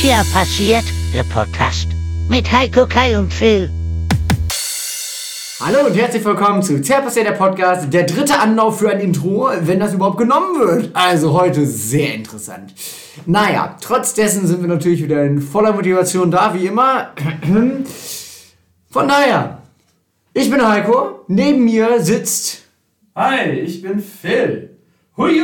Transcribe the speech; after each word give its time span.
hier 0.00 0.22
passiert? 0.32 0.84
Der 1.12 1.24
Podcast 1.24 1.88
mit 2.28 2.50
Heiko, 2.52 2.86
Kai 2.86 3.18
und 3.18 3.32
Phil. 3.32 3.68
Hallo 5.58 5.86
und 5.86 5.94
herzlich 5.96 6.24
willkommen 6.24 6.62
zu 6.62 6.80
Zerpassiert 6.80 7.26
der 7.26 7.32
Podcast, 7.32 7.92
der 7.92 8.04
dritte 8.04 8.38
Anlauf 8.38 8.78
für 8.78 8.90
ein 8.90 9.00
Intro, 9.00 9.50
wenn 9.62 9.80
das 9.80 9.94
überhaupt 9.94 10.18
genommen 10.18 10.60
wird. 10.60 10.94
Also 10.94 11.32
heute 11.32 11.66
sehr 11.66 12.14
interessant. 12.14 12.72
Naja, 13.26 13.76
trotz 13.80 14.14
dessen 14.14 14.46
sind 14.46 14.60
wir 14.60 14.68
natürlich 14.68 15.02
wieder 15.02 15.24
in 15.24 15.40
voller 15.40 15.72
Motivation 15.72 16.30
da, 16.30 16.54
wie 16.54 16.66
immer. 16.66 17.12
Von 18.90 19.08
daher, 19.08 19.62
ich 20.32 20.48
bin 20.48 20.66
Heiko, 20.66 21.24
neben 21.26 21.64
mir 21.64 22.00
sitzt 22.00 22.62
Hi, 23.16 23.50
ich 23.50 23.82
bin 23.82 23.98
Phil. 23.98 24.67
Hui, 25.18 25.42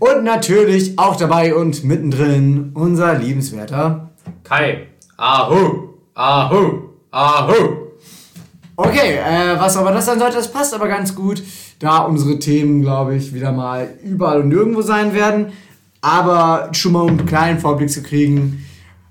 und 0.00 0.24
natürlich 0.24 0.98
auch 0.98 1.14
dabei 1.14 1.54
und 1.54 1.84
mittendrin 1.84 2.72
unser 2.74 3.16
liebenswerter. 3.16 4.10
Kai. 4.42 4.88
Ahu. 5.16 5.90
Ahu. 6.14 6.88
Ahu. 7.12 7.54
Okay, 8.74 9.18
äh, 9.18 9.60
was 9.60 9.76
aber 9.76 9.92
das 9.92 10.06
sein 10.06 10.18
sollte, 10.18 10.38
das 10.38 10.50
passt 10.50 10.74
aber 10.74 10.88
ganz 10.88 11.14
gut, 11.14 11.40
da 11.78 11.98
unsere 11.98 12.40
Themen, 12.40 12.82
glaube 12.82 13.14
ich, 13.14 13.32
wieder 13.32 13.52
mal 13.52 13.90
überall 14.02 14.40
und 14.40 14.48
nirgendwo 14.48 14.82
sein 14.82 15.14
werden. 15.14 15.52
Aber 16.00 16.70
schon 16.72 16.94
mal 16.94 17.02
um 17.02 17.10
einen 17.10 17.26
kleinen 17.26 17.60
Vorblick 17.60 17.90
zu 17.90 18.02
kriegen. 18.02 18.66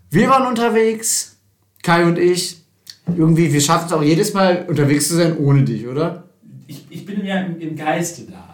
Wir 0.09 0.29
waren 0.29 0.45
unterwegs, 0.45 1.37
Kai 1.83 2.03
und 2.03 2.19
ich. 2.19 2.57
Irgendwie, 3.07 3.53
wir 3.53 3.61
schaffen 3.61 3.85
es 3.87 3.93
auch 3.93 4.03
jedes 4.03 4.33
Mal 4.33 4.65
unterwegs 4.67 5.07
zu 5.07 5.15
sein 5.15 5.37
ohne 5.37 5.63
dich, 5.63 5.87
oder? 5.87 6.25
Ich, 6.67 6.85
ich 6.89 7.05
bin 7.05 7.25
ja 7.25 7.39
im, 7.39 7.61
im 7.61 7.77
Geiste 7.77 8.23
da. 8.23 8.50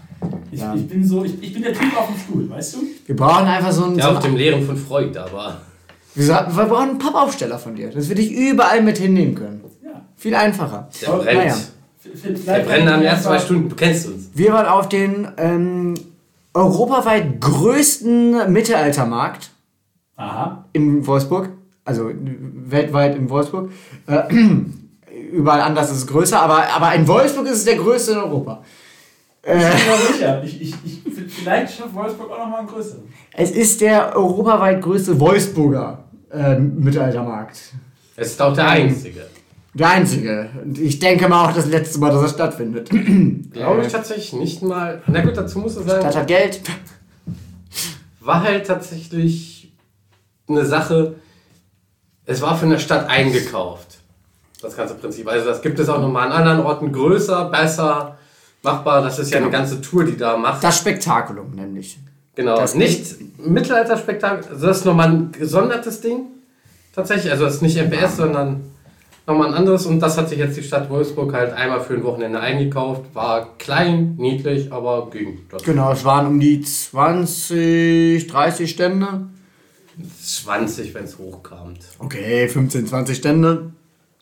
Ich, 0.52 0.60
Ja. 0.60 0.74
ich 0.76 0.88
bin 0.88 1.04
so, 1.06 1.24
ich, 1.24 1.42
ich 1.42 1.54
bin 1.54 1.62
der 1.64 1.74
Typ 1.74 1.96
auf 1.98 2.08
dem 2.08 2.18
Stuhl, 2.20 2.50
weißt 2.50 2.76
du? 2.76 2.78
Wir 3.05 3.16
brauchen 3.16 3.46
einfach 3.48 3.72
so 3.72 3.86
einen. 3.86 3.98
Ja, 3.98 4.10
so 4.12 4.18
auf 4.18 4.24
dem 4.24 4.36
Lehren 4.36 4.66
von 4.66 4.78
Freud, 4.78 5.18
aber. 5.18 5.62
wir, 6.16 6.26
wir 6.28 6.66
brauchen 6.66 6.90
einen 6.91 6.99
Pappaufsteller 6.99 7.60
von 7.60 7.76
dir, 7.76 7.90
dass 7.90 8.08
wir 8.10 8.16
dich 8.16 8.32
überall 8.32 8.82
mit 8.82 8.98
hinnehmen 8.98 9.36
können. 9.36 9.62
Ja. 9.84 10.02
Viel 10.16 10.36
einfacher. 10.36 10.88
Der 11.02 11.13
Oh, 11.13 11.18
brennt. 11.21 11.38
naja. 11.40 11.55
Der 12.05 12.30
brennt 12.60 12.68
den 12.70 12.86
kann 12.88 13.02
ersten 13.02 13.20
ich 13.20 13.26
zwei 13.26 13.40
Stunden. 13.40 13.70
Du 13.70 13.76
kennst 13.76 14.08
uns. 14.08 14.30
Wir 14.34 14.54
waren 14.54 14.66
auf 14.68 14.88
den 14.90 15.27
ähm, 15.38 15.94
europaweit 16.54 17.40
größten 17.41 18.52
Mittelaltermarkt. 18.52 19.52
Aha. 20.20 20.66
in 20.74 21.05
Wolfsburg, 21.05 21.49
also 21.86 22.10
weltweit 22.12 23.16
in 23.16 23.30
Wolfsburg. 23.30 23.70
Äh, 24.08 24.24
überall 25.32 25.62
anders 25.62 25.91
ist 25.91 25.98
es 25.98 26.08
größer, 26.08 26.41
aber, 26.41 26.64
aber 26.76 26.96
in 26.96 27.08
Wolfsburg 27.08 27.46
ist 27.46 27.58
es 27.58 27.66
der 27.66 27.76
größte 27.76 28.14
in 28.14 28.18
Europa. 28.18 28.64
Ich 29.48 29.53
bin 29.53 29.62
mir 29.62 30.13
sicher. 30.13 30.43
Ich, 30.43 30.62
ich, 30.62 30.73
ich, 30.84 31.34
vielleicht 31.34 31.77
schafft 31.77 31.93
Wolfsburg 31.95 32.31
auch 32.31 32.40
nochmal 32.40 32.59
einen 32.59 32.67
größeren. 32.67 33.03
Es 33.34 33.51
ist 33.51 33.79
der 33.79 34.15
europaweit 34.15 34.81
größte 34.81 35.17
Wolfsburger 35.20 36.03
äh, 36.31 36.59
Mittelaltermarkt. 36.59 37.57
Es 38.18 38.31
ist 38.31 38.41
auch 38.41 38.53
der 38.53 38.68
einzige. 38.68 39.25
Der 39.73 39.90
einzige. 39.90 40.49
Und 40.63 40.77
ich 40.79 40.99
denke 40.99 41.29
mal 41.29 41.48
auch 41.48 41.53
das 41.53 41.68
letzte 41.68 41.99
Mal, 41.99 42.12
dass 42.12 42.23
er 42.23 42.29
stattfindet. 42.29 42.90
Glaube 43.53 43.84
ich 43.85 43.91
tatsächlich 43.91 44.34
nicht 44.34 44.62
mal. 44.63 45.01
Na 45.07 45.21
gut, 45.21 45.37
dazu 45.37 45.59
muss 45.59 45.77
es 45.77 45.85
Das 45.85 46.01
sagen, 46.03 46.15
hat 46.15 46.27
Geld. 46.27 46.62
war 48.20 48.43
halt 48.43 48.68
tatsächlich 48.68 49.71
eine 50.49 50.65
Sache. 50.65 51.15
Es 52.25 52.41
war 52.41 52.57
von 52.57 52.70
der 52.70 52.79
Stadt 52.79 53.09
eingekauft. 53.09 53.99
Das 54.62 54.75
ganze 54.75 54.95
Prinzip. 54.95 55.27
Also, 55.27 55.45
das 55.45 55.62
gibt 55.62 55.79
es 55.79 55.87
auch 55.87 56.01
nochmal 56.01 56.27
an 56.27 56.34
anderen 56.34 56.59
Orten 56.65 56.91
größer, 56.91 57.45
besser, 57.45 58.18
machbar. 58.68 59.01
Das 59.01 59.18
ist 59.20 59.32
ja 59.32 59.40
eine 59.40 59.49
ganze 59.49 59.82
Tour, 59.82 60.04
die 60.05 60.18
da 60.18 60.37
macht. 60.37 60.63
Das 60.63 60.77
Spektakulum 60.77 61.51
nämlich. 61.55 61.98
Genau, 62.35 62.55
Das- 62.57 62.76
nicht 62.76 63.15
Mittelalterspektakel, 63.40 64.47
also 64.51 64.68
das 64.68 64.78
ist 64.79 64.85
nochmal 64.85 65.09
ein 65.09 65.31
gesondertes 65.31 66.01
Ding. 66.01 66.25
Tatsächlich, 66.94 67.31
also 67.31 67.46
das 67.46 67.56
ist 67.56 67.62
nicht 67.62 67.78
MPS, 67.78 68.18
sondern 68.18 68.62
nochmal 69.25 69.47
ein 69.50 69.53
anderes. 69.53 69.85
Und 69.85 70.00
das 70.00 70.18
hat 70.18 70.29
sich 70.29 70.38
jetzt 70.40 70.56
die 70.58 70.64
Stadt 70.64 70.90
Wolfsburg 70.90 71.34
halt 71.34 71.53
einmal 71.53 71.81
für 71.81 71.94
ein 71.96 72.03
Wochenende 72.03 72.40
eingekauft. 72.40 73.03
War 73.14 73.58
klein, 73.58 74.16
niedlich, 74.18 74.72
aber 74.72 75.09
ging. 75.12 75.40
Genau, 75.66 75.92
es 75.92 76.03
waren 76.06 76.28
um 76.28 76.40
die 76.40 76.62
20, 76.62 78.28
30 78.28 78.69
Stände. 78.72 79.28
20, 80.24 80.94
wenn 80.94 81.06
es 81.06 81.18
hochkamt. 81.18 81.80
Okay, 82.00 82.47
15, 82.47 82.88
20 82.88 83.18
Stände. 83.18 83.72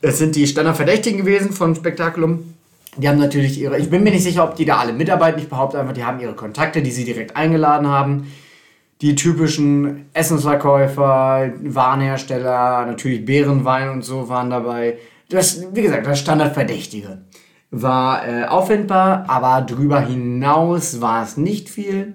Das 0.01 0.17
sind 0.17 0.35
die 0.35 0.47
Standardverdächtigen 0.47 1.19
gewesen 1.19 1.51
von 1.51 1.75
Spektakulum. 1.75 2.54
Die 2.97 3.09
haben 3.09 3.17
natürlich 3.17 3.59
ihre, 3.59 3.77
ich 3.77 3.89
bin 3.89 4.03
mir 4.03 4.11
nicht 4.11 4.23
sicher, 4.23 4.43
ob 4.43 4.55
die 4.55 4.65
da 4.65 4.77
alle 4.77 4.93
mitarbeiten. 4.93 5.39
Ich 5.39 5.49
behaupte 5.49 5.79
einfach, 5.79 5.93
die 5.93 6.03
haben 6.03 6.19
ihre 6.19 6.33
Kontakte, 6.33 6.81
die 6.81 6.91
sie 6.91 7.03
direkt 7.03 7.35
eingeladen 7.35 7.87
haben. 7.87 8.31
Die 9.01 9.15
typischen 9.15 10.05
Essensverkäufer, 10.13 11.51
Warenhersteller, 11.61 12.85
natürlich 12.85 13.25
Beerenwein 13.25 13.89
und 13.89 14.03
so 14.03 14.29
waren 14.29 14.49
dabei. 14.49 14.97
Das, 15.29 15.65
wie 15.73 15.81
gesagt, 15.81 16.07
das 16.07 16.19
Standardverdächtige 16.19 17.19
war 17.71 18.27
äh, 18.27 18.45
auffindbar, 18.45 19.25
aber 19.27 19.65
darüber 19.65 19.99
hinaus 19.99 21.01
war 21.01 21.23
es 21.23 21.35
nicht 21.35 21.69
viel. 21.69 22.13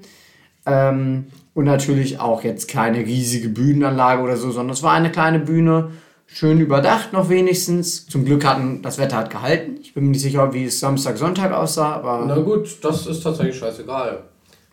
Ähm, 0.65 1.27
und 1.53 1.65
natürlich 1.65 2.21
auch 2.21 2.45
jetzt 2.45 2.69
keine 2.69 2.99
riesige 2.99 3.49
Bühnenanlage 3.49 4.23
oder 4.23 4.37
so, 4.37 4.51
sondern 4.51 4.73
es 4.73 4.83
war 4.83 4.93
eine 4.93 5.11
kleine 5.11 5.41
Bühne, 5.41 5.91
schön 6.33 6.61
überdacht 6.61 7.13
noch 7.13 7.29
wenigstens. 7.29 8.07
Zum 8.07 8.25
Glück 8.25 8.45
hatten 8.45 8.83
das 8.83 8.99
Wetter 8.99 9.17
hat 9.17 9.31
gehalten. 9.31 9.79
Ich 9.83 9.95
bin 9.95 10.05
mir 10.05 10.11
nicht 10.11 10.23
sicher, 10.23 10.53
wie 10.53 10.65
es 10.65 10.81
Samstag, 10.81 11.17
Sonntag 11.19 11.53
aussah, 11.53 11.93
aber 11.95 12.25
Na 12.27 12.37
gut, 12.39 12.79
das 12.83 13.07
ist 13.07 13.23
tatsächlich 13.23 13.57
scheißegal. 13.59 14.23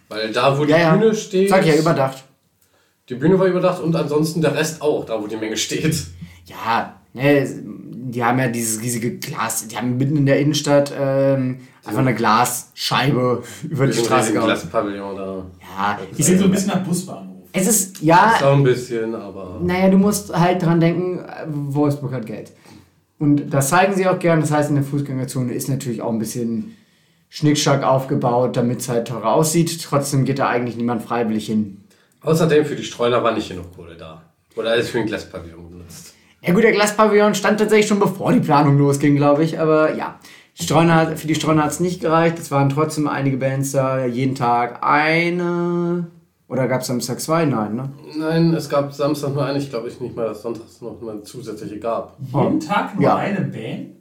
Weil 0.09 0.31
da, 0.31 0.57
wo 0.57 0.63
die 0.65 0.71
ja, 0.71 0.77
ja. 0.77 0.95
Bühne 0.95 1.13
steht, 1.13 1.49
Sag 1.49 1.65
ja 1.65 1.75
überdacht. 1.75 2.23
die 3.09 3.15
Bühne 3.15 3.37
war 3.37 3.47
überdacht 3.47 3.81
und 3.81 3.95
ansonsten 3.95 4.41
der 4.41 4.55
Rest 4.55 4.81
auch, 4.81 5.05
da 5.05 5.21
wo 5.21 5.27
die 5.27 5.35
Menge 5.37 5.57
steht. 5.57 5.95
Ja, 6.45 6.95
ne, 7.13 7.45
die 8.09 8.23
haben 8.23 8.39
ja 8.39 8.47
dieses 8.47 8.81
riesige 8.81 9.17
Glas, 9.17 9.67
die 9.67 9.75
haben 9.75 9.97
mitten 9.97 10.15
in 10.15 10.25
der 10.25 10.39
Innenstadt 10.39 10.93
ähm, 10.97 11.59
einfach 11.83 11.99
eine 11.99 12.15
Glasscheibe 12.15 13.43
über 13.69 13.87
die 13.87 13.93
Straße 13.93 14.31
gehauen. 14.31 14.47
Glaspavillon 14.47 15.15
da. 15.17 15.45
Ja, 15.77 15.99
Ich 16.13 16.19
ich, 16.19 16.25
sehe 16.25 16.37
so 16.37 16.45
ein 16.45 16.51
bisschen 16.51 16.69
nach 16.69 16.83
Busbahnhof. 16.83 17.36
Es 17.57 17.67
ist, 17.67 18.01
ja, 18.01 18.33
Ist 18.35 18.43
auch 18.43 18.53
ein 18.53 18.63
bisschen, 18.63 19.15
aber. 19.15 19.59
Naja, 19.61 19.89
du 19.89 19.97
musst 19.97 20.33
halt 20.37 20.61
dran 20.61 20.79
denken, 20.79 21.23
Wolfsburg 21.47 22.13
hat 22.13 22.25
Geld. 22.25 22.51
Und 23.19 23.49
das 23.49 23.69
zeigen 23.69 23.95
sie 23.95 24.07
auch 24.07 24.19
gern. 24.19 24.41
Das 24.41 24.51
heißt, 24.51 24.69
in 24.69 24.75
der 24.75 24.83
Fußgängerzone 24.83 25.53
ist 25.53 25.69
natürlich 25.69 26.01
auch 26.01 26.11
ein 26.11 26.19
bisschen 26.19 26.75
Schnickschack 27.29 27.83
aufgebaut, 27.83 28.55
damit 28.55 28.79
es 28.79 28.89
halt 28.89 29.07
teurer 29.07 29.33
aussieht. 29.33 29.81
Trotzdem 29.83 30.25
geht 30.25 30.39
da 30.39 30.47
eigentlich 30.47 30.77
niemand 30.77 31.03
freiwillig 31.03 31.47
hin. 31.47 31.83
Außerdem 32.21 32.65
für 32.65 32.75
die 32.75 32.83
Streuner 32.83 33.23
war 33.23 33.33
nicht 33.33 33.49
genug 33.49 33.75
Kohle 33.75 33.95
da. 33.95 34.23
Wurde 34.55 34.69
alles 34.69 34.89
für 34.89 34.99
den 34.99 35.07
Glaspavillon 35.07 35.69
benutzt. 35.69 36.13
Ja 36.41 36.53
gut, 36.53 36.63
der 36.63 36.71
Glaspavillon 36.71 37.35
stand 37.35 37.59
tatsächlich 37.59 37.87
schon 37.87 37.99
bevor 37.99 38.31
die 38.31 38.39
Planung 38.39 38.77
losging, 38.77 39.15
glaube 39.15 39.43
ich. 39.43 39.59
Aber 39.59 39.95
ja, 39.95 40.19
Streuner, 40.53 41.17
für 41.17 41.27
die 41.27 41.35
Streuner 41.35 41.63
hat 41.63 41.71
es 41.71 41.79
nicht 41.79 42.01
gereicht. 42.01 42.39
Es 42.39 42.51
waren 42.51 42.69
trotzdem 42.69 43.07
einige 43.07 43.37
Bands 43.37 43.71
da. 43.71 44.05
Jeden 44.05 44.35
Tag 44.35 44.83
eine... 44.83 46.07
Oder 46.49 46.67
gab 46.67 46.81
es 46.81 46.87
Samstag 46.87 47.19
zwei? 47.19 47.45
Nein, 47.45 47.75
ne? 47.75 47.89
Nein, 48.17 48.53
es 48.53 48.69
gab 48.69 48.93
Samstag 48.93 49.33
nur 49.33 49.45
eine. 49.45 49.59
Ich 49.59 49.69
glaube 49.69 49.89
ich 49.89 49.99
nicht 49.99 50.15
mal, 50.15 50.27
dass 50.27 50.41
sonntags 50.41 50.79
noch 50.81 50.97
eine 51.01 51.21
zusätzliche 51.23 51.77
gab. 51.79 52.17
Jeden 52.33 52.59
Tag 52.61 52.95
nur 52.95 53.03
Ja. 53.03 53.15
eine 53.17 53.41
Band? 53.41 53.97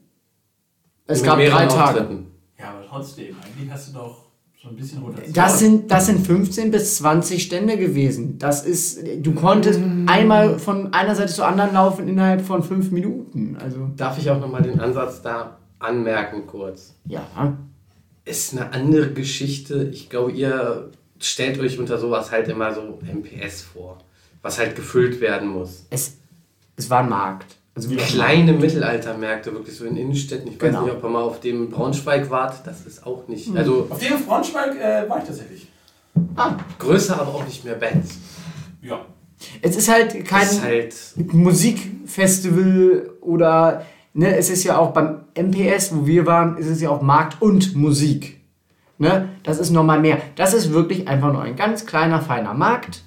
Es 1.09 1.23
gab 1.23 1.39
drei 1.39 1.67
Tage. 1.67 2.01
Auftritten. 2.01 2.27
Ja, 2.59 2.71
aber 2.71 2.87
trotzdem, 2.89 3.35
eigentlich 3.45 3.71
hast 3.71 3.89
du 3.89 3.95
doch 3.99 4.27
so 4.63 4.69
ein 4.69 4.77
bisschen 4.77 5.03
Rotation. 5.03 5.33
Das 5.35 5.59
sind, 5.59 5.91
das 5.91 6.07
sind 6.07 6.25
15 6.27 6.71
bis 6.71 6.97
20 6.99 7.43
Stände 7.43 7.77
gewesen. 7.77 8.39
Das 8.39 8.65
ist, 8.65 9.01
du 9.23 9.35
konntest 9.35 9.81
einmal 10.07 10.59
von 10.59 10.93
einer 10.93 11.15
Seite 11.15 11.33
zur 11.33 11.47
anderen 11.47 11.75
laufen 11.75 12.09
innerhalb 12.09 12.41
von 12.43 12.63
fünf 12.63 12.91
Minuten. 12.93 13.57
Also, 13.61 13.89
Darf 13.97 14.19
ich 14.19 14.31
auch 14.31 14.41
nochmal 14.41 14.63
den 14.63 14.81
Ansatz 14.81 15.21
da 15.23 15.59
anmerken 15.79 16.47
kurz? 16.47 16.95
ja. 17.07 17.23
Ist 18.25 18.53
eine 18.57 18.73
andere 18.73 19.13
Geschichte. 19.13 19.85
Ich 19.93 20.11
glaube, 20.11 20.33
ihr 20.33 20.91
stellt 21.21 21.59
euch 21.59 21.79
unter 21.79 21.99
sowas 21.99 22.31
halt 22.31 22.49
immer 22.49 22.75
so 22.75 22.99
MPS 23.03 23.63
vor. 23.63 23.99
Was 24.43 24.59
halt 24.59 24.77
gefüllt 24.77 25.21
werden 25.21 25.49
muss. 25.49 25.87
Es, 25.91 26.15
es 26.77 26.89
war 26.91 27.03
ein 27.03 27.09
Markt. 27.09 27.57
Also 27.75 27.91
wirklich 27.91 28.09
Kleine 28.09 28.53
Mittelaltermärkte, 28.55 29.53
wirklich 29.53 29.77
so 29.77 29.85
in 29.85 29.97
Innenstädten. 29.97 30.49
Ich 30.49 30.55
weiß 30.55 30.71
Genau. 30.71 30.85
nicht, 30.85 30.95
ob 30.95 31.03
ihr 31.03 31.09
mal 31.11 31.23
auf 31.23 31.41
dem 31.41 31.69
Braunschweig 31.71 32.31
wart. 32.31 32.67
Das 32.67 32.87
ist 32.87 33.05
auch 33.07 33.29
nicht. 33.29 33.55
Also 33.55 33.87
Auf 33.91 33.99
dem 33.99 34.25
Braunschweig 34.25 34.77
äh, 34.81 35.09
war 35.09 35.19
ich 35.19 35.25
tatsächlich. 35.25 35.67
größer, 36.79 37.21
aber 37.21 37.35
auch 37.35 37.45
nicht 37.45 37.65
mehr 37.65 37.75
Bands. 37.75 38.17
Ja. 38.81 39.05
Es 39.61 39.77
ist 39.77 39.91
halt 39.91 40.25
kein 40.25 40.43
ist 40.47 40.63
halt. 40.63 40.95
Musikfestival 41.97 43.11
oder, 43.21 43.85
ne, 44.15 44.37
es 44.37 44.49
ist 44.51 44.65
ja 44.65 44.79
auch 44.79 44.93
beim 44.93 45.25
MPS, 45.35 45.95
wo 45.95 46.07
wir 46.07 46.27
waren, 46.27 46.57
ist 46.57 46.69
es 46.69 46.81
ja 46.81 46.91
auch 46.91 47.03
Markt 47.03 47.43
und 47.43 47.75
Musik. 47.77 48.36
Ne? 48.99 49.29
Das 49.43 49.59
ist 49.59 49.71
nochmal 49.71 50.01
mehr. 50.01 50.19
Das 50.37 50.55
ist 50.55 50.73
wirklich 50.73 51.07
einfach 51.09 51.33
nur 51.33 51.43
ein 51.43 51.57
ganz 51.57 51.87
kleiner, 51.87 52.21
feiner 52.21 52.55
Markt 52.55 53.03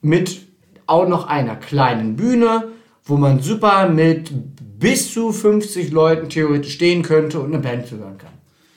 mit 0.00 0.42
auch 0.86 1.08
noch 1.08 1.26
einer 1.26 1.56
kleinen 1.56 2.16
Bühne, 2.16 2.68
wo 3.04 3.16
man 3.16 3.40
super 3.40 3.88
mit 3.88 4.30
bis 4.78 5.12
zu 5.12 5.32
50 5.32 5.90
Leuten 5.90 6.28
theoretisch 6.28 6.74
stehen 6.74 7.02
könnte 7.02 7.40
und 7.40 7.52
eine 7.52 7.62
Band 7.62 7.90
hören 7.90 8.18
kann. 8.18 8.32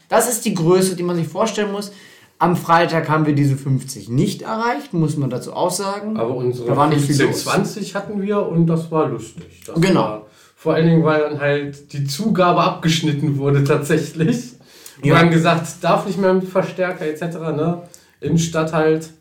Das 0.08 0.30
ist 0.30 0.46
die 0.46 0.54
Größe, 0.54 0.96
die 0.96 1.04
man 1.04 1.16
sich 1.16 1.28
vorstellen 1.28 1.72
muss. 1.72 1.92
Am 2.40 2.56
Freitag 2.56 3.10
haben 3.10 3.26
wir 3.26 3.36
diese 3.36 3.58
50 3.58 4.08
nicht 4.10 4.44
erreicht, 4.44 4.94
muss 4.94 5.18
man 5.18 5.30
dazu 5.30 5.54
auch 5.54 5.72
sagen. 5.72 6.18
Aber 6.18 6.36
unsere 6.36 6.70
Da 6.70 6.78
war 6.78 6.88
nicht 6.88 7.06
viel 7.06 7.16
15, 7.16 7.28
los. 7.28 7.44
20 7.44 7.96
hatten 7.96 8.22
wir 8.22 8.48
und 8.48 8.66
das 8.68 8.90
war 8.92 9.10
lustig. 9.10 9.62
Das 9.66 9.80
Genau. 9.82 10.02
War, 10.02 10.26
vor 10.56 10.74
allen 10.74 10.88
Dingen, 10.88 11.04
weil 11.04 11.22
dann 11.22 11.40
halt 11.40 11.92
die 11.92 12.06
Zugabe 12.06 12.62
abgeschnitten 12.62 13.38
wurde 13.38 13.64
tatsächlich. 13.64 14.54
Ja. 15.00 15.06
Wir 15.06 15.20
haben 15.20 15.30
gesagt, 15.30 15.68
darf 15.82 16.06
nicht 16.06 16.20
mehr 16.20 16.34
mit 16.34 16.48
Verstärker 16.48 17.06
etc. 17.06 17.22
Ne? 17.56 17.82
Innenstadt 18.20 18.74
halt, 18.74 19.12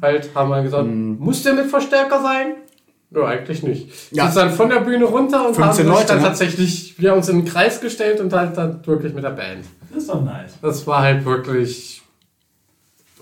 halt 0.00 0.30
haben 0.34 0.50
wir 0.50 0.62
gesagt, 0.62 0.86
muss 0.88 1.42
der 1.42 1.54
mit 1.54 1.66
Verstärker 1.66 2.22
sein? 2.22 2.54
Ja, 3.10 3.24
eigentlich 3.24 3.62
nicht. 3.62 3.86
Mhm. 3.86 4.16
Ja. 4.16 4.24
Ja. 4.24 4.30
Sind 4.30 4.42
dann 4.42 4.52
von 4.52 4.68
der 4.68 4.80
Bühne 4.80 5.04
runter 5.04 5.48
und 5.48 5.56
15 5.56 5.64
haben 5.64 5.74
sich 5.74 5.86
Leute, 5.86 6.06
dann 6.06 6.18
ne? 6.18 6.24
tatsächlich 6.24 7.00
wir 7.00 7.14
uns 7.14 7.28
in 7.28 7.38
den 7.38 7.44
Kreis 7.46 7.80
gestellt 7.80 8.20
und 8.20 8.32
halt 8.32 8.56
dann 8.56 8.86
wirklich 8.86 9.14
mit 9.14 9.24
der 9.24 9.30
Band. 9.30 9.64
Das 9.90 10.02
ist 10.02 10.10
doch 10.10 10.22
nice. 10.22 10.58
Das 10.60 10.86
war 10.86 11.02
halt 11.02 11.24
wirklich 11.24 12.02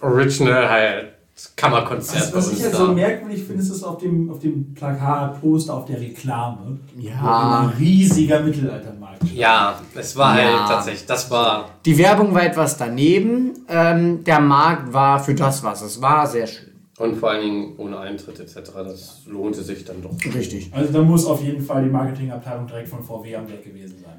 original 0.00 0.68
halt 0.68 1.15
Kammerkonzert 1.54 2.16
Was, 2.22 2.30
bei 2.30 2.36
was 2.38 2.48
uns 2.48 2.58
ich 2.64 2.70
da. 2.70 2.76
so 2.78 2.92
merkwürdig 2.92 3.44
finde, 3.44 3.62
ist 3.62 3.70
es 3.70 3.82
auf 3.82 3.98
dem, 3.98 4.30
auf 4.30 4.38
dem 4.38 4.72
Plakat, 4.74 5.40
Poster, 5.40 5.74
auf 5.74 5.84
der 5.84 6.00
Reklame. 6.00 6.78
Ja. 6.98 7.12
Wo 7.22 7.66
Ein 7.68 7.74
riesiger 7.78 8.40
Mittelaltermarkt. 8.40 9.22
Ja, 9.34 9.78
es 9.94 10.16
war 10.16 10.38
Ja. 10.40 10.60
halt 10.60 10.68
tatsächlich, 10.70 11.04
das 11.06 11.30
war 11.30 11.68
Die 11.84 11.98
Werbung 11.98 12.34
war 12.34 12.42
etwas 12.44 12.76
daneben. 12.78 13.52
Ähm, 13.68 14.24
der 14.24 14.40
Markt 14.40 14.92
war 14.92 15.18
für 15.22 15.34
das, 15.34 15.62
was 15.62 15.82
es 15.82 16.00
war, 16.00 16.26
sehr 16.26 16.46
schön. 16.46 16.72
und 16.98 17.16
vor 17.16 17.30
allen 17.32 17.42
Dingen 17.42 17.74
ohne 17.76 17.98
Eintritt 17.98 18.40
etc. 18.40 18.70
Das 18.74 19.20
lohnte 19.26 19.62
sich 19.62 19.84
dann 19.84 20.00
doch. 20.00 20.12
Richtig. 20.34 20.70
Also 20.72 20.90
da 20.92 21.02
muss 21.02 21.26
auf 21.26 21.42
jeden 21.42 21.60
Fall 21.62 21.84
die 21.84 21.90
Marketingabteilung 21.90 22.66
direkt 22.66 22.88
von 22.88 23.02
VW 23.02 23.36
am 23.36 23.46
Weg 23.48 23.62
gewesen 23.62 23.96
sein. 24.02 24.15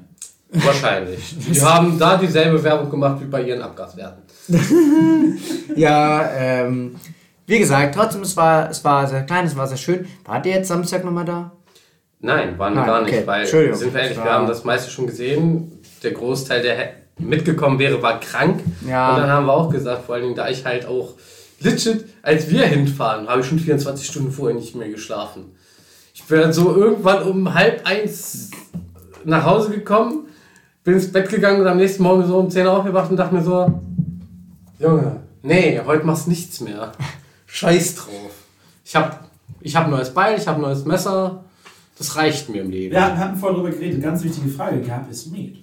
Wahrscheinlich. 0.50 1.36
Die 1.38 1.60
haben 1.60 1.98
da 1.98 2.16
dieselbe 2.16 2.62
Werbung 2.62 2.90
gemacht 2.90 3.20
wie 3.20 3.26
bei 3.26 3.42
ihren 3.42 3.62
Abgaswerten. 3.62 4.22
Ja, 5.76 6.30
ähm, 6.34 6.96
wie 7.46 7.58
gesagt, 7.58 7.94
trotzdem, 7.94 8.22
es 8.22 8.36
war, 8.36 8.68
es 8.68 8.82
war 8.84 9.06
sehr 9.06 9.22
klein, 9.22 9.46
es 9.46 9.56
war 9.56 9.68
sehr 9.68 9.76
schön. 9.76 10.08
Wart 10.24 10.44
ihr 10.44 10.52
jetzt 10.52 10.68
Samstag 10.68 11.04
nochmal 11.04 11.24
da? 11.24 11.52
Nein, 12.20 12.58
waren 12.58 12.74
wir 12.74 12.84
gar 12.84 13.02
nicht, 13.02 13.14
okay. 13.14 13.26
weil, 13.26 13.46
sind 13.46 13.94
wir 13.94 14.00
ehrlich, 14.00 14.18
wir 14.18 14.32
haben 14.32 14.48
das 14.48 14.64
meiste 14.64 14.90
schon 14.90 15.06
gesehen. 15.06 15.80
Der 16.02 16.10
Großteil, 16.12 16.62
der 16.62 16.90
mitgekommen 17.18 17.78
wäre, 17.78 18.02
war 18.02 18.18
krank. 18.18 18.60
Ja. 18.86 19.14
Und 19.14 19.20
dann 19.20 19.30
haben 19.30 19.46
wir 19.46 19.52
auch 19.52 19.70
gesagt, 19.70 20.04
vor 20.06 20.16
allen 20.16 20.24
Dingen, 20.24 20.34
da 20.34 20.48
ich 20.48 20.64
halt 20.64 20.86
auch 20.86 21.14
legit, 21.60 22.06
als 22.22 22.50
wir 22.50 22.66
hinfahren, 22.66 23.28
habe 23.28 23.40
ich 23.40 23.46
schon 23.46 23.58
24 23.58 24.06
Stunden 24.06 24.32
vorher 24.32 24.56
nicht 24.56 24.74
mehr 24.74 24.88
geschlafen. 24.88 25.56
Ich 26.12 26.24
bin 26.24 26.40
dann 26.40 26.52
so 26.52 26.74
irgendwann 26.74 27.22
um 27.22 27.54
halb 27.54 27.86
eins 27.86 28.50
nach 29.24 29.44
Hause 29.44 29.70
gekommen, 29.70 30.27
bin 30.88 30.96
ins 30.96 31.12
Bett 31.12 31.28
gegangen 31.28 31.60
und 31.60 31.66
am 31.66 31.76
nächsten 31.76 32.02
Morgen 32.02 32.26
so 32.26 32.38
um 32.38 32.48
10 32.48 32.64
Uhr 32.64 32.72
aufgewacht 32.72 33.10
und 33.10 33.18
dachte 33.18 33.34
mir 33.34 33.42
so, 33.42 33.78
Junge, 34.78 35.20
nee, 35.42 35.78
heute 35.84 36.06
machst 36.06 36.28
nichts 36.28 36.62
mehr. 36.62 36.92
Scheiß 37.46 37.96
drauf. 37.96 38.30
Ich 38.86 38.96
hab, 38.96 39.28
ich 39.60 39.76
hab 39.76 39.84
ein 39.84 39.90
neues 39.90 40.14
Beil, 40.14 40.38
ich 40.38 40.48
hab 40.48 40.56
ein 40.56 40.62
neues 40.62 40.86
Messer. 40.86 41.44
Das 41.98 42.16
reicht 42.16 42.48
mir 42.48 42.62
im 42.62 42.70
Leben. 42.70 42.94
Wir 42.94 43.18
hatten 43.18 43.36
vorhin 43.36 43.58
darüber 43.58 43.76
geredet, 43.76 44.02
ganz 44.02 44.24
wichtige 44.24 44.48
Frage, 44.48 44.80
gab 44.80 45.10
es 45.10 45.26
Met? 45.26 45.56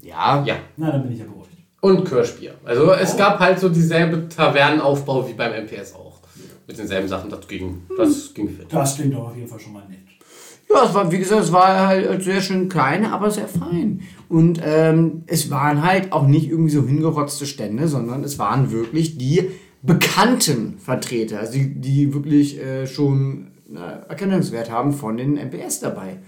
Ja. 0.00 0.42
Ja. 0.46 0.56
Na, 0.78 0.92
dann 0.92 1.02
bin 1.02 1.12
ich 1.12 1.18
ja 1.18 1.26
beruhigt. 1.26 1.50
Und 1.82 2.08
Kirschbier. 2.08 2.54
Also 2.64 2.92
es 2.92 3.14
gab 3.14 3.38
halt 3.38 3.60
so 3.60 3.68
dieselbe 3.68 4.26
Tavernenaufbau 4.26 5.28
wie 5.28 5.34
beim 5.34 5.52
MPS 5.64 5.94
auch. 5.94 6.20
Mit 6.66 6.78
denselben 6.78 7.08
Sachen, 7.08 7.28
das 7.28 7.46
ging, 7.46 7.82
das 7.98 8.32
ging 8.32 8.48
fit. 8.48 8.66
Das 8.70 8.96
klingt 8.96 9.12
doch 9.12 9.28
auf 9.28 9.36
jeden 9.36 9.48
Fall 9.48 9.60
schon 9.60 9.74
mal 9.74 9.86
nett. 9.86 10.15
Ja, 10.68 10.84
es 10.84 10.94
war, 10.94 11.10
wie 11.12 11.18
gesagt, 11.18 11.44
es 11.44 11.52
war 11.52 11.86
halt 11.86 12.22
sehr 12.22 12.40
schön 12.40 12.68
klein, 12.68 13.04
aber 13.06 13.30
sehr 13.30 13.48
fein. 13.48 14.00
Und 14.28 14.60
ähm, 14.64 15.22
es 15.26 15.50
waren 15.50 15.82
halt 15.86 16.12
auch 16.12 16.26
nicht 16.26 16.48
irgendwie 16.50 16.72
so 16.72 16.86
hingerotzte 16.86 17.46
Stände, 17.46 17.86
sondern 17.88 18.24
es 18.24 18.38
waren 18.38 18.72
wirklich 18.72 19.16
die 19.16 19.50
bekannten 19.82 20.78
Vertreter, 20.78 21.38
also 21.40 21.52
die, 21.52 21.80
die 21.80 22.12
wirklich 22.12 22.58
äh, 22.60 22.86
schon 22.86 23.52
äh, 23.72 24.08
Erkennungswert 24.08 24.70
haben 24.70 24.92
von 24.92 25.16
den 25.16 25.34
MPS 25.34 25.80
dabei. 25.80 26.18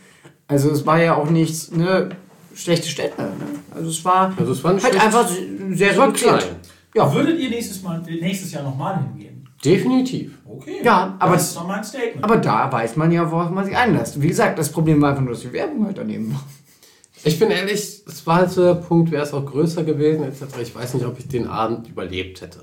Also 0.47 0.71
es 0.71 0.87
war 0.87 1.03
ja 1.03 1.17
auch 1.17 1.29
nichts, 1.29 1.73
ne, 1.73 2.11
schlechte 2.55 2.89
Städte. 2.89 3.21
Ne? 3.21 3.31
Also 3.75 3.91
es 3.91 4.05
war 4.05 4.33
Also 4.39 4.53
es 4.53 4.63
war 4.65 4.73
nicht 4.73 4.85
halt 4.85 5.01
einfach 5.05 5.29
sehr 5.73 5.91
reduziert. 6.01 6.39
klein. 6.39 6.57
Ja, 6.95 7.13
Würdet 7.15 7.39
ihr 7.39 7.51
nächstes, 7.51 7.83
Mal, 7.83 8.01
nächstes 8.21 8.53
Jahr 8.53 8.63
nochmal 8.63 8.99
hingehen? 9.13 9.28
Definitiv. 9.65 10.39
Okay. 10.49 10.77
Ja, 10.83 11.17
aber- 11.19 11.35
das 11.35 11.49
ist 11.49 11.57
doch 11.57 11.67
mein 11.67 11.83
Statement. 11.83 12.23
aber 12.25 12.37
da 12.37 12.71
weiß 12.71 12.97
man 12.97 13.11
ja, 13.13 13.31
worauf 13.31 13.51
man 13.51 13.65
sich 13.65 13.77
einlässt. 13.77 14.21
Wie 14.23 14.29
gesagt, 14.29 14.59
das 14.59 14.71
Problem 14.71 15.01
war 15.03 15.11
einfach 15.11 15.23
nur, 15.23 15.33
dass 15.33 15.43
die 15.43 15.53
Werbung 15.53 15.85
halt 15.87 15.99
daneben 15.99 16.33
war. 16.33 16.45
Ich 17.25 17.39
bin 17.39 17.51
ehrlich, 17.51 18.03
es 18.07 18.27
war 18.27 18.37
halt 18.37 18.51
so 18.51 18.63
der 18.63 18.75
Punkt, 18.75 19.11
wäre 19.11 19.25
es 19.25 19.35
auch 19.35 19.45
größer 19.45 19.83
gewesen, 19.83 20.23
etc. 20.25 20.45
Ich 20.63 20.75
weiß 20.75 20.95
nicht, 20.95 21.05
ob 21.05 21.19
ich 21.19 21.27
den 21.27 21.49
Abend 21.49 21.89
überlebt 21.89 22.41
hätte. 22.41 22.61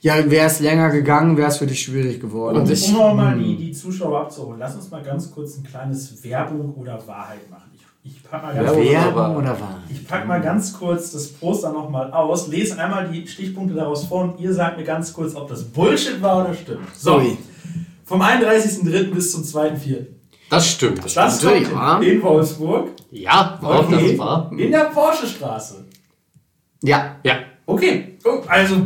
Ja, 0.00 0.30
wäre 0.30 0.46
es 0.46 0.60
länger 0.60 0.90
gegangen, 0.90 1.36
wäre 1.36 1.48
es 1.48 1.56
für 1.58 1.66
dich 1.66 1.82
schwierig 1.82 2.20
geworden. 2.20 2.58
Und 2.58 2.70
ich- 2.70 2.86
um 2.88 2.94
noch 2.94 3.14
mal 3.14 3.36
die, 3.36 3.56
die 3.56 3.72
Zuschauer 3.72 4.20
abzuholen, 4.20 4.58
lass 4.60 4.76
uns 4.76 4.90
mal 4.90 5.02
ganz 5.02 5.30
kurz 5.32 5.58
ein 5.58 5.64
kleines 5.64 6.22
Werbung 6.24 6.72
oder 6.74 7.04
Wahrheit 7.06 7.50
machen. 7.50 7.69
Ich, 8.02 8.16
ich 8.16 8.22
pack 8.22 8.42
mal 8.42 8.54
ganz 8.54 8.76
Werbung 8.76 9.34
kurz, 9.34 9.38
oder 9.38 9.56
ich 9.90 10.06
pack 10.08 10.26
mal 10.26 10.40
ganz 10.40 10.72
kurz 10.72 11.12
das 11.12 11.28
Poster 11.28 11.72
nochmal 11.72 12.10
aus, 12.12 12.48
lese 12.48 12.78
einmal 12.78 13.08
die 13.08 13.26
Stichpunkte 13.26 13.74
daraus 13.74 14.04
vor 14.04 14.22
und 14.24 14.40
ihr 14.40 14.52
sagt 14.54 14.78
mir 14.78 14.84
ganz 14.84 15.12
kurz, 15.12 15.34
ob 15.34 15.48
das 15.48 15.64
Bullshit 15.64 16.20
war 16.22 16.44
oder 16.44 16.54
stimmt. 16.54 16.94
So, 16.96 17.16
Ui. 17.18 17.36
vom 18.04 18.22
31.03. 18.22 19.12
bis 19.12 19.32
zum 19.32 19.42
2.04. 19.42 20.06
Das 20.48 20.66
stimmt. 20.68 21.04
Das 21.04 21.14
Natürlich, 21.14 21.68
kommt 21.70 22.02
ja. 22.04 22.10
in 22.10 22.22
Wolfsburg. 22.22 22.88
Ja, 23.10 23.58
warum 23.60 23.92
Okay. 23.92 24.08
das 24.12 24.18
war? 24.18 24.50
In 24.56 24.70
der 24.70 24.84
Porsche-Straße. 24.86 25.84
Ja. 26.82 27.16
Ja. 27.22 27.34
Okay, 27.66 28.18
oh, 28.24 28.40
also 28.48 28.76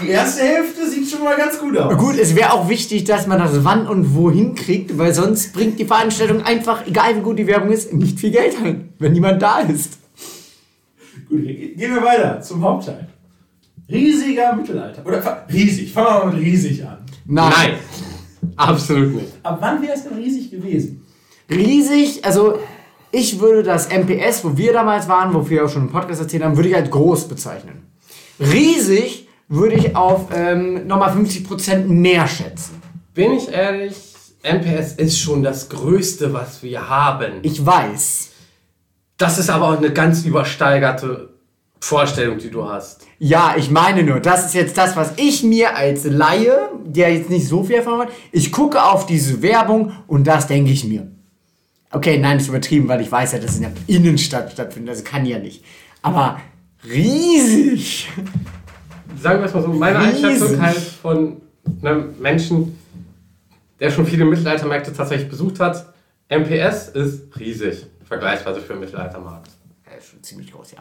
die 0.00 0.08
erste 0.08 0.42
Hälfte 0.42 0.88
sieht 0.88 1.08
schon 1.10 1.22
mal 1.22 1.36
ganz 1.36 1.58
gut 1.58 1.76
aus. 1.76 1.96
Gut, 1.98 2.16
es 2.18 2.34
wäre 2.34 2.52
auch 2.52 2.68
wichtig, 2.68 3.04
dass 3.04 3.26
man 3.26 3.38
das 3.38 3.64
wann 3.64 3.86
und 3.86 4.14
wohin 4.14 4.54
kriegt, 4.54 4.96
weil 4.98 5.12
sonst 5.14 5.52
bringt 5.52 5.78
die 5.78 5.84
Veranstaltung 5.84 6.42
einfach, 6.42 6.86
egal 6.86 7.16
wie 7.16 7.20
gut 7.20 7.38
die 7.38 7.46
Werbung 7.46 7.70
ist, 7.70 7.92
nicht 7.92 8.18
viel 8.18 8.30
Geld 8.30 8.56
ein, 8.62 8.94
wenn 8.98 9.12
niemand 9.12 9.42
da 9.42 9.60
ist. 9.60 9.98
Gut, 11.28 11.42
ge- 11.42 11.74
gehen 11.74 11.94
wir 11.94 12.02
weiter 12.02 12.40
zum 12.40 12.62
Hauptteil. 12.62 13.08
Riesiger 13.90 14.54
Mittelalter. 14.56 15.04
Oder 15.04 15.46
riesig. 15.52 15.92
Fangen 15.92 16.06
wir 16.06 16.24
mal 16.24 16.32
mit 16.34 16.42
riesig 16.44 16.84
an. 16.84 16.98
Nein. 17.26 17.52
Nein. 17.54 17.74
Absolut 18.56 19.14
nicht. 19.14 19.32
Ab 19.42 19.58
wann 19.60 19.82
wäre 19.82 19.92
es 19.94 20.04
denn 20.04 20.14
riesig 20.16 20.50
gewesen? 20.50 21.04
Riesig, 21.50 22.24
also 22.24 22.58
ich 23.10 23.38
würde 23.40 23.62
das 23.62 23.88
MPS, 23.90 24.42
wo 24.44 24.56
wir 24.56 24.72
damals 24.72 25.06
waren, 25.08 25.34
wofür 25.34 25.50
wir 25.58 25.64
auch 25.66 25.68
schon 25.68 25.82
im 25.82 25.90
Podcast 25.92 26.22
erzählt 26.22 26.42
haben, 26.42 26.56
würde 26.56 26.70
ich 26.70 26.74
als 26.76 26.90
groß 26.90 27.28
bezeichnen. 27.28 27.82
Riesig 28.40 29.28
würde 29.48 29.76
ich 29.76 29.96
auf 29.96 30.28
ähm, 30.34 30.86
nochmal 30.86 31.10
50% 31.10 31.84
mehr 31.86 32.26
schätzen. 32.26 32.80
Bin 33.14 33.32
ich 33.32 33.48
ehrlich, 33.48 33.94
MPS 34.42 34.94
ist 34.94 35.18
schon 35.18 35.42
das 35.42 35.68
Größte, 35.68 36.32
was 36.32 36.62
wir 36.62 36.88
haben. 36.88 37.34
Ich 37.42 37.64
weiß. 37.64 38.30
Das 39.16 39.38
ist 39.38 39.50
aber 39.50 39.68
auch 39.68 39.78
eine 39.78 39.92
ganz 39.92 40.24
übersteigerte 40.24 41.32
Vorstellung, 41.78 42.38
die 42.38 42.50
du 42.50 42.68
hast. 42.68 43.06
Ja, 43.18 43.54
ich 43.56 43.70
meine 43.70 44.02
nur, 44.02 44.20
das 44.20 44.46
ist 44.46 44.54
jetzt 44.54 44.78
das, 44.78 44.96
was 44.96 45.12
ich 45.16 45.42
mir 45.42 45.76
als 45.76 46.04
Laie, 46.04 46.70
der 46.84 47.14
jetzt 47.14 47.30
nicht 47.30 47.46
so 47.46 47.62
viel 47.62 47.76
Erfahrung 47.76 48.02
hat, 48.02 48.12
ich 48.30 48.50
gucke 48.50 48.82
auf 48.82 49.06
diese 49.06 49.42
Werbung 49.42 49.92
und 50.06 50.26
das 50.26 50.46
denke 50.46 50.70
ich 50.70 50.84
mir. 50.84 51.08
Okay, 51.90 52.18
nein, 52.18 52.38
ist 52.38 52.48
übertrieben, 52.48 52.88
weil 52.88 53.00
ich 53.00 53.12
weiß 53.12 53.32
ja, 53.32 53.38
dass 53.38 53.52
es 53.52 53.56
in 53.58 53.62
der 53.62 53.72
Innenstadt 53.86 54.52
stattfindet, 54.52 54.90
also 54.90 55.04
kann 55.04 55.26
ja 55.26 55.38
nicht. 55.38 55.62
Aber 56.00 56.40
riesig. 56.88 58.08
Sagen 59.20 59.40
wir 59.40 59.46
es 59.46 59.54
mal 59.54 59.62
so, 59.62 59.68
meine 59.68 59.98
Riesig. 59.98 60.24
Einschätzung 60.24 60.60
halt 60.60 60.76
von 60.76 61.42
einem 61.82 62.14
Menschen, 62.20 62.78
der 63.80 63.90
schon 63.90 64.06
viele 64.06 64.24
Mittelaltermärkte 64.24 64.92
tatsächlich 64.92 65.28
besucht 65.28 65.60
hat, 65.60 65.92
MPS 66.28 66.88
ist 66.88 67.38
riesig, 67.38 67.86
vergleichsweise 68.04 68.60
für 68.60 68.74
den 68.74 68.80
Mittelaltermarkt. 68.80 69.50
Ja, 69.86 69.96
ist 69.98 70.08
schon 70.08 70.22
ziemlich 70.22 70.52
groß, 70.52 70.72
ja. 70.72 70.78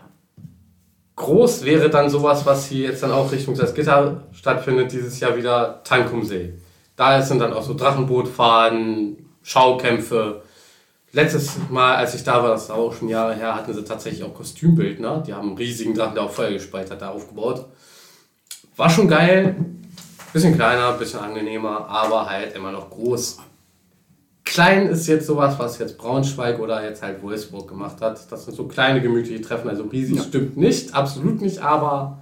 Groß 1.15 1.65
wäre 1.65 1.89
dann 1.89 2.09
sowas, 2.09 2.45
was 2.45 2.65
hier 2.65 2.89
jetzt 2.89 3.03
dann 3.03 3.11
auch 3.11 3.31
Richtung 3.31 3.55
Salzgitter 3.55 4.23
stattfindet, 4.31 4.91
dieses 4.91 5.19
Jahr 5.19 5.35
wieder 5.35 5.83
Tankumsee. 5.83 6.53
Da 6.95 7.21
sind 7.21 7.39
dann 7.39 7.53
auch 7.53 7.63
so 7.63 7.73
Drachenbootfahren, 7.73 9.17
Schaukämpfe. 9.43 10.43
Letztes 11.11 11.57
Mal, 11.69 11.95
als 11.95 12.15
ich 12.15 12.23
da 12.23 12.41
war, 12.41 12.49
das 12.49 12.63
ist 12.63 12.71
auch 12.71 12.93
schon 12.93 13.09
Jahre 13.09 13.35
her, 13.35 13.55
hatten 13.55 13.73
sie 13.73 13.83
tatsächlich 13.83 14.23
auch 14.23 14.33
Kostümbildner. 14.33 15.21
Die 15.25 15.33
haben 15.33 15.49
einen 15.49 15.57
riesigen 15.57 15.93
Drachen, 15.93 16.15
der 16.15 16.23
auch 16.23 16.31
Feuer 16.31 16.51
gespeit 16.51 16.89
hat, 16.89 17.01
da 17.01 17.09
aufgebaut. 17.09 17.65
War 18.75 18.89
schon 18.89 19.07
geil. 19.07 19.55
Bisschen 20.33 20.55
kleiner, 20.55 20.93
bisschen 20.93 21.19
angenehmer, 21.19 21.87
aber 21.89 22.29
halt 22.29 22.55
immer 22.55 22.71
noch 22.71 22.89
groß. 22.89 23.39
Klein 24.45 24.87
ist 24.87 25.07
jetzt 25.07 25.27
sowas, 25.27 25.59
was 25.59 25.77
jetzt 25.77 25.97
Braunschweig 25.97 26.59
oder 26.59 26.83
jetzt 26.83 27.01
halt 27.01 27.21
Wolfsburg 27.21 27.67
gemacht 27.67 28.01
hat. 28.01 28.31
Das 28.31 28.45
sind 28.45 28.55
so 28.55 28.65
kleine 28.65 29.01
gemütliche 29.01 29.41
Treffen, 29.41 29.69
also 29.69 29.83
riesig 29.83 30.21
stimmt 30.21 30.57
nicht, 30.57 30.93
absolut 30.93 31.41
nicht, 31.41 31.59
aber 31.59 32.21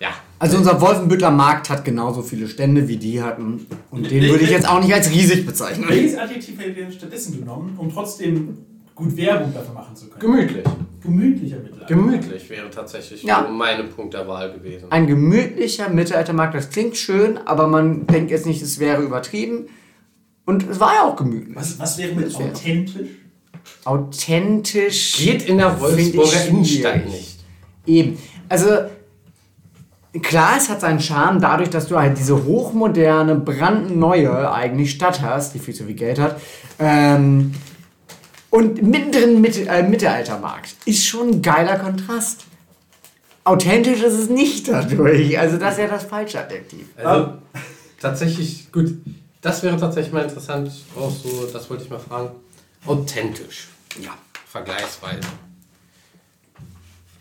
ja. 0.00 0.10
Also 0.38 0.56
unser 0.56 0.80
Wolfenbüttler 0.80 1.32
Markt 1.32 1.68
hat 1.70 1.84
genauso 1.84 2.22
viele 2.22 2.46
Stände, 2.46 2.86
wie 2.86 2.96
die 2.96 3.22
hatten. 3.22 3.66
Und 3.90 4.08
den 4.08 4.22
würde 4.22 4.44
ich 4.44 4.50
jetzt 4.50 4.68
auch 4.68 4.80
nicht 4.80 4.94
als 4.94 5.10
riesig 5.10 5.44
bezeichnen. 5.46 5.88
Welches 5.88 6.16
Adjektiv 6.16 6.64
ihr 6.64 6.74
denn 6.74 6.92
stattdessen 6.92 7.38
genommen, 7.38 7.74
um 7.76 7.92
trotzdem 7.92 8.56
gut 8.98 9.16
Werbung 9.16 9.54
dafür 9.54 9.74
machen 9.74 9.94
zu 9.96 10.08
können? 10.08 10.20
Gemütlich. 10.20 10.64
Gemütlicher 11.02 11.56
Mittelalter. 11.58 11.86
Gemütlich 11.86 12.50
wäre 12.50 12.68
tatsächlich 12.70 13.22
Ja. 13.22 13.48
meine 13.48 13.84
Punkt 13.84 14.12
der 14.14 14.26
Wahl 14.28 14.52
gewesen. 14.52 14.86
Ein 14.90 15.06
gemütlicher 15.06 15.88
Mittelaltermarkt, 15.88 16.54
das 16.54 16.68
klingt 16.70 16.96
schön, 16.96 17.38
aber 17.46 17.68
man 17.68 18.06
denkt 18.06 18.30
jetzt 18.30 18.46
nicht, 18.46 18.60
es 18.60 18.78
wäre 18.78 19.02
übertrieben. 19.02 19.66
Und 20.44 20.68
es 20.68 20.80
war 20.80 20.94
ja 20.94 21.02
auch 21.04 21.16
gemütlich. 21.16 21.54
was, 21.56 21.78
was 21.78 21.96
wäre 21.98 22.14
mit 22.14 22.36
wäre- 22.38 22.50
authentisch? 22.50 23.08
Authentisch. 23.84 25.16
Geht 25.18 25.48
in 25.48 25.58
der 25.58 25.80
Wolfsburger 25.80 26.46
Innenstadt 26.48 27.06
nicht. 27.06 27.38
Eben. 27.86 28.18
Also, 28.48 28.68
klar, 30.22 30.54
es 30.56 30.68
hat 30.68 30.80
seinen 30.80 31.00
Charme 31.00 31.40
dadurch, 31.40 31.70
dass 31.70 31.86
du 31.88 31.98
halt 31.98 32.18
diese 32.18 32.44
hochmoderne, 32.44 33.34
brandneue 33.36 34.50
eigentlich 34.52 34.90
Stadt 34.90 35.20
hast, 35.22 35.54
die 35.54 35.58
viel 35.58 35.74
zu 35.74 35.84
viel 35.84 35.94
Geld 35.94 36.18
hat. 36.18 36.40
Ähm, 36.78 37.52
und 38.58 38.82
mittendrin 38.82 39.40
Mitte, 39.40 39.68
äh, 39.68 39.82
Mittelaltermarkt. 39.84 40.74
Ist 40.84 41.06
schon 41.06 41.28
ein 41.30 41.42
geiler 41.42 41.78
Kontrast. 41.78 42.44
Authentisch 43.44 44.02
ist 44.02 44.14
es 44.14 44.28
nicht 44.28 44.66
dadurch. 44.68 45.38
Also, 45.38 45.58
das 45.58 45.74
ist 45.74 45.78
ja 45.78 45.86
das 45.86 46.02
falsche 46.04 46.40
Adjektiv. 46.40 46.86
Also, 46.96 47.34
tatsächlich, 48.00 48.70
gut, 48.72 48.94
das 49.40 49.62
wäre 49.62 49.78
tatsächlich 49.78 50.12
mal 50.12 50.24
interessant, 50.24 50.72
auch 50.98 51.10
so, 51.12 51.46
das 51.52 51.70
wollte 51.70 51.84
ich 51.84 51.90
mal 51.90 52.00
fragen. 52.00 52.30
Authentisch. 52.84 53.68
Ja, 54.02 54.10
vergleichsweise. 54.50 55.20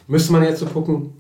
Müsste 0.08 0.32
man 0.32 0.44
jetzt 0.44 0.60
so 0.60 0.66
gucken. 0.66 1.14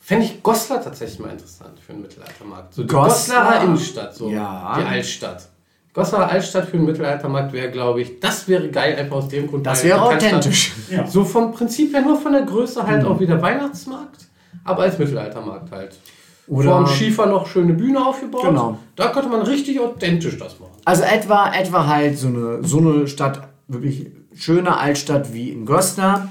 Fände 0.00 0.26
ich 0.26 0.42
Goslar 0.42 0.84
tatsächlich 0.84 1.18
mal 1.18 1.30
interessant 1.30 1.80
für 1.80 1.92
einen 1.92 2.02
Mittelaltermarkt. 2.02 2.74
So 2.74 2.82
die 2.82 2.88
Goslar? 2.88 3.08
Goslarer 3.08 3.64
Innenstadt, 3.64 4.14
so 4.14 4.30
Ja. 4.30 4.76
die 4.78 4.84
Altstadt. 4.84 5.48
Goslarer 5.94 6.28
Altstadt 6.28 6.66
für 6.68 6.76
einen 6.76 6.86
Mittelaltermarkt 6.86 7.52
wäre, 7.52 7.70
glaube 7.70 8.02
ich, 8.02 8.18
das 8.18 8.48
wäre 8.48 8.68
geil, 8.68 8.96
einfach 8.96 9.16
aus 9.16 9.28
dem 9.28 9.46
Grund. 9.46 9.64
Das 9.64 9.84
wäre 9.84 10.02
authentisch. 10.02 10.72
Ja. 10.90 11.06
So 11.06 11.24
vom 11.24 11.52
Prinzip 11.52 11.94
her 11.94 12.02
nur 12.02 12.18
von 12.20 12.32
der 12.32 12.42
Größe 12.42 12.84
halt 12.84 13.04
auch 13.04 13.20
wieder 13.20 13.40
Weihnachtsmarkt, 13.40 14.26
aber 14.64 14.82
als 14.82 14.98
Mittelaltermarkt 14.98 15.70
halt. 15.70 15.96
Oder- 16.48 16.68
Vorm 16.70 16.86
Schiefer 16.88 17.26
noch 17.26 17.46
schöne 17.46 17.72
Bühne 17.74 18.04
aufgebaut. 18.04 18.42
Genau. 18.42 18.78
Da 18.96 19.08
könnte 19.08 19.28
man 19.30 19.42
richtig 19.42 19.80
authentisch 19.80 20.36
das 20.36 20.58
machen. 20.60 20.72
Also 20.84 21.04
etwa, 21.04 21.52
etwa 21.54 21.86
halt 21.86 22.18
so 22.18 22.26
eine, 22.26 22.58
so 22.64 22.78
eine 22.78 23.06
Stadt, 23.06 23.48
wirklich 23.68 24.08
schöne 24.34 24.76
Altstadt 24.76 25.32
wie 25.32 25.50
in 25.50 25.64
Goslar, 25.64 26.28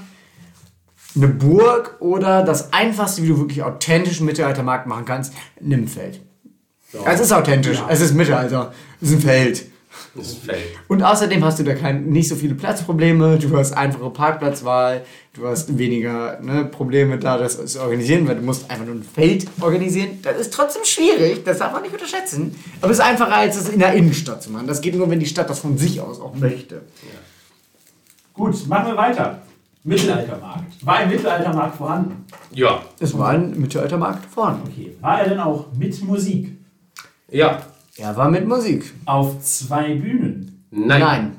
eine 1.16 1.28
Burg 1.28 1.96
oder 2.00 2.42
das 2.42 2.72
einfachste, 2.72 3.22
wie 3.22 3.28
du 3.28 3.38
wirklich 3.38 3.62
authentisch 3.62 4.18
einen 4.18 4.26
Mittelaltermarkt 4.26 4.86
machen 4.86 5.04
kannst, 5.06 5.32
Nimmfeld. 5.60 6.20
Es 7.06 7.20
ist 7.20 7.32
authentisch, 7.32 7.82
es 7.88 8.00
ist 8.00 8.14
Mittelalter, 8.14 8.72
es 9.00 9.10
ist 9.10 9.14
ein 9.16 9.20
Feld. 9.20 9.66
Das 10.14 10.28
ist 10.28 10.42
ein 10.42 10.50
Feld. 10.50 10.64
Und 10.88 11.02
außerdem 11.02 11.44
hast 11.44 11.58
du 11.58 11.64
da 11.64 11.74
kein, 11.74 12.06
nicht 12.06 12.28
so 12.28 12.36
viele 12.36 12.54
Platzprobleme, 12.54 13.38
du 13.38 13.56
hast 13.56 13.72
einfache 13.72 14.10
Parkplatzwahl, 14.10 15.04
du 15.34 15.46
hast 15.46 15.76
weniger 15.76 16.40
ne, 16.40 16.64
Probleme 16.64 17.18
da, 17.18 17.36
das 17.36 17.64
zu 17.66 17.80
organisieren, 17.80 18.26
weil 18.28 18.36
du 18.36 18.42
musst 18.42 18.70
einfach 18.70 18.86
nur 18.86 18.94
ein 18.94 19.02
Feld 19.02 19.46
organisieren. 19.60 20.18
Das 20.22 20.38
ist 20.38 20.52
trotzdem 20.52 20.84
schwierig, 20.84 21.44
das 21.44 21.58
darf 21.58 21.72
man 21.72 21.82
nicht 21.82 21.92
unterschätzen. 21.92 22.54
Aber 22.80 22.92
es 22.92 22.98
ist 22.98 23.04
einfacher, 23.04 23.34
als 23.34 23.56
es 23.56 23.68
in 23.68 23.80
der 23.80 23.92
Innenstadt 23.94 24.42
zu 24.42 24.50
machen. 24.50 24.66
Das 24.66 24.80
geht 24.80 24.94
nur, 24.94 25.10
wenn 25.10 25.20
die 25.20 25.26
Stadt 25.26 25.50
das 25.50 25.58
von 25.58 25.76
sich 25.76 26.00
aus 26.00 26.20
auch 26.20 26.34
möchte. 26.36 26.82
Gut, 28.32 28.66
machen 28.66 28.88
wir 28.88 28.96
weiter. 28.96 29.42
Mittelaltermarkt. 29.84 30.86
War 30.86 30.96
ein 30.96 31.10
Mittelaltermarkt 31.10 31.76
vorhanden? 31.76 32.24
Ja. 32.52 32.82
Es 32.98 33.16
war 33.16 33.30
ein 33.30 33.58
Mittelaltermarkt 33.60 34.24
vorne. 34.32 34.60
Okay. 34.64 34.96
War 35.00 35.20
er 35.20 35.28
denn 35.28 35.40
auch 35.40 35.66
mit 35.76 36.02
Musik? 36.02 36.53
Ja. 37.34 37.62
Er 37.96 38.16
war 38.16 38.30
mit 38.30 38.46
Musik. 38.46 38.92
Auf 39.06 39.40
zwei 39.42 39.94
Bühnen? 39.94 40.64
Nein. 40.70 41.32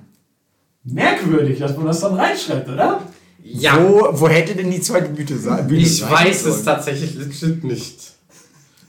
Merkwürdig, 0.83 1.59
dass 1.59 1.75
man 1.77 1.85
das 1.87 2.01
dann 2.01 2.13
reinschreibt, 2.15 2.69
oder? 2.69 3.01
Ja. 3.43 3.77
Wo, 3.81 4.07
wo 4.11 4.27
hätte 4.27 4.55
denn 4.55 4.71
die 4.71 4.81
zweite 4.81 5.09
Bühne 5.09 5.37
sein? 5.39 5.67
Bühne 5.67 5.81
Ich 5.81 5.99
sein 5.99 6.11
weiß 6.11 6.43
sollen? 6.43 6.55
es 6.55 6.63
tatsächlich 6.63 7.15
legit 7.15 7.63
nicht. 7.63 8.11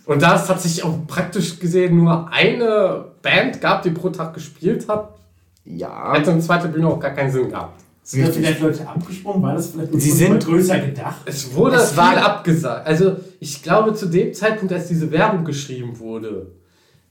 Und 0.05 0.23
da 0.23 0.37
es 0.37 0.47
tatsächlich 0.47 0.85
auch 0.85 1.07
praktisch 1.07 1.59
gesehen 1.59 1.97
nur 1.97 2.29
eine 2.31 3.05
Band 3.23 3.61
gab, 3.61 3.83
die 3.83 3.91
pro 3.91 4.09
Tag 4.11 4.35
gespielt 4.35 4.89
hat, 4.89 5.15
Ja. 5.65 6.13
hätte 6.13 6.31
eine 6.33 6.41
zweite 6.41 6.69
Bühne 6.69 6.89
auch 6.89 7.01
gar 7.01 7.11
keinen 7.13 7.31
Sinn 7.31 7.51
gehabt. 7.51 7.81
Sind 8.03 8.27
da 8.29 8.33
vielleicht 8.33 8.61
Leute 8.61 8.87
abgesprungen? 8.89 9.43
War 9.43 9.55
das 9.55 9.69
vielleicht 9.69 9.93
Sie 9.95 10.11
sind- 10.13 10.45
größer 10.45 10.79
gedacht? 10.79 11.23
Es 11.25 11.53
wurde 11.55 11.77
Es 11.77 11.89
viel 11.91 11.99
war- 11.99 12.17
abgesagt. 12.25 12.87
Also 12.87 13.17
ich 13.41 13.63
glaube, 13.63 13.95
zu 13.95 14.07
dem 14.07 14.33
Zeitpunkt, 14.33 14.73
als 14.73 14.87
diese 14.89 15.11
Werbung 15.11 15.45
geschrieben 15.45 15.99
wurde, 15.99 16.53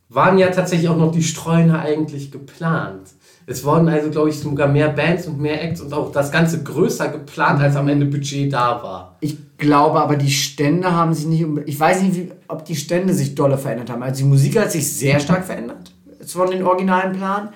waren 0.09 0.37
ja 0.37 0.47
tatsächlich 0.49 0.89
auch 0.89 0.97
noch 0.97 1.11
die 1.11 1.23
Streuner 1.23 1.79
eigentlich 1.79 2.31
geplant. 2.31 3.09
Es 3.47 3.63
wurden 3.63 3.87
also, 3.89 4.09
glaube 4.09 4.29
ich, 4.29 4.39
sogar 4.39 4.67
mehr 4.67 4.89
Bands 4.89 5.27
und 5.27 5.39
mehr 5.39 5.63
Acts 5.63 5.81
und 5.81 5.93
auch 5.93 6.11
das 6.11 6.31
Ganze 6.31 6.63
größer 6.63 7.09
geplant, 7.09 7.61
als 7.61 7.75
am 7.75 7.87
Ende 7.87 8.07
Budget 8.07 8.51
da 8.51 8.81
war. 8.81 9.17
Ich 9.21 9.37
glaube 9.57 9.99
aber, 9.99 10.15
die 10.15 10.31
Stände 10.31 10.91
haben 10.91 11.13
sich 11.13 11.27
nicht. 11.27 11.45
Ich 11.67 11.79
weiß 11.79 12.01
nicht, 12.01 12.15
wie, 12.15 12.31
ob 12.47 12.65
die 12.65 12.75
Stände 12.75 13.13
sich 13.13 13.35
dolle 13.35 13.57
verändert 13.57 13.91
haben. 13.91 14.01
Also 14.01 14.23
die 14.23 14.29
Musik 14.29 14.57
hat 14.59 14.71
sich 14.71 14.91
sehr 14.91 15.19
stark 15.19 15.45
verändert 15.45 15.91
von 16.25 16.49
den 16.49 16.63
originalen 16.63 17.15
Plan. 17.15 17.49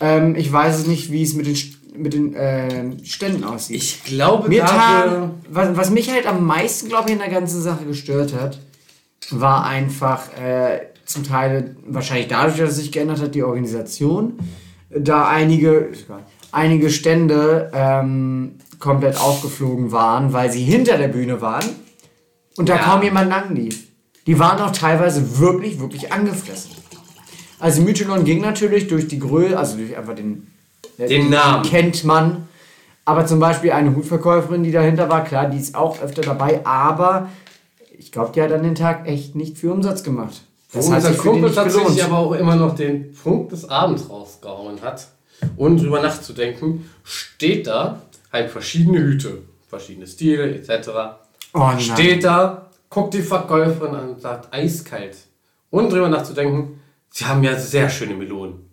Ähm, 0.00 0.34
ich 0.36 0.52
weiß 0.52 0.80
es 0.80 0.86
nicht, 0.86 1.10
wie 1.10 1.22
es 1.22 1.34
mit 1.34 1.46
den, 1.46 1.56
mit 1.96 2.12
den 2.12 2.34
ähm, 2.36 3.04
Ständen 3.04 3.44
aussieht. 3.44 3.76
Ich 3.76 4.04
glaube, 4.04 4.48
Mir 4.48 4.66
tat, 4.66 5.30
was, 5.48 5.76
was 5.76 5.90
mich 5.90 6.10
halt 6.10 6.26
am 6.26 6.44
meisten, 6.44 6.88
glaube 6.88 7.08
ich, 7.08 7.14
in 7.14 7.20
der 7.20 7.30
ganzen 7.30 7.62
Sache 7.62 7.86
gestört 7.86 8.34
hat, 8.34 8.60
war 9.30 9.64
einfach 9.64 10.28
äh, 10.38 10.80
zum 11.06 11.24
Teil 11.24 11.76
wahrscheinlich 11.86 12.28
dadurch, 12.28 12.58
dass 12.58 12.70
es 12.70 12.76
sich 12.76 12.92
geändert 12.92 13.20
hat, 13.20 13.34
die 13.34 13.42
Organisation. 13.42 14.34
Da 14.90 15.28
einige, 15.28 15.90
einige 16.52 16.90
Stände 16.90 17.70
ähm, 17.74 18.56
komplett 18.78 19.18
aufgeflogen 19.20 19.92
waren, 19.92 20.32
weil 20.32 20.50
sie 20.50 20.62
hinter 20.62 20.98
der 20.98 21.08
Bühne 21.08 21.40
waren 21.40 21.64
und 22.56 22.68
da 22.68 22.76
Ja. 22.76 22.82
kaum 22.82 23.02
jemand 23.02 23.30
lang 23.30 23.54
lief. 23.54 23.84
Die 24.26 24.38
waren 24.38 24.60
auch 24.60 24.72
teilweise 24.72 25.38
wirklich, 25.38 25.78
wirklich 25.80 26.12
angefressen. 26.12 26.72
Also 27.58 27.82
Mytholon 27.82 28.24
ging 28.24 28.40
natürlich 28.40 28.86
durch 28.88 29.08
die 29.08 29.18
Größe, 29.18 29.58
also 29.58 29.76
durch 29.78 29.96
einfach 29.96 30.14
den, 30.14 30.46
Den 30.98 31.30
Namen. 31.30 31.62
kennt 31.64 32.04
man. 32.04 32.48
Aber 33.04 33.24
zum 33.24 33.38
Beispiel 33.38 33.70
eine 33.72 33.94
Hutverkäuferin, 33.94 34.64
die 34.64 34.72
dahinter 34.72 35.08
war, 35.08 35.22
klar, 35.24 35.48
die 35.48 35.58
ist 35.58 35.74
auch 35.76 36.02
öfter 36.02 36.22
dabei, 36.22 36.66
aber 36.66 37.28
ich 37.96 38.10
glaube, 38.12 38.32
die 38.34 38.42
hat 38.42 38.52
an 38.52 38.62
den 38.64 38.74
Tag 38.74 39.06
echt 39.06 39.36
nicht 39.36 39.56
viel 39.58 39.70
Umsatz 39.70 40.02
gemacht. 40.02 40.42
Wo 40.72 40.80
unser 40.80 41.14
Kumpel 41.14 41.52
tatsächlich 41.52 42.02
aber 42.04 42.18
auch 42.18 42.32
immer 42.32 42.56
noch 42.56 42.74
den 42.74 43.12
Punkt 43.14 43.52
des 43.52 43.68
Abends 43.68 44.10
rausgehauen 44.10 44.82
hat, 44.82 45.06
ohne 45.56 45.76
drüber 45.76 46.00
nachzudenken, 46.00 46.90
steht 47.04 47.66
da 47.66 48.02
halt 48.32 48.50
verschiedene 48.50 48.98
Hüte, 48.98 49.42
verschiedene 49.68 50.06
Stile 50.06 50.54
etc. 50.54 50.90
Oh 51.54 51.70
steht 51.78 52.24
da, 52.24 52.70
guckt 52.90 53.14
die 53.14 53.22
Verkäuferin 53.22 53.94
an 53.94 54.08
und 54.10 54.20
sagt 54.20 54.52
eiskalt. 54.52 55.16
Ohne 55.70 55.88
drüber 55.88 56.08
nachzudenken, 56.08 56.80
sie 57.10 57.24
haben 57.24 57.42
ja 57.42 57.58
sehr 57.58 57.88
schöne 57.88 58.14
Melonen. 58.14 58.66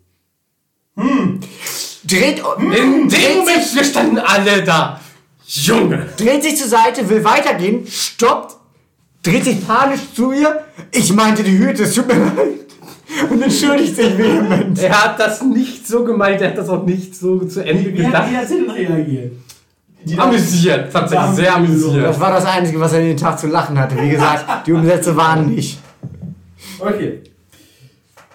Dreht, 0.96 2.42
In 2.58 2.70
dem 2.70 3.08
dreht, 3.08 3.38
Moment, 3.38 3.74
wir 3.74 3.84
standen 3.84 4.18
alle 4.18 4.62
da. 4.62 5.00
Junge! 5.46 6.08
dreht 6.16 6.42
sich 6.42 6.56
zur 6.56 6.68
Seite, 6.68 7.08
will 7.08 7.24
weitergehen, 7.24 7.86
stoppt, 7.86 8.56
dreht 9.24 9.44
sich 9.44 9.66
panisch 9.66 10.12
zu 10.14 10.32
ihr. 10.32 10.64
Ich 10.92 11.12
meinte 11.12 11.42
die 11.42 11.58
Hüte, 11.58 11.82
es 11.82 11.94
tut 11.94 12.06
mir 12.06 12.14
leid. 12.24 12.60
Und 13.30 13.42
entschuldigt 13.42 13.96
sich 13.96 14.16
vehement. 14.18 14.78
Er 14.78 15.04
hat 15.04 15.18
das 15.18 15.42
nicht 15.42 15.86
so 15.86 16.04
gemeint, 16.04 16.40
er 16.40 16.50
hat 16.50 16.58
das 16.58 16.68
auch 16.68 16.84
nicht 16.84 17.14
so 17.14 17.40
zu 17.44 17.64
Ende 17.64 17.92
Wie 17.92 18.02
hat, 18.02 18.06
gedacht. 18.12 18.30
wie 18.30 18.36
hat 18.36 18.48
sie 18.48 18.54
denn 18.60 18.70
reagiert? 18.70 19.32
Die 20.04 20.18
Amüsiert, 20.18 20.92
tatsächlich 20.92 21.30
sehr 21.30 21.54
amüsiert. 21.54 22.04
Das 22.04 22.20
war 22.20 22.30
das 22.30 22.44
Einzige, 22.44 22.78
was 22.78 22.92
er 22.92 23.00
den 23.00 23.16
Tag 23.16 23.38
zu 23.38 23.46
lachen 23.46 23.78
hatte. 23.78 23.96
Wie 24.00 24.10
gesagt, 24.10 24.66
die 24.66 24.72
Umsätze 24.72 25.16
waren 25.16 25.54
nicht. 25.54 25.78
Okay. 26.78 27.22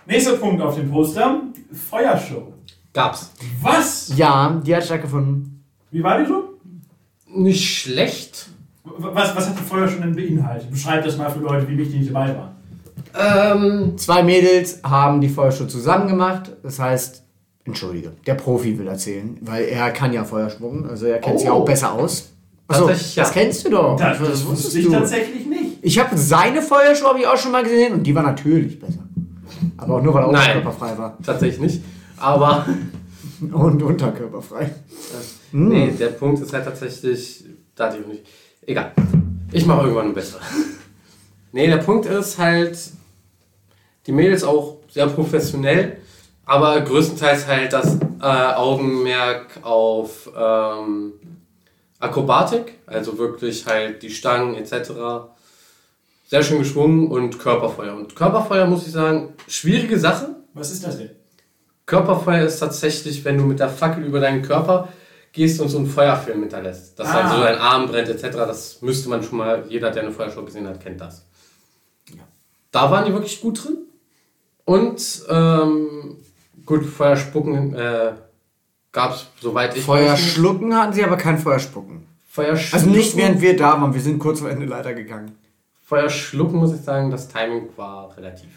Nächster 0.07 0.33
Punkt 0.33 0.61
auf 0.61 0.75
dem 0.75 0.89
Poster. 0.89 1.41
Feuershow. 1.89 2.53
Gab's. 2.91 3.31
Was? 3.61 4.11
Ja, 4.15 4.59
die 4.65 4.75
hat 4.75 4.83
stattgefunden. 4.83 5.63
Wie 5.91 6.01
war 6.01 6.19
die 6.19 6.25
so? 6.25 6.55
Nicht 7.27 7.81
schlecht. 7.81 8.47
Was, 8.83 9.35
was 9.35 9.49
hat 9.49 9.59
die 9.59 9.63
Feuershow 9.63 9.99
denn 10.01 10.15
beinhaltet? 10.15 10.69
Beschreib 10.71 11.03
das 11.03 11.17
mal 11.17 11.29
für 11.29 11.39
Leute 11.39 11.67
wie 11.67 11.75
mich, 11.75 11.91
die 11.91 11.97
nicht 11.99 12.09
dabei 12.13 12.35
waren. 12.35 12.55
Ähm, 13.17 13.97
Zwei 13.97 14.23
Mädels 14.23 14.79
haben 14.83 15.19
die 15.21 15.29
Feuershow 15.29 15.65
zusammen 15.67 16.07
gemacht. 16.07 16.51
Das 16.63 16.79
heißt, 16.79 17.23
entschuldige, 17.65 18.11
der 18.25 18.35
Profi 18.35 18.77
will 18.79 18.87
erzählen, 18.87 19.37
weil 19.41 19.65
er 19.65 19.91
kann 19.91 20.13
ja 20.13 20.23
Feuerspucken, 20.23 20.87
also 20.89 21.05
er 21.07 21.19
kennt 21.19 21.39
sich 21.39 21.49
Oh. 21.49 21.53
auch 21.53 21.65
besser 21.65 21.91
aus. 21.93 22.29
Achso, 22.67 22.87
ja. 22.89 22.95
das 23.15 23.31
kennst 23.31 23.65
du 23.65 23.69
doch. 23.71 23.95
Das, 23.97 24.19
das 24.19 24.45
wusste 24.45 24.79
ich 24.79 24.87
tatsächlich 24.89 25.45
nicht. 25.47 25.77
Ich 25.81 25.97
habe 25.99 26.15
seine 26.17 26.61
Feuershow 26.61 27.07
habe 27.07 27.19
ich 27.19 27.27
auch 27.27 27.37
schon 27.37 27.51
mal 27.51 27.63
gesehen 27.63 27.93
und 27.93 28.03
die 28.03 28.13
war 28.13 28.23
natürlich 28.23 28.79
besser. 28.79 28.99
Aber 29.77 29.95
auch 29.95 30.01
nur, 30.03 30.13
weil 30.13 30.23
er 30.23 30.31
Nein. 30.31 30.57
unterkörperfrei 30.57 30.97
war. 30.97 31.17
tatsächlich 31.23 31.59
nicht. 31.59 31.83
Aber 32.17 32.65
Und 33.53 33.81
unterkörperfrei. 33.81 34.69
nee, 35.53 35.91
der 35.97 36.07
Punkt 36.09 36.41
ist 36.41 36.53
halt 36.53 36.65
tatsächlich. 36.65 37.45
Da 37.75 37.85
hatte 37.87 37.97
ich 37.99 38.03
auch 38.05 38.09
nicht. 38.09 38.23
Egal. 38.69 38.91
Ich 39.51 39.65
mache 39.65 39.81
irgendwann 39.81 40.05
eine 40.05 40.13
bessere. 40.13 40.41
nee, 41.53 41.65
der 41.65 41.77
Punkt 41.77 42.05
ist 42.05 42.37
halt, 42.37 42.77
die 44.05 44.11
Mädels 44.11 44.43
auch 44.43 44.77
sehr 44.87 45.07
professionell, 45.07 45.97
aber 46.45 46.79
größtenteils 46.81 47.47
halt 47.47 47.73
das 47.73 47.97
äh, 48.21 48.25
Augenmerk 48.25 49.47
auf, 49.63 50.29
ähm, 50.37 51.13
Akrobatik, 51.97 52.75
also 52.85 53.17
wirklich 53.17 53.65
halt 53.65 54.03
die 54.03 54.11
Stangen 54.11 54.53
etc. 54.53 54.91
Sehr 56.27 56.43
schön 56.43 56.59
geschwungen 56.59 57.07
und 57.07 57.39
Körperfeuer. 57.39 57.95
Und 57.95 58.15
Körperfeuer 58.15 58.67
muss 58.67 58.85
ich 58.85 58.93
sagen, 58.93 59.33
schwierige 59.47 59.97
Sache. 59.97 60.35
Was 60.53 60.69
ist 60.69 60.85
das 60.85 60.99
denn? 60.99 61.09
Körperfeuer 61.87 62.45
ist 62.45 62.59
tatsächlich, 62.59 63.25
wenn 63.25 63.39
du 63.39 63.45
mit 63.45 63.59
der 63.59 63.69
Fackel 63.69 64.03
über 64.03 64.19
deinen 64.19 64.43
Körper 64.43 64.89
gehst 65.39 65.61
und 65.61 65.69
so 65.69 65.77
einen 65.77 65.87
Feuerfilm 65.87 66.41
hinterlässt. 66.41 66.99
Dass 66.99 67.07
Ah. 67.07 67.13
halt 67.13 67.29
so 67.33 67.39
dein 67.41 67.57
Arm 67.57 67.87
brennt 67.87 68.09
etc. 68.09 68.35
Das 68.45 68.81
müsste 68.81 69.07
man 69.07 69.23
schon 69.23 69.37
mal, 69.37 69.63
jeder, 69.69 69.89
der 69.89 70.03
eine 70.03 70.11
Feuershow 70.11 70.43
gesehen 70.43 70.67
hat, 70.67 70.81
kennt 70.81 70.99
das. 70.99 71.25
Da 72.71 72.91
waren 72.91 73.05
die 73.05 73.13
wirklich 73.13 73.39
gut 73.39 73.63
drin. 73.63 73.77
Und 74.65 75.01
ähm, 75.29 76.17
gut, 76.65 76.85
Feuerspucken 76.85 77.73
äh, 77.73 78.11
gab 78.91 79.13
es, 79.13 79.27
soweit 79.41 79.77
ich 79.77 79.83
Feuer 79.85 80.11
weiß, 80.11 80.19
schlucken 80.19 80.75
hatten 80.75 80.91
sie, 80.93 81.03
aber 81.05 81.15
kein 81.15 81.39
Feuer 81.39 81.57
spucken. 81.59 82.05
Feuerschlucken. 82.27 82.73
Also 82.89 82.89
nicht 82.97 83.15
während 83.15 83.39
wir 83.41 83.55
da 83.55 83.81
waren, 83.81 83.93
wir 83.93 84.01
sind 84.01 84.19
kurz 84.19 84.41
vor 84.41 84.49
Ende 84.49 84.65
leider 84.65 84.93
gegangen. 84.93 85.37
Feuerschlucken, 85.85 86.59
muss 86.59 86.73
ich 86.73 86.81
sagen, 86.81 87.09
das 87.09 87.29
Timing 87.29 87.69
war 87.77 88.15
relativ. 88.17 88.49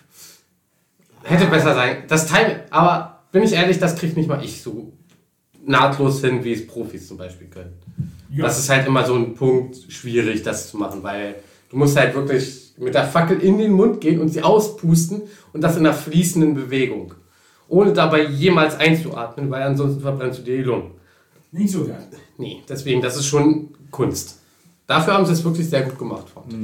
Hätte 1.22 1.46
besser 1.46 1.74
sein. 1.74 2.02
Das 2.08 2.26
Timing, 2.26 2.56
aber 2.70 3.20
bin 3.30 3.44
ich 3.44 3.52
ehrlich, 3.52 3.78
das 3.78 3.94
kriegt 3.96 4.16
nicht 4.16 4.28
mal 4.28 4.44
ich 4.44 4.60
so 4.62 4.92
nahtlos 5.64 6.20
hin, 6.20 6.42
wie 6.44 6.52
es 6.52 6.66
Profis 6.66 7.08
zum 7.08 7.16
Beispiel 7.16 7.46
können. 7.48 7.72
Ja. 8.30 8.44
Das 8.44 8.58
ist 8.58 8.68
halt 8.68 8.86
immer 8.86 9.04
so 9.04 9.14
ein 9.14 9.34
Punkt 9.34 9.76
schwierig, 9.88 10.42
das 10.42 10.70
zu 10.70 10.76
machen, 10.76 11.02
weil 11.02 11.36
du 11.68 11.76
musst 11.76 11.96
halt 11.96 12.14
wirklich 12.14 12.72
mit 12.78 12.94
der 12.94 13.04
Fackel 13.04 13.38
in 13.40 13.58
den 13.58 13.72
Mund 13.72 14.00
gehen 14.00 14.20
und 14.20 14.28
sie 14.28 14.42
auspusten 14.42 15.22
und 15.52 15.60
das 15.60 15.76
in 15.76 15.86
einer 15.86 15.94
fließenden 15.94 16.54
Bewegung. 16.54 17.14
Ohne 17.68 17.92
dabei 17.92 18.24
jemals 18.24 18.78
einzuatmen, 18.78 19.50
weil 19.50 19.62
ansonsten 19.62 20.00
verbrennst 20.00 20.40
du 20.40 20.42
dir 20.42 20.56
die 20.58 20.62
Lungen. 20.62 20.92
Nicht 21.52 21.70
so 21.70 21.84
geil. 21.84 22.08
Nee, 22.38 22.62
deswegen, 22.68 23.00
das 23.00 23.16
ist 23.16 23.26
schon 23.26 23.68
Kunst. 23.90 24.40
Dafür 24.86 25.14
haben 25.14 25.26
sie 25.26 25.32
es 25.32 25.44
wirklich 25.44 25.68
sehr 25.68 25.82
gut 25.82 25.98
gemacht. 25.98 26.28
fand 26.28 26.52
ich. 26.52 26.58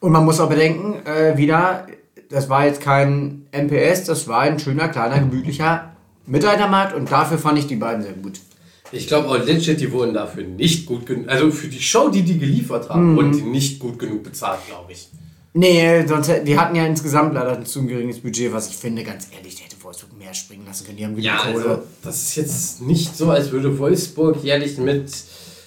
Und 0.00 0.12
man 0.12 0.24
muss 0.24 0.40
auch 0.40 0.48
bedenken, 0.48 1.06
äh, 1.06 1.36
wieder, 1.36 1.86
das 2.30 2.48
war 2.48 2.66
jetzt 2.66 2.80
kein 2.80 3.46
MPS, 3.52 4.04
das 4.04 4.26
war 4.28 4.40
ein 4.40 4.58
schöner, 4.58 4.88
kleiner, 4.88 5.18
gemütlicher 5.20 5.93
Mittelaltermarkt 6.26 6.94
und 6.94 7.10
dafür 7.10 7.38
fand 7.38 7.58
ich 7.58 7.66
die 7.66 7.76
beiden 7.76 8.02
sehr 8.02 8.12
gut. 8.14 8.40
Ich 8.92 9.08
glaube 9.08 9.28
auch 9.28 9.44
legit, 9.44 9.80
die 9.80 9.90
wurden 9.90 10.14
dafür 10.14 10.44
nicht 10.44 10.86
gut 10.86 11.06
genug, 11.06 11.28
also 11.28 11.50
für 11.50 11.68
die 11.68 11.80
Show, 11.80 12.08
die 12.10 12.22
die 12.22 12.38
geliefert 12.38 12.88
haben, 12.88 13.16
wurden 13.16 13.32
die 13.32 13.42
nicht 13.42 13.78
gut 13.80 13.98
genug 13.98 14.22
bezahlt, 14.22 14.60
glaube 14.68 14.92
ich. 14.92 15.08
Nee, 15.56 16.04
sonst 16.06 16.28
hätten, 16.28 16.46
die 16.46 16.58
hatten 16.58 16.74
ja 16.74 16.84
insgesamt 16.84 17.34
leider 17.34 17.56
ein 17.56 17.64
zu 17.66 17.86
geringes 17.86 18.20
Budget, 18.20 18.52
was 18.52 18.68
ich 18.70 18.76
finde, 18.76 19.04
ganz 19.04 19.28
ehrlich, 19.36 19.54
der 19.56 19.66
hätte 19.66 19.76
Wolfsburg 19.82 20.16
mehr 20.18 20.34
springen 20.34 20.64
lassen 20.66 20.84
können. 20.84 20.96
Die 20.98 21.04
haben 21.04 21.12
genug 21.14 21.24
Ja, 21.24 21.36
Kohle. 21.38 21.54
also 21.70 21.82
das 22.02 22.22
ist 22.22 22.36
jetzt 22.36 22.82
nicht 22.82 23.16
so, 23.16 23.30
als 23.30 23.52
würde 23.52 23.78
Wolfsburg 23.78 24.42
jährlich 24.42 24.78
mit 24.78 25.12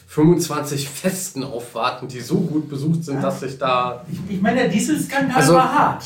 25 0.07 0.89
Festen 0.89 1.43
aufwarten, 1.43 2.07
die 2.07 2.19
so 2.21 2.35
gut 2.35 2.69
besucht 2.69 3.03
sind, 3.03 3.21
dass 3.23 3.39
sich 3.41 3.57
da... 3.57 4.05
Ich, 4.11 4.35
ich 4.35 4.41
meine, 4.41 4.61
der 4.61 4.67
Dieselskandal 4.69 5.37
Also- 5.37 5.53
war 5.53 5.71
hart. 5.73 6.05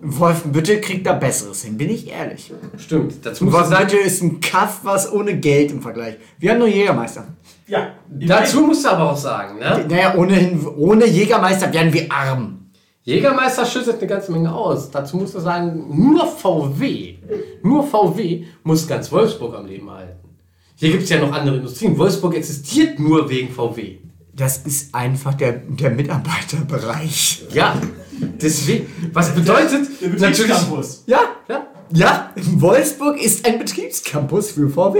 Wolfenbüttel 0.00 0.80
kriegt 0.80 1.06
da 1.06 1.14
Besseres 1.14 1.64
hin, 1.64 1.78
bin 1.78 1.90
ich 1.90 2.10
ehrlich. 2.10 2.52
Stimmt, 2.76 3.24
dazu 3.24 3.44
muss 3.44 3.54
Wolfenbüttel 3.54 4.00
ist 4.00 4.22
ein 4.22 4.40
Kaff, 4.40 4.80
was 4.82 5.10
ohne 5.10 5.38
Geld 5.38 5.70
im 5.70 5.80
Vergleich. 5.80 6.16
Wir 6.38 6.52
haben 6.52 6.58
nur 6.58 6.68
Jägermeister. 6.68 7.26
Ja. 7.66 7.94
dazu 8.08 8.60
musst 8.60 8.84
du 8.84 8.90
aber 8.90 9.10
auch 9.10 9.16
sagen, 9.16 9.58
ne? 9.58 9.86
Naja, 9.88 10.14
ohne, 10.16 10.58
ohne 10.76 11.06
Jägermeister 11.06 11.72
wären 11.72 11.92
wir 11.92 12.06
arm. 12.12 12.70
Jägermeister 13.02 13.64
schüttet 13.64 13.98
eine 13.98 14.06
ganze 14.06 14.32
Menge 14.32 14.52
aus. 14.52 14.90
Dazu 14.90 15.16
musst 15.16 15.34
du 15.34 15.40
sagen, 15.40 15.84
nur 15.88 16.26
VW, 16.26 17.14
nur 17.62 17.84
VW 17.84 18.44
muss 18.64 18.86
ganz 18.86 19.10
Wolfsburg 19.10 19.54
am 19.54 19.66
Leben 19.66 19.90
halten. 19.90 20.18
Hier 20.74 20.90
gibt 20.90 21.04
es 21.04 21.08
ja 21.08 21.20
noch 21.20 21.32
andere 21.32 21.56
Industrien. 21.56 21.96
Wolfsburg 21.96 22.34
existiert 22.34 22.98
nur 22.98 23.30
wegen 23.30 23.48
VW. 23.48 23.98
Das 24.34 24.58
ist 24.58 24.94
einfach 24.94 25.34
der, 25.34 25.52
der 25.52 25.90
Mitarbeiterbereich. 25.90 27.46
Ja, 27.52 27.80
deswegen. 28.20 28.86
Was 29.12 29.34
bedeutet 29.34 29.88
Der 30.00 30.08
natürlich. 30.10 30.38
Betriebscampus. 30.38 31.02
Ja, 31.06 31.20
Ja, 31.48 31.66
ja, 31.92 32.30
Wolfsburg 32.56 33.22
ist 33.22 33.46
ein 33.46 33.58
Betriebscampus 33.58 34.50
für 34.52 34.68
VW. 34.68 34.98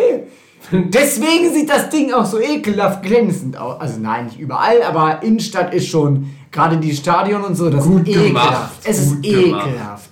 Deswegen 0.72 1.52
sieht 1.54 1.68
das 1.70 1.90
Ding 1.90 2.12
auch 2.12 2.26
so 2.26 2.40
ekelhaft 2.40 3.02
glänzend 3.02 3.56
aus. 3.56 3.80
Also 3.80 4.00
nein, 4.00 4.26
nicht 4.26 4.38
überall, 4.38 4.82
aber 4.82 5.22
Innenstadt 5.22 5.72
ist 5.74 5.86
schon, 5.88 6.30
gerade 6.50 6.76
die 6.78 6.94
Stadion 6.94 7.42
und 7.44 7.54
so, 7.54 7.70
das 7.70 7.84
Gut 7.84 8.06
ist 8.08 8.14
gemacht, 8.14 8.46
ekelhaft. 8.48 8.80
Es 8.88 8.98
ist 8.98 9.10
gut 9.14 9.22
gemacht. 9.22 9.66
ekelhaft. 9.68 10.10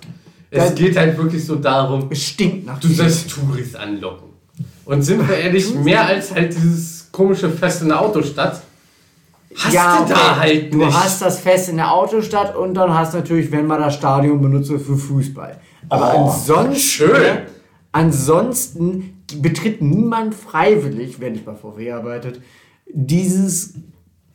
es 0.51 0.63
Das- 0.63 0.75
geht 0.75 0.97
halt 0.97 1.17
wirklich 1.17 1.45
so 1.45 1.55
darum, 1.55 2.07
Es 2.09 2.23
stinkt 2.23 2.65
nach 2.65 2.79
du 2.79 2.87
sollst 2.87 3.29
Touris 3.29 3.75
anlocken. 3.75 4.29
Und 4.85 5.01
sind 5.01 5.27
wir 5.27 5.35
ehrlich, 5.37 5.73
mehr 5.75 6.05
als 6.05 6.33
halt 6.33 6.55
dieses 6.55 7.09
komische 7.11 7.49
Fest 7.49 7.81
in 7.81 7.89
der 7.89 7.99
Autostadt, 7.99 8.61
hast 9.57 9.73
ja, 9.73 10.01
du 10.05 10.13
da 10.13 10.15
okay. 10.31 10.39
halt 10.39 10.73
Du 10.73 10.77
nicht. 10.79 10.93
hast 10.93 11.21
das 11.21 11.39
Fest 11.39 11.69
in 11.69 11.77
der 11.77 11.91
Autostadt 11.93 12.55
und 12.55 12.73
dann 12.73 12.93
hast 12.93 13.13
natürlich, 13.13 13.51
wenn 13.51 13.67
man 13.67 13.79
das 13.81 13.95
Stadion 13.95 14.41
benutzt, 14.41 14.69
für 14.71 14.97
Fußball. 14.97 15.57
Aber 15.89 16.13
Oh, 16.15 16.27
ansonsten, 16.29 16.75
schön. 16.79 17.37
ansonsten 17.91 19.23
betritt 19.41 19.81
niemand 19.81 20.35
freiwillig, 20.35 21.17
wer 21.19 21.31
nicht 21.31 21.45
bei 21.45 21.53
VW 21.55 21.91
arbeitet, 21.91 22.41
dieses 22.91 23.73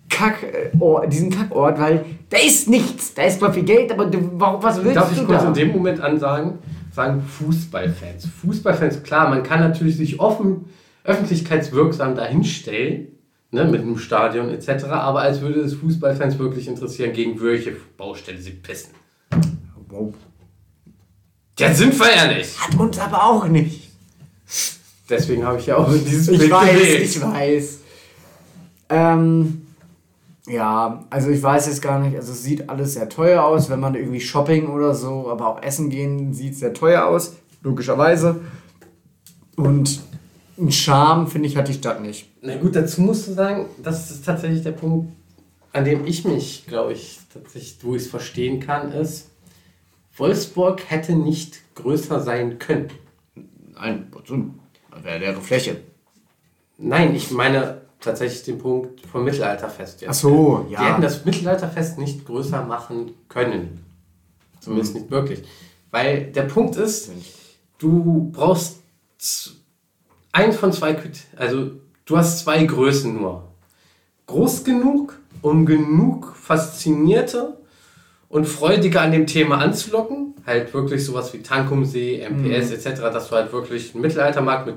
Kack, 0.09 0.38
Ort- 0.80 1.12
diesen 1.12 1.30
Kackort, 1.30 1.78
weil 1.78 2.04
da 2.28 2.37
ist 2.38 2.68
nichts. 2.68 3.14
Da 3.14 3.22
ist 3.22 3.38
zwar 3.38 3.52
viel 3.52 3.62
Geld, 3.62 3.92
aber 3.92 4.06
du, 4.06 4.18
was 4.35 4.83
willst 4.83 4.96
Darf 4.96 5.14
du 5.14 5.20
ich 5.20 5.26
kurz 5.26 5.42
da? 5.42 5.48
in 5.48 5.54
dem 5.54 5.72
Moment 5.72 6.00
ansagen? 6.00 6.59
Sagen 6.92 7.22
Fußballfans. 7.22 8.26
Fußballfans, 8.42 9.02
klar, 9.04 9.28
man 9.30 9.44
kann 9.44 9.61
natürlich 9.61 9.96
sich 9.96 10.18
offen, 10.18 10.64
öffentlichkeitswirksam 11.04 12.16
dahinstellen, 12.16 13.09
ne, 13.50 13.64
mit 13.64 13.82
einem 13.82 13.98
Stadion 13.98 14.50
etc., 14.50 14.84
aber 14.86 15.20
als 15.20 15.40
würde 15.40 15.60
es 15.60 15.74
Fußballfans 15.74 16.38
wirklich 16.38 16.68
interessieren, 16.68 17.12
gegen 17.12 17.40
welche 17.40 17.76
Baustelle 17.96 18.38
sie 18.38 18.52
pissen. 18.52 18.90
Wow. 19.88 20.14
Ja, 21.58 21.74
sind 21.74 21.98
wir 21.98 22.10
ehrlich. 22.10 22.58
Hat 22.58 22.78
uns 22.78 22.98
aber 22.98 23.22
auch 23.22 23.46
nicht. 23.46 23.90
Deswegen 25.08 25.44
habe 25.44 25.58
ich 25.58 25.66
ja 25.66 25.76
auch 25.76 25.92
dieses 25.92 26.28
Ich 26.28 26.38
Bild 26.38 26.50
weiß, 26.50 26.72
gewählt. 26.72 27.02
ich 27.02 27.20
weiß. 27.20 27.78
Ähm, 28.88 29.66
ja, 30.46 31.04
also 31.10 31.30
ich 31.30 31.42
weiß 31.42 31.66
jetzt 31.66 31.82
gar 31.82 32.00
nicht, 32.00 32.16
also 32.16 32.32
es 32.32 32.42
sieht 32.42 32.68
alles 32.68 32.94
sehr 32.94 33.08
teuer 33.08 33.44
aus, 33.44 33.68
wenn 33.68 33.80
man 33.80 33.94
irgendwie 33.94 34.20
Shopping 34.20 34.68
oder 34.68 34.94
so, 34.94 35.28
aber 35.30 35.48
auch 35.48 35.62
Essen 35.62 35.90
gehen 35.90 36.32
sieht 36.32 36.56
sehr 36.56 36.72
teuer 36.72 37.06
aus, 37.06 37.34
logischerweise. 37.62 38.40
Und 39.56 40.00
einen 40.61 40.73
Charme, 40.73 41.27
finde 41.27 41.49
ich, 41.49 41.57
hat 41.57 41.68
die 41.68 41.75
Stadt 41.75 42.03
nicht. 42.03 42.29
Na 42.42 42.57
gut, 42.57 42.77
dazu 42.77 43.01
musst 43.01 43.29
du 43.29 43.33
sagen, 43.33 43.66
das 43.83 44.11
ist 44.11 44.25
tatsächlich 44.25 44.62
der 44.62 44.73
Punkt, 44.73 45.12
an 45.73 45.85
dem 45.85 46.07
ich 46.07 46.25
mich, 46.25 46.66
glaube 46.66 46.92
ich, 46.92 47.18
tatsächlich, 47.33 47.79
wo 47.83 47.94
ich 47.94 48.03
es 48.03 48.09
verstehen 48.09 48.61
kann, 48.61 48.92
ist, 48.92 49.31
Wolfsburg 50.16 50.83
hätte 50.90 51.14
nicht 51.14 51.61
größer 51.77 52.20
sein 52.20 52.59
können. 52.59 52.88
Nein, 53.75 54.07
wäre 55.03 55.18
leere 55.18 55.40
Fläche. 55.40 55.81
Nein, 56.77 57.14
ich 57.14 57.31
meine 57.31 57.83
tatsächlich 58.01 58.42
den 58.42 58.59
Punkt 58.59 59.07
vom 59.07 59.25
Mittelalterfest 59.25 60.01
jetzt. 60.01 60.11
Ach 60.11 60.14
so, 60.14 60.66
Die 60.68 60.75
ja. 60.75 60.90
hätten 60.90 61.03
das 61.03 61.25
Mittelalterfest 61.25 61.99
nicht 61.99 62.27
größer 62.27 62.64
machen 62.64 63.12
können. 63.29 63.85
Zumindest 64.61 64.94
nicht 64.94 65.11
wirklich. 65.11 65.42
Weil 65.90 66.33
der 66.33 66.42
Punkt 66.42 66.77
ist, 66.77 67.11
du 67.79 68.31
brauchst 68.33 68.81
z- 70.33 70.35
ein 70.35 70.53
von 70.53 70.73
zwei, 70.73 70.97
also 71.37 71.71
du 72.07 72.16
hast 72.16 72.40
zwei 72.40 72.64
Größen 72.64 73.14
nur. 73.14 73.45
Groß 74.27 74.64
genug, 74.64 75.19
um 75.43 75.66
genug 75.66 76.35
Faszinierte 76.37 77.57
und 78.29 78.47
Freudige 78.47 79.01
an 79.01 79.12
dem 79.12 79.27
Thema 79.27 79.59
anzulocken. 79.59 80.35
Halt 80.47 80.73
wirklich 80.73 81.05
sowas 81.05 81.33
wie 81.33 81.43
Tankumsee, 81.43 82.21
MPS 82.29 82.71
etc., 82.71 83.01
dass 83.03 83.29
du 83.29 83.35
halt 83.37 83.53
wirklich 83.53 83.93
einen 83.95 84.03
Mittelaltermarkt 84.03 84.66
mit 84.66 84.77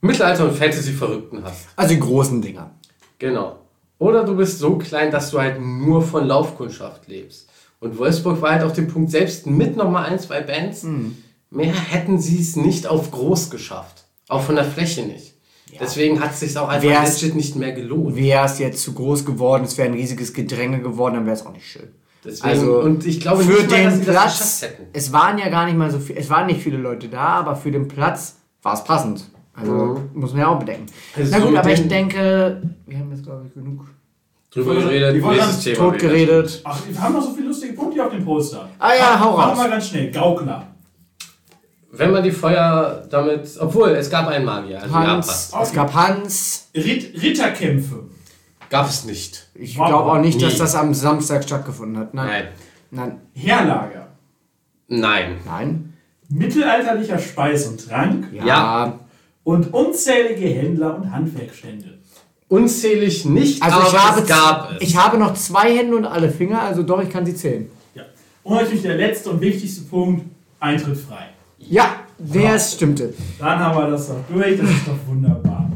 Mittelalter- 0.00 0.44
und 0.44 0.54
Fantasy-Verrückten 0.56 1.42
hast. 1.44 1.68
Also 1.76 1.94
die 1.94 2.00
großen 2.00 2.42
Dinger. 2.42 2.70
Genau. 3.18 3.58
Oder 3.98 4.24
du 4.24 4.36
bist 4.36 4.58
so 4.58 4.76
klein, 4.78 5.12
dass 5.12 5.30
du 5.30 5.38
halt 5.40 5.60
nur 5.60 6.02
von 6.02 6.26
Laufkundschaft 6.26 7.06
lebst. 7.06 7.48
Und 7.78 7.98
Wolfsburg 7.98 8.40
war 8.42 8.52
halt 8.52 8.64
auf 8.64 8.72
dem 8.72 8.88
Punkt, 8.88 9.10
selbst 9.12 9.46
mit 9.46 9.76
nochmal 9.76 10.06
ein, 10.06 10.18
zwei 10.18 10.40
Bands, 10.40 10.84
mehr 11.50 11.72
hätten 11.74 12.18
sie 12.18 12.40
es 12.40 12.56
nicht 12.56 12.86
auf 12.88 13.10
groß 13.12 13.50
geschafft. 13.50 14.01
Auch 14.32 14.42
von 14.42 14.54
der 14.56 14.64
Fläche 14.64 15.02
nicht. 15.02 15.34
Deswegen 15.80 16.20
hat 16.20 16.32
es 16.32 16.40
sich 16.40 16.56
auch 16.58 16.68
einfach 16.68 16.88
Wär's- 16.88 17.22
legit 17.22 17.34
nicht 17.34 17.56
mehr 17.56 17.72
gelohnt. 17.72 18.14
Wäre 18.14 18.44
es 18.44 18.58
jetzt 18.58 18.82
zu 18.82 18.92
groß 18.92 19.24
geworden, 19.24 19.64
es 19.64 19.78
wäre 19.78 19.88
ein 19.88 19.94
riesiges 19.94 20.32
Gedränge 20.34 20.80
geworden, 20.80 21.14
dann 21.14 21.24
wäre 21.26 21.36
es 21.36 21.46
auch 21.46 21.52
nicht 21.52 21.66
schön. 21.66 21.88
Deswegen, 22.24 22.48
Also 22.48 22.80
und 22.80 23.06
ich 23.06 23.20
glaube 23.20 23.42
für 23.42 23.52
nicht 23.52 23.70
mal, 23.70 23.82
dass 23.84 23.92
den 23.94 24.00
sie 24.00 24.06
das 24.06 24.14
Platz, 24.14 24.32
geschafft 24.38 24.62
hätten. 24.62 24.82
es 24.92 25.12
waren 25.12 25.38
ja 25.38 25.48
gar 25.48 25.64
nicht 25.66 25.76
mal 25.76 25.90
so 25.90 25.98
viel, 25.98 26.16
es 26.16 26.28
waren 26.30 26.46
nicht 26.46 26.60
viele 26.62 26.76
Leute 26.76 27.08
da, 27.08 27.18
aber 27.40 27.56
für 27.56 27.70
den 27.72 27.88
Platz 27.88 28.36
war 28.62 28.74
es 28.74 28.84
passend. 28.84 29.24
Also 29.54 30.00
muss 30.14 30.32
man 30.32 30.40
ja 30.42 30.48
auch 30.48 30.58
bedenken. 30.58 30.86
Also 31.16 31.30
Na 31.32 31.38
gut, 31.40 31.50
mit 31.50 31.58
aber 31.60 31.70
ich 31.72 31.80
den- 31.80 31.88
denke, 31.88 32.62
wir 32.86 32.98
haben 32.98 33.10
jetzt 33.10 33.24
glaube 33.24 33.44
ich 33.48 33.54
genug 33.54 33.86
Drüber 34.52 34.74
geredet, 34.74 35.22
wollen 35.22 35.36
nächstes 35.36 35.64
Thema. 35.64 35.76
tot 35.78 35.98
geredet. 35.98 36.60
Ach, 36.64 36.78
wir 36.86 37.00
haben 37.00 37.14
noch 37.14 37.22
so 37.22 37.32
viele 37.32 37.48
lustige 37.48 37.72
Punkte 37.72 38.04
auf 38.04 38.12
dem 38.12 38.24
Poster. 38.24 38.68
Ah 38.78 38.92
ja, 38.96 39.18
hau 39.18 39.36
Machen 39.36 39.48
raus. 39.50 39.56
wir 39.58 39.62
mal 39.64 39.70
ganz 39.70 39.88
schnell. 39.88 40.10
Gaukler. 40.10 40.66
Wenn 41.94 42.10
man 42.10 42.22
die 42.22 42.30
Feuer 42.30 43.06
damit, 43.10 43.50
obwohl 43.60 43.90
es 43.90 44.08
gab 44.08 44.26
einen 44.26 44.46
Magier, 44.46 44.80
also 44.82 44.94
ja, 44.94 45.06
Hans, 45.08 45.52
es 45.62 45.72
gab 45.74 45.92
Hans, 45.92 46.68
Ritt, 46.74 47.22
Ritterkämpfe. 47.22 48.04
Gab 48.70 48.88
es 48.88 49.04
nicht. 49.04 49.46
Ich 49.54 49.74
glaube 49.74 50.10
auch 50.10 50.18
nicht, 50.18 50.40
dass 50.40 50.54
Nie. 50.54 50.58
das 50.60 50.74
am 50.74 50.94
Samstag 50.94 51.44
stattgefunden 51.44 51.98
hat. 51.98 52.14
Nein. 52.14 52.28
Nein. 52.28 52.48
Nein. 52.90 53.20
Herlager. 53.34 54.08
Nein. 54.88 55.36
Nein. 55.44 55.92
Mittelalterlicher 56.30 57.18
Speis 57.18 57.66
und 57.66 57.86
Trank. 57.86 58.32
Ja. 58.32 58.46
Ja. 58.46 58.98
Und 59.44 59.74
unzählige 59.74 60.46
Händler 60.46 60.96
und 60.96 61.10
Handwerkstände. 61.12 61.98
Unzählig 62.48 63.24
nicht, 63.26 63.62
Also 63.62 63.76
aber 63.76 63.88
ich 63.88 63.98
habe, 63.98 64.20
es 64.20 64.26
gab 64.26 64.72
es. 64.72 64.82
ich 64.82 64.96
habe 64.96 65.18
noch 65.18 65.34
zwei 65.34 65.76
Hände 65.76 65.96
und 65.96 66.04
alle 66.06 66.30
Finger, 66.30 66.62
also 66.62 66.82
doch, 66.82 67.02
ich 67.02 67.10
kann 67.10 67.26
sie 67.26 67.34
zählen. 67.34 67.70
Ja. 67.94 68.02
Und 68.42 68.54
natürlich 68.56 68.82
der 68.82 68.96
letzte 68.96 69.30
und 69.30 69.40
wichtigste 69.42 69.82
Punkt: 69.82 70.24
Eintritt 70.60 70.96
frei. 70.98 71.28
Ja, 71.68 71.96
der 72.18 72.58
stimmte. 72.58 73.14
Dann 73.38 73.58
haben 73.58 73.78
wir 73.78 73.90
das 73.90 74.08
doch 74.08 74.16
durch, 74.32 74.58
das 74.58 74.70
ist 74.70 74.86
doch 74.86 74.98
wunderbar. 75.08 75.70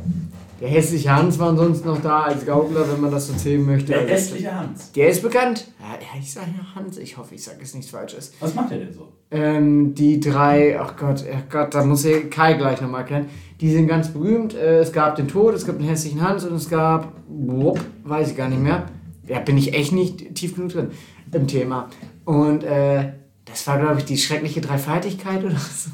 Der 0.61 0.69
hässliche 0.69 1.15
Hans 1.15 1.39
war 1.39 1.51
ansonsten 1.51 1.87
noch 1.87 2.01
da 2.01 2.23
als 2.23 2.47
Gaukler, 2.47 2.91
wenn 2.91 3.01
man 3.01 3.11
das 3.11 3.27
so 3.27 3.35
zählen 3.35 3.65
möchte. 3.65 3.93
Der 3.93 4.07
hässliche 4.07 4.55
Hans. 4.55 4.91
Der 4.93 5.11
ist 5.11 5.23
bekannt. 5.23 5.69
Ja, 5.79 6.19
ich 6.19 6.33
sage 6.33 6.47
ja 6.57 6.75
Hans. 6.75 6.97
Ich 6.97 7.19
hoffe, 7.19 7.35
ich 7.35 7.45
sage 7.45 7.59
es 7.63 7.75
nichts 7.75 7.91
Falsches. 7.91 8.33
Was 8.41 8.55
macht 8.55 8.73
er 8.73 8.79
denn 8.79 8.93
so? 8.93 9.13
Ähm, 9.31 9.95
die 9.95 10.19
drei, 10.19 10.81
ach 10.81 10.97
Gott, 10.97 11.25
ach 11.31 11.51
Gott, 11.51 11.75
da 11.75 11.85
muss 11.85 12.07
ich 12.07 12.31
Kai 12.31 12.55
gleich 12.55 12.81
nochmal 12.81 13.03
erklären. 13.03 13.27
Die 13.61 13.71
sind 13.71 13.87
ganz 13.87 14.09
berühmt. 14.09 14.55
Äh, 14.55 14.79
es 14.79 14.93
gab 14.93 15.17
den 15.17 15.29
Tod, 15.29 15.55
es 15.55 15.67
gab 15.67 15.77
den 15.79 15.87
hässlichen 15.87 16.23
Hans 16.27 16.45
und 16.45 16.55
es 16.55 16.71
gab, 16.71 17.13
wupp, 17.29 17.79
weiß 18.05 18.31
ich 18.31 18.37
gar 18.37 18.49
nicht 18.49 18.63
mehr. 18.63 18.87
Ja, 19.27 19.41
bin 19.41 19.59
ich 19.59 19.75
echt 19.75 19.93
nicht 19.93 20.35
tief 20.37 20.55
genug 20.55 20.71
drin 20.71 20.89
im 21.33 21.47
Thema. 21.47 21.91
Und 22.25 22.65
äh, 22.65 23.13
das 23.47 23.67
war, 23.67 23.79
glaube 23.79 23.99
ich, 23.99 24.05
die 24.05 24.19
schreckliche 24.19 24.61
Dreifaltigkeit 24.61 25.43
oder 25.45 25.57
so. 25.57 25.91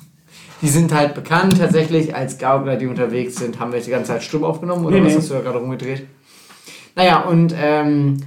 Die 0.60 0.68
sind 0.68 0.92
halt 0.92 1.14
bekannt 1.14 1.58
tatsächlich 1.58 2.14
als 2.14 2.38
Gaukler, 2.38 2.76
die 2.76 2.86
unterwegs 2.86 3.36
sind. 3.36 3.58
Haben 3.58 3.72
wir 3.72 3.80
die 3.80 3.90
ganze 3.90 4.12
Zeit 4.12 4.22
stumm 4.22 4.44
aufgenommen 4.44 4.84
oder 4.84 4.96
Nee, 4.96 5.04
was 5.06 5.12
nee. 5.12 5.18
hast 5.18 5.30
du 5.30 5.34
da 5.34 5.40
gerade 5.40 5.58
rumgedreht? 5.58 6.06
Naja, 6.94 7.22
und 7.22 7.54
ähm, 7.56 8.18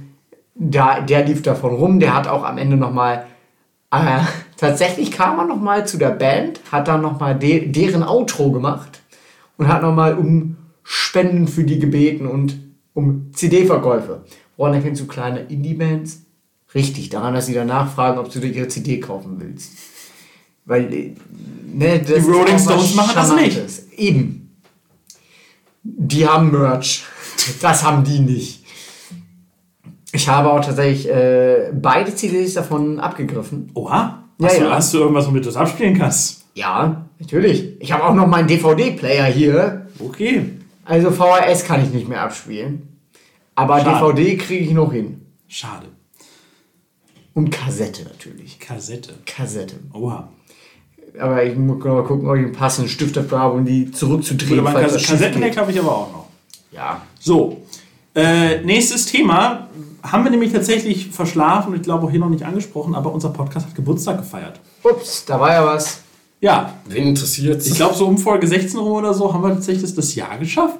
da, 0.54 1.00
der 1.00 1.24
lief 1.24 1.42
davon 1.42 1.74
rum. 1.74 2.00
Der 2.00 2.14
hat 2.14 2.28
auch 2.28 2.44
am 2.44 2.58
Ende 2.58 2.76
nochmal 2.76 3.26
äh, 3.90 4.20
tatsächlich 4.56 5.10
kam 5.12 5.38
er 5.38 5.46
nochmal 5.46 5.86
zu 5.86 5.96
der 5.96 6.10
Band, 6.10 6.60
hat 6.72 6.88
dann 6.88 7.02
nochmal 7.02 7.38
de 7.38 7.68
deren 7.68 8.02
Outro 8.02 8.50
gemacht 8.50 9.00
und 9.56 9.68
hat 9.68 9.82
nochmal 9.82 10.18
um 10.18 10.56
Spenden 10.82 11.48
für 11.48 11.64
die 11.64 11.78
gebeten 11.78 12.26
und 12.26 12.58
um 12.94 13.30
CD-Verkäufe. 13.32 14.24
Woran 14.56 14.74
erkennst 14.74 15.02
du 15.02 15.06
kleine 15.06 15.40
Indie-Bands? 15.40 16.25
Richtig, 16.74 17.08
daran, 17.08 17.34
dass 17.34 17.46
sie 17.46 17.54
danach 17.54 17.94
fragen, 17.94 18.18
ob 18.18 18.30
du 18.30 18.40
dir 18.40 18.50
ihre 18.52 18.68
CD 18.68 19.00
kaufen 19.00 19.36
willst. 19.38 19.72
Weil, 20.64 20.92
äh, 20.92 21.14
ne, 21.72 22.00
das 22.00 22.24
Die 22.24 22.30
Rolling 22.30 22.58
Stones 22.58 22.94
machen 22.94 23.12
das 23.14 23.34
nicht. 23.34 23.58
Eben. 23.96 24.56
Die 25.82 26.26
haben 26.26 26.50
Merch. 26.50 27.04
Das 27.60 27.84
haben 27.84 28.02
die 28.02 28.18
nicht. 28.18 28.64
Ich 30.10 30.26
habe 30.28 30.50
auch 30.50 30.64
tatsächlich 30.64 31.08
äh, 31.08 31.70
beide 31.72 32.12
CDs 32.14 32.54
davon 32.54 32.98
abgegriffen. 32.98 33.70
Oha. 33.74 34.24
Ja, 34.38 34.48
hast, 34.48 34.58
Du, 34.58 34.64
ja. 34.64 34.70
hast 34.70 34.94
du 34.94 34.98
irgendwas, 34.98 35.26
womit 35.26 35.44
du 35.44 35.48
das 35.48 35.56
abspielen 35.56 35.96
kannst? 35.96 36.46
Ja, 36.54 37.06
natürlich. 37.18 37.80
Ich 37.80 37.92
habe 37.92 38.04
auch 38.04 38.14
noch 38.14 38.26
meinen 38.26 38.48
DVD-Player 38.48 39.26
hier. 39.26 39.86
Okay. 39.98 40.50
Also 40.84 41.10
VHS 41.10 41.64
kann 41.66 41.82
ich 41.84 41.90
nicht 41.90 42.08
mehr 42.08 42.22
abspielen. 42.22 42.88
Aber 43.54 43.78
Schade. 43.80 44.14
DVD 44.14 44.36
kriege 44.38 44.64
ich 44.64 44.72
noch 44.72 44.92
hin. 44.92 45.20
Schade. 45.48 45.86
Und 47.36 47.50
Kassette 47.50 48.02
natürlich. 48.04 48.58
Kassette. 48.58 49.12
Kassette. 49.26 49.76
Oha. 49.92 50.26
Aber 51.20 51.44
ich 51.44 51.54
muss 51.54 51.84
mal 51.84 52.02
gucken, 52.02 52.26
ob 52.26 52.34
ich 52.34 52.44
einen 52.44 52.52
passenden 52.52 52.88
Stift 52.88 53.14
dafür 53.14 53.38
habe, 53.38 53.58
um 53.58 53.64
die 53.66 53.90
zurückzudrehen. 53.90 54.66
Aber 54.66 54.80
Kas 54.80 55.06
Kassettendeck 55.06 55.54
habe 55.58 55.70
ich 55.70 55.78
aber 55.78 55.94
auch 55.94 56.12
noch. 56.12 56.26
Ja. 56.72 57.02
So. 57.20 57.60
Äh, 58.14 58.62
nächstes 58.62 59.04
Thema 59.04 59.68
haben 60.02 60.24
wir 60.24 60.30
nämlich 60.30 60.50
tatsächlich 60.50 61.08
verschlafen 61.08 61.74
und 61.74 61.76
ich 61.76 61.82
glaube 61.82 62.06
auch 62.06 62.10
hier 62.10 62.20
noch 62.20 62.30
nicht 62.30 62.42
angesprochen, 62.42 62.94
aber 62.94 63.12
unser 63.12 63.28
Podcast 63.28 63.66
hat 63.66 63.74
Geburtstag 63.74 64.16
gefeiert. 64.16 64.58
Ups, 64.82 65.26
da 65.26 65.38
war 65.38 65.52
ja 65.52 65.66
was. 65.66 66.00
Ja, 66.40 66.72
Wen 66.88 67.08
interessiert's? 67.08 67.66
ich 67.66 67.74
glaube 67.74 67.94
so 67.94 68.06
um 68.06 68.16
Folge 68.16 68.46
16 68.46 68.80
rum 68.80 68.92
oder 68.92 69.12
so 69.12 69.34
haben 69.34 69.42
wir 69.42 69.50
tatsächlich 69.50 69.94
das 69.94 70.14
Jahr 70.14 70.38
geschafft. 70.38 70.78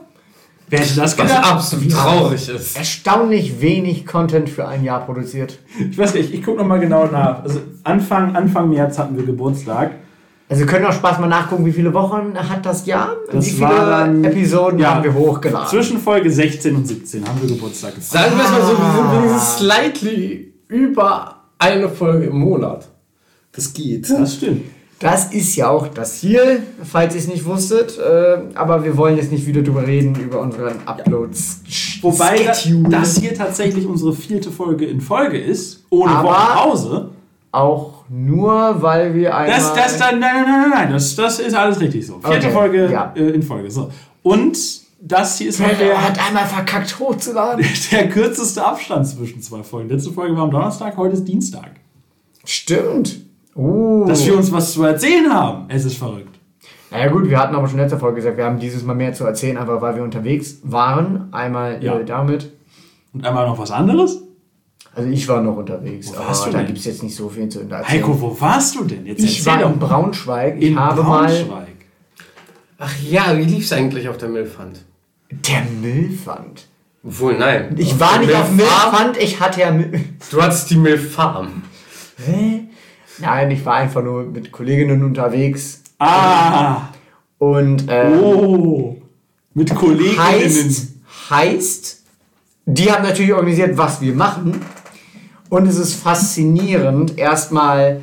Wer 0.69 0.81
hätte 0.81 0.97
das 0.97 1.17
was 1.19 1.29
gedacht? 1.29 1.53
absolut 1.53 1.93
traurig 1.93 2.49
ist. 2.49 2.77
Erstaunlich 2.77 3.61
wenig 3.61 4.05
Content 4.05 4.49
für 4.49 4.67
ein 4.67 4.83
Jahr 4.83 5.05
produziert. 5.05 5.59
Ich 5.91 5.97
weiß 5.97 6.15
nicht, 6.15 6.35
ich 6.35 6.43
gucke 6.43 6.59
nochmal 6.59 6.81
genau 6.81 7.07
nach. 7.07 7.45
Also 7.45 7.61
Anfang, 7.85 8.35
Anfang 8.35 8.71
März 8.71 8.99
hatten 8.99 9.17
wir 9.17 9.25
Geburtstag. 9.25 9.93
Also 10.49 10.61
wir 10.61 10.67
können 10.67 10.87
auch 10.87 10.93
Spaß 10.93 11.19
mal 11.19 11.27
nachgucken, 11.29 11.67
wie 11.67 11.73
viele 11.73 11.93
Wochen 11.93 12.35
hat 12.37 12.65
das 12.65 12.87
Jahr? 12.87 13.11
Das 13.33 13.47
wie 13.47 13.51
viele 13.51 13.63
war 13.69 13.87
dann- 14.07 14.23
Episoden 14.25 14.79
ja, 14.79 14.95
haben 14.95 15.05
wir 15.05 15.15
hochgeladen? 15.15 15.69
Zwischen 15.69 15.99
Folge 15.99 16.31
16 16.31 16.75
und 16.77 16.87
17 16.87 17.27
haben 17.27 17.41
wir 17.43 17.49
Geburtstag 17.49 17.95
gefeiert. 17.97 18.25
Sagen 18.31 18.37
wir 18.39 18.45
es 18.45 18.51
mal 18.51 18.63
so, 18.63 18.79
wir 18.79 18.93
sind 18.93 19.13
wenigstens 19.23 19.57
slightly 19.59 20.55
über 20.69 21.43
eine 21.59 21.89
Folge 21.89 22.27
im 22.27 22.39
Monat. 22.39 22.87
Das 23.53 23.73
geht. 23.73 24.09
Das 24.11 24.35
stimmt. 24.35 24.65
Das 24.99 25.33
ist 25.35 25.55
ja 25.57 25.69
auch 25.69 25.89
das 25.89 26.21
Ziel, 26.21 26.63
falls 26.83 27.15
ihr 27.15 27.21
es 27.21 27.29
nicht 27.29 27.45
wusstet. 27.45 27.99
Äh, 27.99 28.39
aber 28.55 28.83
wir 28.83 28.97
wollen 28.97 29.17
jetzt 29.17 29.31
nicht 29.31 29.47
wieder 29.47 29.63
drüber 29.63 29.87
reden, 29.87 30.15
über 30.15 30.41
unseren 30.41 30.87
Uploads. 30.87 31.61
Wobei 32.01 32.43
da, 32.45 32.55
Schedule. 32.55 32.89
das 32.89 33.19
hier 33.19 33.35
tatsächlich 33.35 33.87
unsere 33.87 34.15
vierte 34.15 34.51
Folge 34.51 34.87
in 34.87 35.01
Folge 35.03 35.39
ist, 35.39 35.85
ohne 35.91 36.13
Aber- 36.13 36.29
Wochenpause. 36.31 37.11
Auch 37.53 38.05
nur, 38.11 38.83
weil 38.83 39.15
wir 39.15 39.35
einmal... 39.35 39.59
Das, 39.59 39.73
das, 39.75 39.99
dann, 39.99 40.19
nein, 40.19 40.35
nein, 40.35 40.45
nein, 40.45 40.61
nein, 40.61 40.71
nein, 40.71 40.93
das, 40.93 41.15
das 41.17 41.39
ist 41.41 41.55
alles 41.55 41.81
richtig 41.81 42.07
so. 42.07 42.19
Vierte 42.21 42.47
Okay, 42.47 42.51
Folge 42.53 42.91
ja. 42.93 43.13
äh, 43.17 43.31
in 43.31 43.43
Folge. 43.43 43.71
So. 43.71 43.91
Und 44.23 44.59
das 45.01 45.39
hier 45.39 45.49
ist 45.49 45.61
der 45.61 45.75
der, 45.75 46.03
hat 46.03 46.19
einmal 46.27 46.45
verkackt 46.47 46.99
hochzuladen. 46.99 47.65
der 47.93 48.09
kürzeste 48.09 48.65
Abstand 48.65 49.07
zwischen 49.07 49.41
zwei 49.41 49.63
Folgen. 49.63 49.89
Letzte 49.89 50.11
Folge 50.13 50.37
war 50.37 50.45
am 50.45 50.51
Donnerstag, 50.51 50.97
heute 50.97 51.15
ist 51.15 51.25
Dienstag. 51.25 51.71
Stimmt. 52.45 53.26
Uh. 53.57 54.05
Dass 54.07 54.25
wir 54.27 54.37
uns 54.37 54.53
was 54.53 54.73
zu 54.73 54.85
erzählen 54.85 55.33
haben. 55.33 55.65
Es 55.69 55.85
ist 55.85 55.97
verrückt. 55.99 56.39
Naja 56.91 57.09
gut, 57.09 57.29
wir 57.29 57.39
hatten 57.39 57.55
aber 57.55 57.67
schon 57.69 57.79
letzte 57.79 57.99
Folge 57.99 58.17
gesagt, 58.17 58.37
wir 58.37 58.45
haben 58.45 58.59
dieses 58.59 58.85
Mal 58.85 58.95
mehr 58.95 59.13
zu 59.13 59.25
erzählen, 59.25 59.57
einfach 59.57 59.81
weil 59.81 59.97
wir 59.97 60.03
unterwegs 60.03 60.59
waren. 60.63 61.29
Einmal 61.33 61.83
Ja. 61.83 61.99
äh, 61.99 62.05
damit. 62.05 62.53
Und 63.13 63.27
einmal 63.27 63.47
noch 63.47 63.59
was 63.59 63.71
anderes? 63.71 64.23
Also 64.95 65.11
ich 65.11 65.27
war 65.29 65.43
noch 65.43 65.57
unterwegs, 65.57 66.11
Wo 66.15 66.19
warst 66.19 66.43
aber 66.45 66.53
du 66.53 66.59
da 66.59 66.63
gibt 66.65 66.79
es 66.79 66.85
jetzt 66.85 67.03
nicht 67.03 67.15
so 67.15 67.29
viel 67.29 67.49
zu 67.49 67.61
erzählen. 67.61 67.87
Heiko, 67.89 68.19
wo 68.21 68.41
warst 68.41 68.77
du 68.77 68.85
denn? 68.85 69.05
Jetzt 69.05 69.23
ich 69.23 69.45
war 69.45 69.59
doch 69.59 69.73
in 69.73 69.79
mal. 69.79 69.87
Braunschweig. 69.87 70.57
Ich 70.59 70.71
in 70.71 70.79
habe 70.81 71.03
mal 71.03 71.27
Braunschweig. 71.27 71.67
Ach 72.79 72.95
ja, 73.03 73.37
wie 73.37 73.45
lief's 73.45 73.73
eigentlich 73.73 74.09
auf 74.09 74.17
der 74.19 74.29
Milfand? 74.29 74.85
der 75.31 75.63
Müllpfand. 75.83 76.67
Obwohl, 77.05 77.37
nein. 77.37 77.75
Ich 77.77 77.99
war 77.99 78.19
nicht 78.19 78.33
auf 78.35 78.51
Milffarm. 78.53 78.93
Müllpfand, 78.93 79.17
ich 79.23 79.41
hatte 79.41 79.61
ja 79.61 79.71
Müll. 79.73 80.05
Du 80.31 80.41
hattest 80.43 80.71
die 80.71 80.77
Milfarm. 80.77 81.63
Hä? 82.25 82.66
Nein, 83.19 83.51
ich 83.51 83.65
war 83.65 83.75
einfach 83.75 84.03
nur 84.03 84.25
mit 84.25 84.53
Kolleginnen 84.53 85.03
unterwegs. 85.05 85.83
Ah, 85.99 86.89
Und 87.39 87.87
ähm, 87.89 88.21
oh. 88.21 88.97
Mit 89.55 89.75
Kolleginnen. 89.75 90.19
heißt, 90.19 90.89
heißt, 91.31 92.03
die 92.67 92.93
haben 92.93 93.05
natürlich 93.05 93.33
organisiert, 93.33 93.79
was 93.79 94.01
wir 94.01 94.15
machen. 94.15 94.61
Und 95.49 95.67
es 95.67 95.79
ist 95.79 95.95
faszinierend, 95.95 97.17
erstmal 97.17 98.01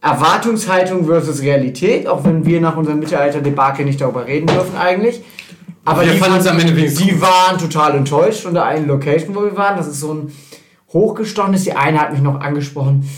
Erwartungshaltung 0.00 1.06
versus 1.06 1.42
Realität, 1.42 2.06
auch 2.06 2.24
wenn 2.24 2.46
wir 2.46 2.60
nach 2.60 2.76
unserem 2.76 3.00
Mittelalter-Debakel 3.00 3.84
nicht 3.84 4.00
darüber 4.00 4.26
reden 4.26 4.46
dürfen 4.46 4.76
eigentlich. 4.76 5.22
Aber 5.84 6.04
Wir 6.04 6.14
die, 6.14 6.20
wenigstens 6.76 7.06
die 7.06 7.20
waren 7.20 7.58
total 7.58 7.96
enttäuscht 7.96 8.42
von 8.42 8.54
der 8.54 8.64
einen 8.64 8.86
Location, 8.86 9.34
wo 9.34 9.42
wir 9.42 9.56
waren. 9.56 9.76
Das 9.76 9.86
ist 9.86 10.00
so 10.00 10.14
ein 10.14 10.32
hochgestochenes. 10.92 11.64
Die 11.64 11.72
eine 11.72 12.00
hat 12.00 12.12
mich 12.12 12.22
noch 12.22 12.40
angesprochen. 12.40 13.08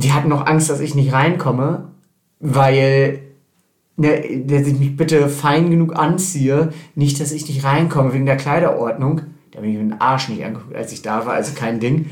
Die 0.00 0.12
hatten 0.12 0.28
noch 0.28 0.46
Angst, 0.46 0.70
dass 0.70 0.80
ich 0.80 0.94
nicht 0.94 1.12
reinkomme, 1.12 1.88
weil 2.38 3.20
ne, 3.96 4.44
dass 4.46 4.66
ich 4.66 4.78
mich 4.78 4.96
bitte 4.96 5.28
fein 5.28 5.70
genug 5.70 5.96
anziehe, 5.98 6.72
nicht, 6.94 7.20
dass 7.20 7.32
ich 7.32 7.46
nicht 7.48 7.64
reinkomme 7.64 8.14
wegen 8.14 8.24
der 8.26 8.38
Kleiderordnung. 8.38 9.22
Da 9.50 9.58
habe 9.58 9.66
ich 9.66 9.74
mir 9.74 9.80
den 9.80 10.00
Arsch 10.00 10.28
nicht 10.28 10.44
angeguckt, 10.44 10.74
als 10.74 10.92
ich 10.92 11.02
da 11.02 11.26
war, 11.26 11.34
also 11.34 11.52
kein 11.54 11.80
Ding. 11.80 12.08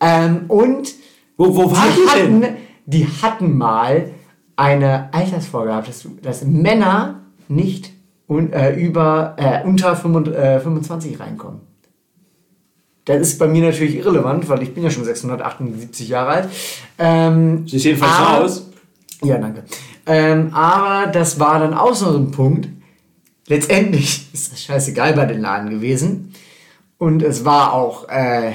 Ähm, 0.00 0.46
und 0.48 0.94
Wo, 1.36 1.54
wo 1.54 1.70
war 1.70 1.84
die 1.86 2.00
die 2.00 2.18
denn? 2.20 2.42
hatten, 2.42 2.56
die 2.86 3.06
hatten 3.06 3.56
mal 3.58 4.10
eine 4.56 5.12
Altersvorgabe, 5.14 5.86
dass, 5.86 6.08
dass 6.22 6.44
Männer 6.44 7.20
nicht 7.48 7.92
un, 8.28 8.52
äh, 8.52 8.74
über, 8.74 9.34
äh, 9.36 9.64
unter 9.66 9.94
25, 9.94 10.42
äh, 10.42 10.60
25 10.60 11.20
reinkommen. 11.20 11.60
Das 13.18 13.28
ist 13.28 13.38
bei 13.38 13.46
mir 13.48 13.62
natürlich 13.62 13.96
irrelevant, 13.96 14.48
weil 14.48 14.62
ich 14.62 14.74
bin 14.74 14.82
ja 14.84 14.90
schon 14.90 15.04
678 15.04 16.08
Jahre 16.08 16.30
alt. 16.30 16.48
Ähm, 16.98 17.66
Siehst 17.66 17.84
jedenfalls 17.84 18.16
so 18.16 18.22
aber- 18.22 18.44
aus. 18.44 18.70
ja, 19.22 19.38
danke. 19.38 19.64
Ähm, 20.06 20.52
aber 20.54 21.10
das 21.10 21.38
war 21.38 21.58
dann 21.60 21.74
auch 21.74 21.94
so 21.94 22.16
ein 22.16 22.30
Punkt. 22.30 22.68
Letztendlich 23.46 24.28
ist 24.32 24.52
das 24.52 24.62
scheißegal 24.62 25.12
bei 25.14 25.26
den 25.26 25.40
Laden 25.40 25.70
gewesen. 25.70 26.32
Und 26.98 27.22
es 27.22 27.44
war 27.44 27.72
auch, 27.72 28.08
äh, 28.08 28.52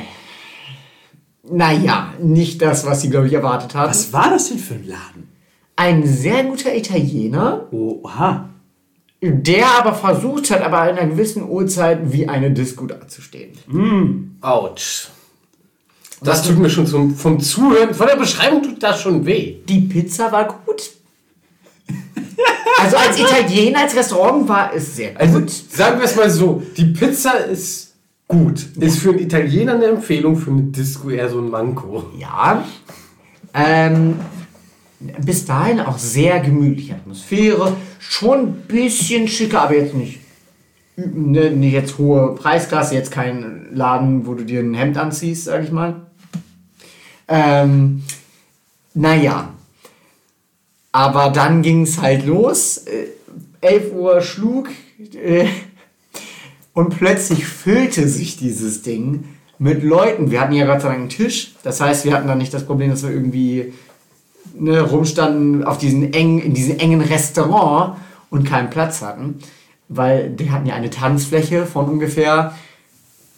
naja, 1.49 2.13
nicht 2.21 2.61
das, 2.61 2.85
was 2.85 3.01
sie, 3.01 3.09
glaube 3.09 3.27
ich, 3.27 3.33
erwartet 3.33 3.75
hatten. 3.75 3.89
Was 3.89 4.11
war 4.13 4.29
das 4.29 4.49
denn 4.49 4.57
für 4.59 4.75
ein 4.75 4.87
Laden? 4.87 5.29
Ein 5.75 6.05
sehr 6.05 6.43
guter 6.43 6.75
Italiener, 6.75 7.67
Oha. 7.71 8.49
Der 9.31 9.67
aber 9.79 9.93
versucht 9.93 10.51
hat, 10.51 10.61
aber 10.61 10.89
in 10.89 10.97
einer 10.97 11.09
gewissen 11.09 11.47
Uhrzeit 11.47 11.99
wie 12.11 12.27
eine 12.27 12.51
Disco 12.51 12.85
dazustehen. 12.85 14.37
Autsch. 14.41 15.09
Das 16.21 16.43
tut 16.43 16.57
mir 16.57 16.69
schon 16.69 16.87
zum, 16.87 17.15
vom 17.15 17.39
Zuhören, 17.39 17.93
von 17.93 18.07
der 18.07 18.15
Beschreibung 18.15 18.63
tut 18.63 18.81
das 18.81 19.01
schon 19.01 19.25
weh. 19.25 19.57
Die 19.67 19.81
Pizza 19.81 20.31
war 20.31 20.47
gut. 20.47 20.91
Also 22.79 22.97
als 22.97 23.19
Italiener, 23.19 23.81
als 23.81 23.95
Restaurant 23.95 24.47
war 24.47 24.73
es 24.73 24.95
sehr 24.95 25.11
gut. 25.11 25.21
Also 25.21 25.43
sagen 25.69 25.99
wir 25.99 26.05
es 26.05 26.15
mal 26.15 26.29
so, 26.29 26.61
die 26.75 26.85
Pizza 26.85 27.31
ist 27.37 27.93
gut. 28.27 28.65
Ist 28.79 28.99
für 28.99 29.09
einen 29.09 29.19
Italiener 29.19 29.73
eine 29.73 29.85
Empfehlung, 29.85 30.35
für 30.35 30.51
eine 30.51 30.63
Disco 30.63 31.09
eher 31.09 31.29
so 31.29 31.39
ein 31.39 31.49
Manko. 31.49 32.11
Ja. 32.17 32.65
Ähm, 33.53 34.15
bis 35.23 35.45
dahin 35.45 35.79
auch 35.79 35.97
sehr 35.97 36.39
gemütliche 36.39 36.95
Atmosphäre. 36.95 37.75
Schon 37.99 38.39
ein 38.39 38.53
bisschen 38.67 39.27
schicker, 39.27 39.61
aber 39.61 39.75
jetzt 39.75 39.93
nicht, 39.93 40.19
ne, 40.95 41.51
nicht 41.51 41.73
jetzt 41.73 41.97
hohe 41.97 42.35
Preisklasse. 42.35 42.95
Jetzt 42.95 43.11
kein 43.11 43.67
Laden, 43.73 44.25
wo 44.27 44.33
du 44.33 44.43
dir 44.43 44.61
ein 44.61 44.73
Hemd 44.73 44.97
anziehst, 44.97 45.45
sag 45.45 45.63
ich 45.63 45.71
mal. 45.71 46.07
Ähm, 47.27 48.03
naja. 48.93 49.49
Aber 50.91 51.29
dann 51.29 51.61
ging 51.61 51.81
es 51.81 52.01
halt 52.01 52.25
los. 52.25 52.77
Äh, 52.77 53.07
11 53.61 53.93
Uhr 53.93 54.21
schlug. 54.21 54.69
Äh, 55.13 55.47
und 56.73 56.97
plötzlich 56.97 57.45
füllte 57.45 58.07
sich 58.07 58.37
dieses 58.37 58.81
Ding 58.81 59.25
mit 59.57 59.83
Leuten. 59.83 60.31
Wir 60.31 60.41
hatten 60.41 60.53
ja 60.53 60.65
Gott 60.65 60.81
sei 60.81 60.89
Dank 60.89 60.99
einen 60.99 61.09
Tisch. 61.09 61.55
Das 61.63 61.81
heißt, 61.81 62.05
wir 62.05 62.13
hatten 62.13 62.27
dann 62.27 62.37
nicht 62.37 62.53
das 62.53 62.65
Problem, 62.65 62.89
dass 62.89 63.03
wir 63.03 63.11
irgendwie 63.11 63.73
ne, 64.59 64.81
rumstanden 64.81 65.63
auf 65.63 65.77
diesen 65.77 66.13
engen, 66.13 66.39
in 66.39 66.53
diesem 66.53 66.79
engen 66.79 67.01
Restaurant 67.01 67.97
und 68.29 68.47
keinen 68.47 68.69
Platz 68.69 69.01
hatten. 69.01 69.39
Weil 69.87 70.29
die 70.29 70.51
hatten 70.51 70.65
ja 70.65 70.75
eine 70.75 70.89
Tanzfläche 70.89 71.65
von 71.65 71.87
ungefähr 71.87 72.55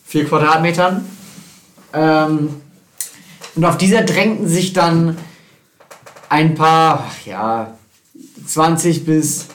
vier 0.05 0.25
Quadratmetern. 0.25 1.05
Ähm, 1.93 2.49
und 3.55 3.65
auf 3.65 3.77
dieser 3.77 4.03
drängten 4.03 4.47
sich 4.47 4.73
dann 4.73 5.17
ein 6.29 6.55
paar, 6.55 7.05
ja, 7.25 7.73
20 8.45 9.05
bis 9.05 9.47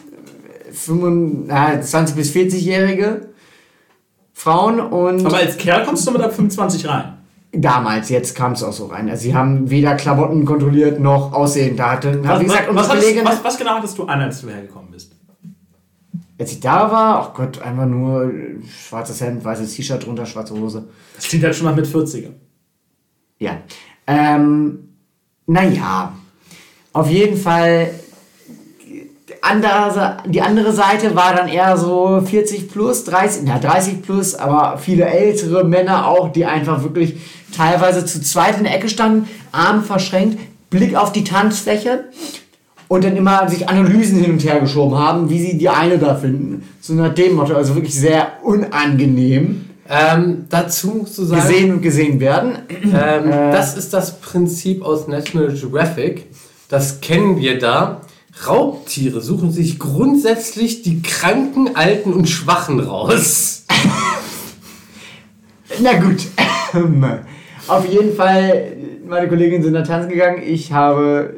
25, 0.72 1.54
äh, 1.54 1.80
20 1.80 2.16
bis 2.16 2.34
40-Jährige 2.34 3.28
Frauen 4.34 4.80
und 4.80 5.24
Aber 5.24 5.36
als 5.36 5.56
Kerl 5.56 5.84
kommst 5.84 6.06
du 6.06 6.10
mit 6.10 6.20
ab 6.20 6.34
25 6.34 6.88
rein. 6.88 7.21
Damals, 7.52 8.08
jetzt 8.08 8.34
kam 8.34 8.52
es 8.52 8.62
auch 8.62 8.72
so 8.72 8.86
rein. 8.86 9.08
Also 9.08 9.22
sie 9.24 9.34
haben 9.34 9.70
weder 9.70 9.94
Klamotten 9.94 10.44
kontrolliert 10.44 11.00
noch 11.00 11.32
Aussehen. 11.32 11.76
Da 11.76 11.92
hatte, 11.92 12.22
Was, 12.24 12.40
wie 12.40 12.44
gesagt, 12.44 12.68
was, 12.72 12.88
Kollegin, 12.88 13.24
was, 13.24 13.44
was 13.44 13.58
genau 13.58 13.72
hattest 13.72 13.98
du 13.98 14.04
an, 14.04 14.20
als 14.20 14.40
du 14.40 14.48
hergekommen 14.48 14.90
bist? 14.90 15.12
als 16.42 16.52
ich 16.52 16.60
da 16.60 16.90
war, 16.90 17.20
ach 17.20 17.34
Gott, 17.34 17.62
einfach 17.62 17.86
nur 17.86 18.24
äh, 18.24 18.56
schwarzes 18.66 19.20
Hemd, 19.20 19.44
weißes 19.44 19.74
T-Shirt 19.74 20.04
drunter, 20.04 20.26
schwarze 20.26 20.54
Hose. 20.54 20.88
Das 21.14 21.26
klingt 21.26 21.44
halt 21.44 21.54
schon 21.54 21.66
nach 21.66 21.76
mit 21.76 21.86
40er. 21.86 22.30
Ja. 23.38 23.58
Ähm, 24.06 24.88
naja. 25.46 26.12
Auf 26.92 27.08
jeden 27.08 27.36
Fall. 27.36 27.94
Andere, 29.42 30.18
die 30.26 30.40
andere 30.40 30.72
Seite 30.72 31.16
war 31.16 31.34
dann 31.34 31.48
eher 31.48 31.76
so 31.76 32.22
40 32.24 32.70
plus, 32.70 33.04
30, 33.04 33.42
na 33.44 33.58
30 33.58 34.00
plus, 34.00 34.36
aber 34.36 34.78
viele 34.78 35.04
ältere 35.04 35.64
Männer 35.64 36.06
auch, 36.06 36.32
die 36.32 36.46
einfach 36.46 36.84
wirklich 36.84 37.16
teilweise 37.54 38.04
zu 38.04 38.22
zweit 38.22 38.58
in 38.58 38.64
der 38.64 38.74
Ecke 38.74 38.88
standen, 38.88 39.28
Arme 39.50 39.82
verschränkt, 39.82 40.38
Blick 40.70 40.94
auf 40.94 41.12
die 41.12 41.24
Tanzfläche 41.24 42.04
und 42.86 43.02
dann 43.04 43.16
immer 43.16 43.48
sich 43.48 43.68
Analysen 43.68 44.20
hin 44.20 44.32
und 44.32 44.44
her 44.44 44.60
geschoben 44.60 44.96
haben, 44.96 45.28
wie 45.28 45.40
sie 45.40 45.58
die 45.58 45.68
eine 45.68 45.98
da 45.98 46.14
finden. 46.14 46.66
So 46.80 46.94
nach 46.94 47.12
dem 47.12 47.34
Motto, 47.34 47.54
also 47.54 47.74
wirklich 47.74 47.94
sehr 47.94 48.34
unangenehm 48.42 49.64
Ähm, 49.88 50.46
dazu 50.48 50.88
musst 50.88 51.18
du 51.18 51.24
sagen, 51.24 51.42
gesehen 51.42 51.72
und 51.72 51.82
gesehen 51.82 52.20
werden. 52.20 52.58
ähm, 52.70 53.28
das 53.28 53.76
ist 53.76 53.92
das 53.92 54.20
Prinzip 54.20 54.84
aus 54.84 55.08
National 55.08 55.52
Geographic. 55.52 56.26
Das 56.68 57.00
kennen 57.00 57.38
wir 57.38 57.58
da. 57.58 58.00
Raubtiere 58.46 59.20
suchen 59.20 59.52
sich 59.52 59.78
grundsätzlich 59.78 60.82
die 60.82 61.02
Kranken, 61.02 61.76
Alten 61.76 62.12
und 62.12 62.28
Schwachen 62.28 62.80
raus. 62.80 63.66
Na 65.80 65.92
gut. 65.94 66.26
Auf 67.68 67.88
jeden 67.88 68.14
Fall, 68.14 68.72
meine 69.06 69.28
Kolleginnen 69.28 69.62
sind 69.62 69.74
dann 69.74 69.84
tanzen 69.84 70.10
gegangen. 70.10 70.42
Ich 70.44 70.72
habe 70.72 71.34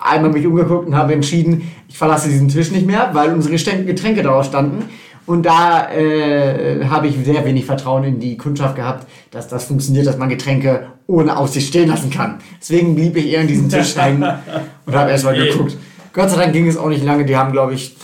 einmal 0.00 0.30
mich 0.30 0.46
umgeguckt 0.46 0.86
und 0.86 0.94
habe 0.94 1.14
entschieden, 1.14 1.72
ich 1.88 1.98
verlasse 1.98 2.28
diesen 2.28 2.48
Tisch 2.48 2.70
nicht 2.70 2.86
mehr, 2.86 3.10
weil 3.14 3.32
unsere 3.32 3.56
Getränke 3.84 4.22
darauf 4.22 4.44
standen. 4.44 4.84
Und 5.28 5.42
da 5.42 5.92
äh, 5.92 6.86
habe 6.86 7.06
ich 7.06 7.22
sehr 7.22 7.44
wenig 7.44 7.66
Vertrauen 7.66 8.02
in 8.02 8.18
die 8.18 8.38
Kundschaft 8.38 8.76
gehabt, 8.76 9.06
dass 9.30 9.46
das 9.46 9.64
funktioniert, 9.64 10.06
dass 10.06 10.16
man 10.16 10.30
Getränke 10.30 10.86
ohne 11.06 11.36
Aussicht 11.36 11.68
stehen 11.68 11.90
lassen 11.90 12.08
kann. 12.08 12.38
Deswegen 12.58 12.94
blieb 12.94 13.14
ich 13.14 13.26
eher 13.26 13.42
an 13.42 13.46
diesem 13.46 13.68
Tisch 13.68 13.94
hängen 13.94 14.22
und 14.86 14.94
habe 14.94 15.10
erstmal 15.10 15.34
geguckt. 15.36 15.76
Gott 16.14 16.30
sei 16.30 16.36
Dank 16.36 16.54
ging 16.54 16.66
es 16.66 16.78
auch 16.78 16.88
nicht 16.88 17.04
lange. 17.04 17.26
Die 17.26 17.36
haben, 17.36 17.52
glaube 17.52 17.74
ich, 17.74 17.94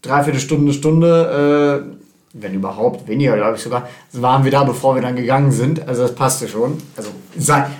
dreiviertel 0.00 0.40
Stunde, 0.40 0.72
Stunde, 0.72 1.90
äh, 1.90 2.40
wenn 2.40 2.54
überhaupt, 2.54 3.08
weniger, 3.08 3.34
glaube 3.34 3.56
ich 3.56 3.62
sogar, 3.62 3.88
waren 4.12 4.44
wir 4.44 4.52
da, 4.52 4.62
bevor 4.62 4.94
wir 4.94 5.02
dann 5.02 5.16
gegangen 5.16 5.50
sind. 5.50 5.88
Also 5.88 6.02
das 6.02 6.14
passte 6.14 6.46
schon. 6.46 6.78
Also 6.96 7.10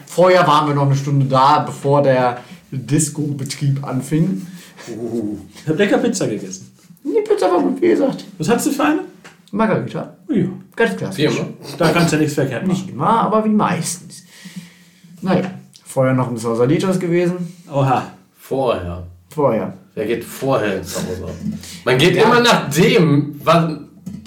vorher 0.06 0.44
waren 0.48 0.66
wir 0.66 0.74
noch 0.74 0.86
eine 0.86 0.96
Stunde 0.96 1.26
da, 1.26 1.60
bevor 1.60 2.02
der 2.02 2.38
Disco-Betrieb 2.72 3.86
anfing. 3.86 4.48
Ich 5.54 5.68
habe 5.68 5.78
lecker 5.78 5.98
Pizza 5.98 6.26
gegessen. 6.26 6.67
Die 7.04 7.20
Pizza 7.26 7.50
war 7.50 7.60
gut, 7.60 7.80
wie 7.80 7.88
gesagt. 7.88 8.24
Was 8.38 8.48
hattest 8.48 8.66
du 8.66 8.70
für 8.72 8.84
eine? 8.84 9.00
Margarita. 9.52 10.14
Ja. 10.28 10.44
Ganz 10.76 10.96
klassisch. 10.96 11.18
Wie 11.18 11.24
immer. 11.38 11.48
Da 11.78 11.90
kannst 11.90 12.12
du 12.12 12.16
ja 12.16 12.20
nichts 12.22 12.34
verkehrt 12.34 12.66
machen. 12.66 12.76
Nicht 12.76 12.90
immer, 12.90 13.20
aber 13.22 13.44
wie 13.44 13.48
meistens. 13.50 14.24
Naja, 15.22 15.50
vorher 15.84 16.14
noch 16.14 16.28
ein 16.28 16.36
Sausalitos 16.36 16.98
gewesen. 16.98 17.52
Oha. 17.72 18.06
Vorher. 18.38 19.04
Vorher. 19.30 19.72
Wer 19.94 20.06
geht 20.06 20.24
vorher 20.24 20.78
ins 20.78 20.94
Hauser? 20.96 21.28
Man 21.84 21.98
geht 21.98 22.16
immer 22.16 22.40
nach 22.40 22.70
dem, 22.70 23.40
was 23.42 23.70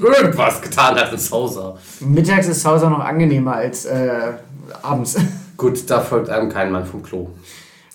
irgendwas 0.01 0.61
getan 0.61 0.95
hat 0.95 1.11
ins 1.13 1.31
Hauser. 1.31 1.77
Mittags 2.01 2.47
ist 2.47 2.61
Sauser 2.61 2.89
noch 2.89 2.99
angenehmer 2.99 3.55
als 3.55 3.85
äh, 3.85 4.33
abends. 4.81 5.17
Gut, 5.57 5.89
da 5.89 6.01
folgt 6.01 6.29
einem 6.29 6.49
kein 6.49 6.71
Mann 6.71 6.85
vom 6.85 7.03
Klo. 7.03 7.29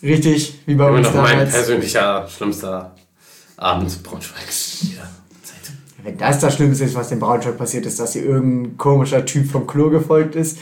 Richtig, 0.03 0.61
wie 0.67 0.75
bei 0.75 0.89
Immer 0.89 0.99
uns 0.99 1.07
noch 1.09 1.15
mein 1.23 1.33
damals. 1.39 1.53
persönlicher 1.53 2.27
schlimmster 2.29 2.93
Abend 3.57 3.90
zu 3.90 4.03
Braunschweigs. 4.03 4.87
Ja. 4.97 5.09
Wenn 6.03 6.19
das 6.19 6.38
das 6.38 6.55
Schlimmste 6.55 6.85
ist, 6.85 6.95
was 6.95 7.09
dem 7.09 7.19
Braunschweig 7.19 7.59
passiert 7.59 7.85
ist, 7.87 7.99
dass 7.99 8.12
hier 8.12 8.25
irgendein 8.25 8.77
komischer 8.77 9.25
Typ 9.25 9.51
vom 9.51 9.66
Klo 9.66 9.90
gefolgt 9.90 10.37
ist, 10.37 10.59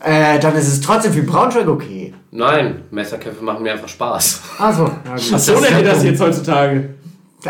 äh, 0.00 0.38
dann 0.38 0.56
ist 0.56 0.68
es 0.68 0.80
trotzdem 0.80 1.12
für 1.12 1.22
Braunschweig 1.22 1.68
okay. 1.68 2.14
Nein, 2.30 2.82
Messerkämpfe 2.90 3.44
machen 3.44 3.62
mir 3.62 3.72
einfach 3.72 3.88
Spaß. 3.88 4.40
Also, 4.58 4.90
na 5.04 5.10
gut. 5.16 5.32
Was 5.32 5.46
so 5.46 5.60
nennt 5.60 5.78
ihr 5.78 5.84
das 5.84 6.02
jetzt 6.02 6.20
heutzutage? 6.20 6.94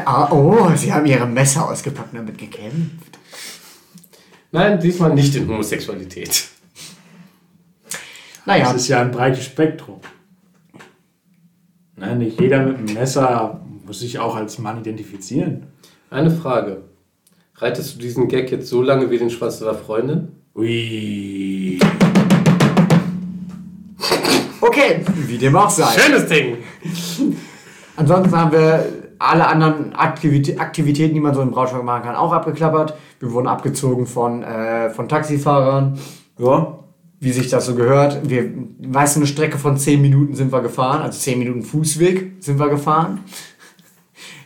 Ah, 0.05 0.29
oh, 0.33 0.71
sie 0.75 0.93
haben 0.93 1.07
ihre 1.07 1.27
Messer 1.27 1.69
ausgepackt 1.69 2.13
und 2.13 2.19
damit 2.19 2.37
gekämpft. 2.37 3.19
Nein, 4.51 4.81
diesmal 4.81 5.15
nicht 5.15 5.35
in 5.37 5.49
Homosexualität. 5.49 6.49
Naja, 8.45 8.65
Das 8.73 8.83
ist 8.83 8.89
ja 8.89 9.01
ein 9.03 9.11
breites 9.11 9.45
Spektrum. 9.45 10.01
Ne, 12.01 12.15
nicht 12.15 12.41
jeder 12.41 12.65
mit 12.65 12.77
einem 12.77 12.95
Messer 12.95 13.61
muss 13.87 14.01
sich 14.01 14.19
auch 14.19 14.37
als 14.37 14.59
Mann 14.59 14.79
identifizieren. 14.79 15.67
Eine 16.11 16.31
Frage. 16.31 16.83
Reitest 17.57 17.97
du 17.97 17.99
diesen 17.99 18.29
Gag 18.29 18.51
jetzt 18.53 18.69
so 18.69 18.83
lange 18.83 19.11
wie 19.11 19.19
den 19.19 19.31
Schwanz 19.31 19.59
deiner 19.59 19.75
Freundin? 19.75 20.29
Ui. 20.55 21.81
okay, 24.61 25.05
wie 25.27 25.39
dem 25.39 25.57
auch 25.57 25.71
sei. 25.71 25.87
Schönes 25.99 26.27
Ding! 26.27 26.59
Ansonsten 27.97 28.37
haben 28.37 28.53
wir 28.53 28.85
alle 29.19 29.47
anderen 29.49 29.93
Aktivitä 29.95 30.61
Aktivitäten, 30.61 31.15
die 31.15 31.21
man 31.21 31.35
so 31.35 31.43
im 31.43 31.51
Braunschweig 31.51 31.83
machen 31.83 32.05
kann, 32.05 32.15
auch 32.15 32.33
abgeklappert. 32.33 32.95
Wir 33.19 33.33
wurden 33.33 33.49
abgezogen 33.49 34.07
von, 34.07 34.45
äh, 34.45 34.91
von 34.91 35.09
Taxifahrern, 35.09 35.99
Ja. 36.39 36.79
Wie 37.21 37.33
sich 37.33 37.49
das 37.49 37.67
so 37.67 37.75
gehört. 37.75 38.29
Wir, 38.29 38.51
weißt 38.79 39.17
du, 39.17 39.21
eine 39.21 39.27
Strecke 39.27 39.59
von 39.59 39.77
10 39.77 40.01
Minuten 40.01 40.35
sind 40.35 40.53
wir 40.53 40.61
gefahren, 40.61 41.03
also 41.03 41.19
10 41.19 41.39
Minuten 41.39 41.63
Fußweg 41.63 42.35
sind 42.41 42.59
wir 42.59 42.69
gefahren. 42.69 43.25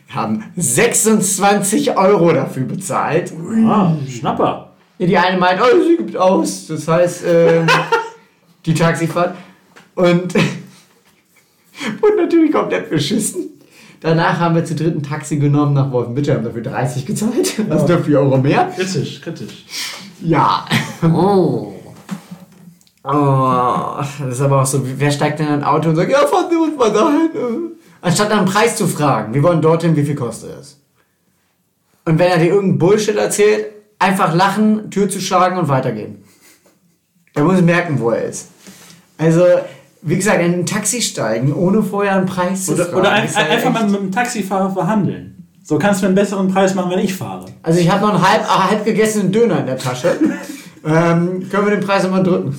Wir 0.07 0.15
haben 0.15 0.43
26 0.55 1.97
Euro 1.97 2.33
dafür 2.33 2.63
bezahlt. 2.63 3.33
Ah, 3.65 3.95
Schnapper. 4.07 4.73
Ja, 4.99 5.07
die 5.07 5.17
eine 5.17 5.37
meint, 5.37 5.59
oh, 5.61 5.83
sie 5.83 5.97
gibt 5.97 6.15
aus. 6.17 6.67
Das 6.67 6.87
heißt, 6.87 7.23
ähm, 7.27 7.67
die 8.65 8.73
Taxifahrt. 8.73 9.35
Und, 9.95 10.35
und 12.01 12.15
natürlich 12.17 12.51
komplett 12.51 12.89
beschissen. 12.89 13.49
Danach 14.01 14.39
haben 14.39 14.55
wir 14.55 14.65
zu 14.65 14.75
dritten 14.75 15.01
Taxi 15.01 15.37
genommen 15.37 15.73
nach 15.73 15.91
Wolfenbüttel, 15.91 16.35
haben 16.35 16.43
dafür 16.43 16.61
30 16.61 17.05
gezahlt. 17.05 17.55
Also 17.69 17.87
nur 17.87 18.03
4 18.03 18.19
Euro 18.19 18.37
mehr. 18.37 18.71
Kritisch, 18.75 19.21
kritisch. 19.21 19.65
Ja. 20.21 20.65
Oh. 21.03 21.73
Oh, 23.05 23.97
das 23.97 24.19
ist 24.37 24.41
aber 24.41 24.61
auch 24.61 24.65
so, 24.65 24.81
wer 24.83 25.11
steigt 25.11 25.39
denn 25.39 25.47
in 25.47 25.53
ein 25.53 25.63
Auto 25.63 25.89
und 25.89 25.95
sagt, 25.97 26.09
ja, 26.09 26.25
fahren 26.25 26.45
Sie 26.49 26.55
uns 26.55 26.77
mal 26.77 26.91
dahin. 26.91 27.71
Anstatt 28.01 28.29
nach 28.29 28.39
dem 28.43 28.45
Preis 28.45 28.75
zu 28.77 28.87
fragen, 28.87 29.33
wir 29.33 29.43
wollen 29.43 29.61
dorthin, 29.61 29.95
wie 29.95 30.03
viel 30.03 30.15
kostet 30.15 30.57
es. 30.59 30.79
Und 32.05 32.17
wenn 32.19 32.29
er 32.29 32.37
dir 32.37 32.47
irgendeinen 32.47 32.77
Bullshit 32.79 33.15
erzählt, 33.15 33.65
einfach 33.99 34.33
lachen, 34.33 34.89
Tür 34.89 35.09
zu 35.09 35.19
schlagen 35.19 35.57
und 35.57 35.67
weitergehen. 35.67 36.23
Er 37.33 37.43
muss 37.43 37.61
merken, 37.61 37.99
wo 37.99 38.11
er 38.11 38.23
ist. 38.23 38.49
Also, 39.17 39.45
wie 40.01 40.15
gesagt, 40.15 40.41
in 40.41 40.53
ein 40.53 40.65
Taxi 40.65 41.01
steigen, 41.01 41.53
ohne 41.53 41.81
vorher 41.83 42.15
einen 42.15 42.25
Preis 42.25 42.65
zu 42.65 42.73
Oder, 42.73 42.85
fragen. 42.85 42.97
oder 42.99 43.11
ein, 43.11 43.35
halt 43.35 43.49
einfach 43.49 43.71
mal 43.71 43.89
mit 43.89 43.99
dem 43.99 44.11
Taxifahrer 44.11 44.71
verhandeln. 44.71 45.47
So 45.63 45.77
kannst 45.79 46.01
du 46.01 46.07
einen 46.07 46.15
besseren 46.15 46.49
Preis 46.49 46.75
machen, 46.75 46.91
wenn 46.91 46.99
ich 46.99 47.13
fahre. 47.15 47.45
Also 47.63 47.79
ich 47.79 47.89
habe 47.89 48.01
noch 48.05 48.13
einen 48.15 48.29
halb, 48.29 48.47
halb 48.69 48.85
gegessenen 48.85 49.31
Döner 49.31 49.59
in 49.61 49.65
der 49.65 49.77
Tasche. 49.77 50.17
ähm, 50.85 51.47
können 51.49 51.65
wir 51.65 51.75
den 51.75 51.85
Preis 51.85 52.03
nochmal 52.03 52.23
drücken? 52.23 52.55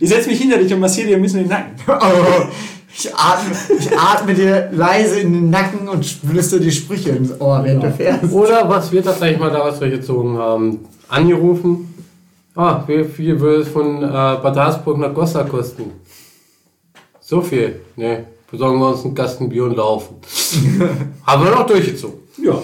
Ich 0.00 0.08
setze 0.08 0.28
mich 0.28 0.40
hinter 0.40 0.58
dich 0.58 0.72
und 0.72 0.80
massiere 0.80 1.08
dir 1.08 1.16
ein 1.16 1.22
bisschen 1.22 1.40
den 1.40 1.48
Nacken. 1.48 1.74
Oh, 1.88 2.98
ich, 2.98 3.14
atme, 3.14 3.54
ich 3.78 3.98
atme 3.98 4.32
dir 4.34 4.70
leise 4.72 5.20
in 5.20 5.32
den 5.34 5.50
Nacken 5.50 5.86
und 5.86 6.06
flüstere 6.06 6.60
die 6.60 6.72
Sprüche 6.72 7.10
ins 7.10 7.38
Ohr, 7.38 7.62
während 7.62 7.84
du 7.84 7.90
fährst. 7.92 8.32
Oder 8.32 8.66
was 8.70 8.90
wir 8.90 9.04
tatsächlich 9.04 9.38
mal 9.38 9.50
daraus 9.50 9.78
durchgezogen 9.78 10.38
haben, 10.38 10.80
angerufen. 11.08 11.92
Ah, 12.54 12.82
wie 12.86 13.04
viel 13.04 13.38
würde 13.38 13.62
es 13.62 13.68
von 13.68 14.02
äh, 14.02 14.06
Bad 14.06 14.56
Harzburg 14.56 14.96
nach 14.96 15.12
Goslar 15.12 15.44
kosten? 15.44 15.92
So 17.20 17.42
viel. 17.42 17.80
Ne, 17.96 18.24
besorgen 18.50 18.78
wir 18.78 18.88
uns 18.88 19.04
einen 19.04 19.14
Kasten 19.14 19.50
Bier 19.50 19.64
und 19.64 19.76
laufen. 19.76 20.16
haben 21.26 21.44
wir 21.44 21.50
noch 21.50 21.66
durchgezogen. 21.66 22.20
Ja. 22.42 22.62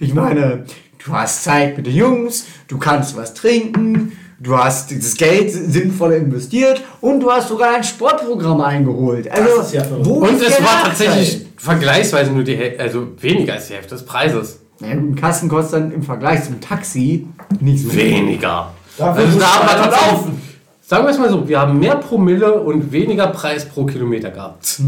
Ich 0.00 0.14
meine, 0.14 0.64
du 1.08 1.14
hast 1.14 1.44
Zeit 1.44 1.76
mit 1.76 1.86
den 1.86 1.94
Jungs, 1.94 2.44
du 2.68 2.78
kannst 2.78 3.16
was 3.16 3.34
trinken, 3.34 4.12
du 4.38 4.56
hast 4.56 4.90
dieses 4.90 5.16
Geld 5.16 5.50
sinnvoll 5.50 6.12
investiert 6.12 6.82
und 7.00 7.20
du 7.20 7.30
hast 7.30 7.48
sogar 7.48 7.74
ein 7.76 7.84
Sportprogramm 7.84 8.60
eingeholt. 8.60 9.30
Also, 9.30 9.56
Das 9.58 9.66
ist 9.68 9.74
ja 9.74 9.82
Und 9.86 10.40
es 10.42 10.62
war 10.62 10.84
tatsächlich 10.84 11.46
vergleichsweise 11.56 12.30
nur 12.32 12.44
die 12.44 12.56
Hälfte, 12.56 12.80
also 12.82 13.08
weniger 13.20 13.54
als 13.54 13.68
die 13.68 13.74
Hälfte 13.74 13.94
des 13.94 14.04
Preises. 14.04 14.60
Ja, 14.80 14.88
ein 14.88 15.16
Kasten 15.16 15.48
kostet 15.48 15.80
dann 15.80 15.92
im 15.92 16.02
Vergleich 16.02 16.44
zum 16.44 16.60
Taxi 16.60 17.26
nicht 17.58 17.82
so 17.82 17.90
viel. 17.90 17.98
Weniger. 17.98 18.72
Dafür 18.96 19.24
Also 19.24 19.38
da 19.38 19.46
haben 19.46 19.66
wir 19.66 19.82
tatsächlich, 19.90 20.12
laufen. 20.12 20.42
sagen 20.82 21.04
wir 21.04 21.10
es 21.10 21.18
mal 21.18 21.30
so, 21.30 21.48
wir 21.48 21.58
haben 21.58 21.78
mehr 21.80 21.96
Promille 21.96 22.60
und 22.60 22.92
weniger 22.92 23.26
Preis 23.28 23.64
pro 23.64 23.86
Kilometer 23.86 24.30
gehabt. 24.30 24.80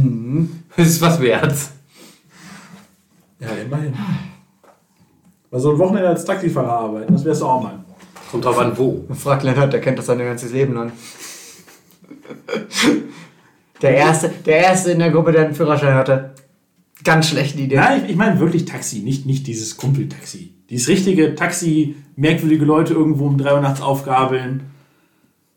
Das 0.76 0.87
ist 0.87 1.00
was 1.00 1.20
wert. 1.20 1.54
Ja, 3.40 3.48
immerhin. 3.64 3.94
Mal 5.50 5.60
so 5.60 5.72
ein 5.72 5.78
Wochenende 5.78 6.08
als 6.08 6.24
Taxifahrer 6.24 6.72
arbeiten, 6.72 7.12
das 7.12 7.24
wärst 7.24 7.40
du 7.42 7.46
auch 7.46 7.62
mal. 7.62 7.84
Kommt 8.30 8.44
drauf 8.44 8.58
an, 8.58 8.76
wo. 8.76 9.04
Fragt 9.12 9.42
Lennart, 9.42 9.72
der 9.72 9.80
kennt 9.80 9.98
das 9.98 10.06
sein 10.06 10.18
ganzes 10.18 10.52
Leben 10.52 10.74
lang. 10.74 10.92
Der 13.82 13.94
erste, 13.94 14.28
der 14.28 14.58
erste 14.58 14.92
in 14.92 14.98
der 14.98 15.10
Gruppe, 15.10 15.32
der 15.32 15.46
einen 15.46 15.54
Führerschein 15.54 15.94
hatte. 15.94 16.34
Ganz 17.02 17.28
schlechte 17.28 17.58
Idee. 17.60 17.76
Nein, 17.76 18.02
ich, 18.04 18.10
ich 18.10 18.16
meine 18.16 18.38
wirklich 18.38 18.66
Taxi, 18.66 19.00
nicht, 19.00 19.26
nicht 19.26 19.46
dieses 19.46 19.76
Kumpeltaxi. 19.76 20.54
Dieses 20.68 20.86
richtige 20.88 21.34
Taxi, 21.34 21.96
merkwürdige 22.14 22.64
Leute 22.64 22.92
irgendwo 22.92 23.26
um 23.26 23.38
3 23.38 23.54
Uhr 23.54 23.60
nachts 23.60 23.80
aufgabeln 23.80 24.64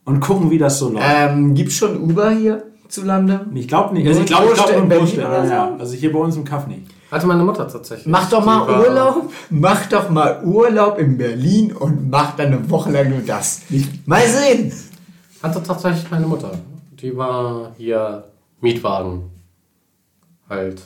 und 0.06 0.22
gucken, 0.22 0.50
wie 0.52 0.58
das 0.58 0.80
so 0.80 0.90
läuft. 0.90 1.06
Ähm, 1.06 1.54
gibt's 1.54 1.76
schon 1.76 2.02
Uber 2.02 2.32
hier 2.32 2.64
zu 2.88 3.04
Lande? 3.04 3.46
ich 3.54 3.68
glaube 3.68 3.94
nicht. 3.94 4.08
Also 4.08 4.22
ich 4.22 4.28
glaube, 4.28 4.48
ich 4.48 4.54
glaube 4.54 4.72
in 4.74 4.84
in 4.84 4.90
Berlin 4.90 5.20
oder 5.20 5.46
so? 5.46 5.52
ja. 5.52 5.76
Also 5.78 5.96
hier 5.96 6.12
bei 6.14 6.20
uns 6.20 6.36
im 6.36 6.46
Kaff 6.46 6.68
nicht. 6.68 6.84
Hatte 7.14 7.28
meine 7.28 7.44
Mutter 7.44 7.68
tatsächlich. 7.68 8.08
Mach 8.08 8.28
doch 8.28 8.44
mal 8.44 8.68
war- 8.68 8.80
Urlaub, 8.82 9.32
mach 9.52 9.86
doch 9.86 10.10
mal 10.10 10.44
Urlaub 10.44 10.98
in 10.98 11.16
Berlin 11.16 11.72
und 11.72 12.10
mach 12.10 12.36
dann 12.36 12.48
eine 12.48 12.70
Woche 12.72 12.90
lang 12.90 13.12
nur 13.12 13.20
das. 13.20 13.62
Mal 14.08 14.28
sehen. 14.28 14.74
Hatte 15.44 15.62
tatsächlich 15.62 16.10
meine 16.10 16.26
Mutter. 16.26 16.52
Die 17.00 17.16
war 17.16 17.72
hier 17.78 18.24
Mietwagen. 18.62 19.30
Halt. 20.50 20.82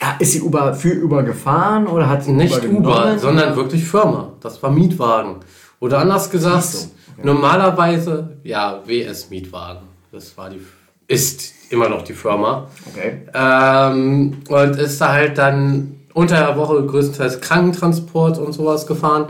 Ja, 0.00 0.14
ist 0.20 0.30
sie 0.34 0.42
Uber 0.42 0.72
für 0.74 1.02
Uber 1.02 1.24
gefahren 1.24 1.88
oder 1.88 2.08
hat 2.08 2.22
sie 2.22 2.30
Nicht 2.32 2.64
Uber, 2.64 3.18
sondern 3.18 3.56
wirklich 3.56 3.84
Firma. 3.84 4.32
Das 4.40 4.62
war 4.62 4.70
Mietwagen. 4.70 5.36
Oder 5.80 5.98
anders 5.98 6.30
gesagt, 6.30 6.62
so, 6.62 6.88
normalerweise, 7.24 8.36
ja, 8.44 8.80
WS 8.86 9.28
Mietwagen. 9.28 9.82
Das 10.12 10.36
war 10.38 10.50
die, 10.50 10.60
ist 11.08 11.52
immer 11.70 11.88
noch 11.88 12.02
die 12.02 12.14
Firma. 12.14 12.68
Okay. 12.92 13.22
Ähm, 13.34 14.38
und 14.48 14.76
ist 14.76 15.00
da 15.00 15.12
halt 15.12 15.38
dann 15.38 15.98
unter 16.14 16.36
der 16.36 16.56
Woche 16.56 16.84
größtenteils 16.84 17.40
Krankentransport 17.40 18.38
und 18.38 18.52
sowas 18.52 18.86
gefahren. 18.86 19.26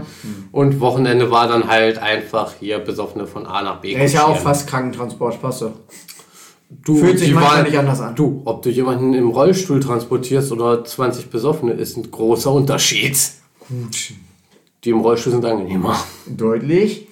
Und 0.52 0.80
Wochenende 0.80 1.30
war 1.30 1.46
dann 1.46 1.68
halt 1.68 1.98
einfach 1.98 2.54
hier 2.58 2.78
Besoffene 2.78 3.26
von 3.26 3.46
A 3.46 3.62
nach 3.62 3.80
B. 3.80 3.94
Der 3.94 4.04
ist 4.04 4.14
ja 4.14 4.24
auch 4.24 4.38
fast 4.38 4.68
Krankentransport, 4.68 5.40
passt 5.42 5.62
doch. 5.62 5.72
Du, 6.70 6.96
Fühlt 6.96 7.18
sich 7.18 7.32
manchmal 7.32 7.64
nicht 7.64 7.78
anders 7.78 8.00
an. 8.00 8.14
Du, 8.14 8.42
ob 8.44 8.62
du 8.62 8.70
jemanden 8.70 9.14
im 9.14 9.28
Rollstuhl 9.30 9.80
transportierst 9.80 10.52
oder 10.52 10.84
20 10.84 11.30
Besoffene, 11.30 11.72
ist 11.72 11.96
ein 11.96 12.10
großer 12.10 12.52
Unterschied. 12.52 13.18
Gut. 13.68 14.12
Die 14.84 14.90
im 14.90 15.00
Rollstuhl 15.00 15.32
sind 15.32 15.44
angenehmer. 15.44 15.96
Deutlich. 16.26 17.07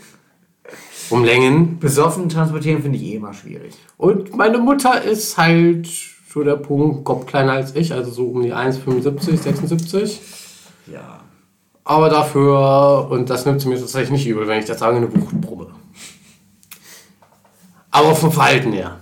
Um 1.11 1.25
Längen. 1.25 1.79
Besoffen 1.79 2.29
transportieren 2.29 2.83
finde 2.83 2.99
ich 2.99 3.05
eh 3.05 3.17
immer 3.17 3.33
schwierig. 3.33 3.75
Und 3.97 4.37
meine 4.37 4.59
Mutter 4.59 5.03
ist 5.03 5.37
halt 5.37 5.89
so 6.33 6.43
der 6.43 6.57
Punkt, 6.57 7.05
Kopf 7.05 7.27
kleiner 7.27 7.53
als 7.53 7.75
ich, 7.75 7.93
also 7.93 8.11
so 8.11 8.27
um 8.27 8.43
die 8.43 8.53
1,75, 8.53 9.37
76. 9.37 10.21
Ja. 10.93 11.21
Aber 11.85 12.11
dafür, 12.11 13.09
und 13.11 13.31
das 13.31 13.47
nimmt 13.47 13.61
sie 13.61 13.69
mir 13.69 13.79
tatsächlich 13.79 14.11
nicht 14.11 14.27
übel, 14.27 14.47
wenn 14.49 14.59
ich 14.59 14.67
das 14.67 14.81
sage, 14.81 14.97
eine 14.97 15.15
Wuchtprobe. 15.15 15.69
Aber 17.91 18.15
vom 18.15 18.33
Verhalten 18.33 18.73
her. 18.73 18.99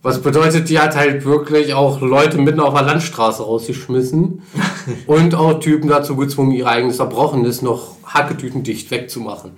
Was 0.00 0.20
bedeutet, 0.22 0.68
die 0.68 0.78
hat 0.78 0.96
halt 0.96 1.24
wirklich 1.24 1.74
auch 1.74 2.00
Leute 2.00 2.38
mitten 2.38 2.60
auf 2.60 2.74
der 2.74 2.84
Landstraße 2.84 3.42
rausgeschmissen 3.42 4.42
und 5.06 5.34
auch 5.34 5.60
Typen 5.60 5.88
dazu 5.88 6.14
gezwungen, 6.14 6.52
ihr 6.52 6.66
eigenes 6.66 6.98
Erbrochenes 6.98 7.62
noch 7.62 7.96
hacketütendicht 8.04 8.90
wegzumachen. 8.90 9.52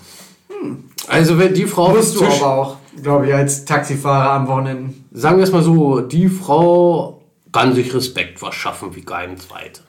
Also 1.08 1.38
wenn 1.38 1.54
die 1.54 1.66
Frau 1.66 1.90
Musst 1.90 2.14
du 2.16 2.20
zwischen- 2.20 2.42
aber 2.42 2.54
auch, 2.56 2.76
glaube 3.02 3.26
ich, 3.28 3.34
als 3.34 3.64
Taxifahrer 3.64 4.30
am 4.32 4.48
Wochenende. 4.48 4.94
sagen 5.12 5.36
wir 5.38 5.44
es 5.44 5.52
mal 5.52 5.62
so, 5.62 6.00
die 6.00 6.28
Frau 6.28 7.22
kann 7.52 7.74
sich 7.74 7.94
Respekt 7.94 8.38
verschaffen 8.38 8.94
wie 8.94 9.02
kein 9.02 9.38
zweite. 9.38 9.80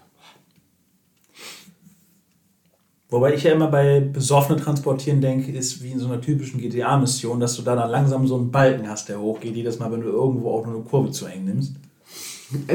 Wobei 3.10 3.34
ich 3.34 3.43
ja 3.43 3.53
immer 3.53 3.67
bei 3.67 4.01
besoffene 4.01 4.60
Transportieren 4.62 5.21
denke, 5.21 5.51
ist 5.51 5.82
wie 5.82 5.91
in 5.91 5.99
so 5.99 6.08
einer 6.08 6.19
typischen 6.19 6.60
GTA-Mission, 6.60 7.39
dass 7.39 7.56
du 7.56 7.62
da 7.62 7.75
dann 7.75 7.89
langsam 7.89 8.27
so 8.27 8.36
einen 8.36 8.51
Balken 8.51 8.89
hast, 8.89 9.08
der 9.08 9.19
hochgeht, 9.19 9.56
jedes 9.56 9.80
Mal, 9.80 9.89
wenn 9.93 10.01
du 10.01 10.10
irgendwo 10.10 10.51
auch 10.51 10.65
nur 10.65 10.75
eine 10.75 10.84
Kurve 10.84 11.12
zu 11.12 11.25
eng 11.25 11.45
nimmst. 11.45 11.73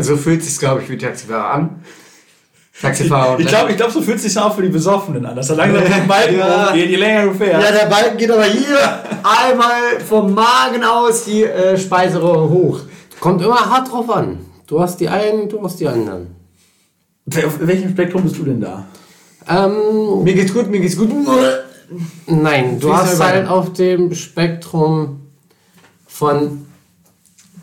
So 0.00 0.16
fühlt 0.16 0.42
sich 0.42 0.58
glaube 0.58 0.82
ich, 0.82 0.88
wie 0.88 0.96
Taxifahrer 0.96 1.50
an. 1.52 1.82
Taxifahrer 2.80 3.38
Ich 3.38 3.46
glaube, 3.46 3.70
ich 3.70 3.76
glaub, 3.76 3.90
so 3.90 4.00
fühlt 4.00 4.16
es 4.16 4.22
sich 4.24 4.38
auch 4.38 4.54
für 4.54 4.62
die 4.62 4.68
Besoffenen 4.68 5.24
an, 5.26 5.36
dass 5.36 5.48
da 5.48 5.54
langsam 5.54 5.84
ein 5.84 6.08
Balken 6.08 6.38
Ja. 6.38 6.68
hochgeht, 6.70 6.90
je 6.90 6.96
länger 6.96 7.24
du 7.26 7.34
fährst. 7.34 7.66
Ja, 7.68 7.72
der 7.72 7.86
Balken 7.86 8.16
geht 8.16 8.30
aber 8.30 8.44
hier 8.44 8.78
einmal 9.22 10.00
vom 10.08 10.34
Magen 10.34 10.82
aus 10.82 11.24
die 11.24 11.44
äh, 11.44 11.76
Speiseröhre 11.76 12.48
hoch. 12.48 12.80
Kommt 13.20 13.42
immer 13.42 13.56
hart 13.70 13.90
drauf 13.92 14.08
an. 14.10 14.38
Du 14.66 14.80
hast 14.80 14.98
die 15.00 15.08
einen, 15.08 15.48
du 15.48 15.62
hast 15.62 15.78
die 15.80 15.86
anderen. 15.86 16.28
Auf 17.46 17.58
welchem 17.60 17.90
Spektrum 17.90 18.22
bist 18.24 18.38
du 18.38 18.44
denn 18.44 18.60
da? 18.60 18.84
Ähm, 19.48 20.24
Mir 20.24 20.34
geht's 20.34 20.52
gut, 20.52 20.68
mir 20.70 20.80
geht's 20.80 20.96
gut. 20.96 21.10
nein, 22.26 22.80
du 22.80 22.92
hast 22.96 23.20
halt 23.22 23.48
auf 23.48 23.72
dem 23.74 24.14
Spektrum 24.14 25.20
von. 26.06 26.66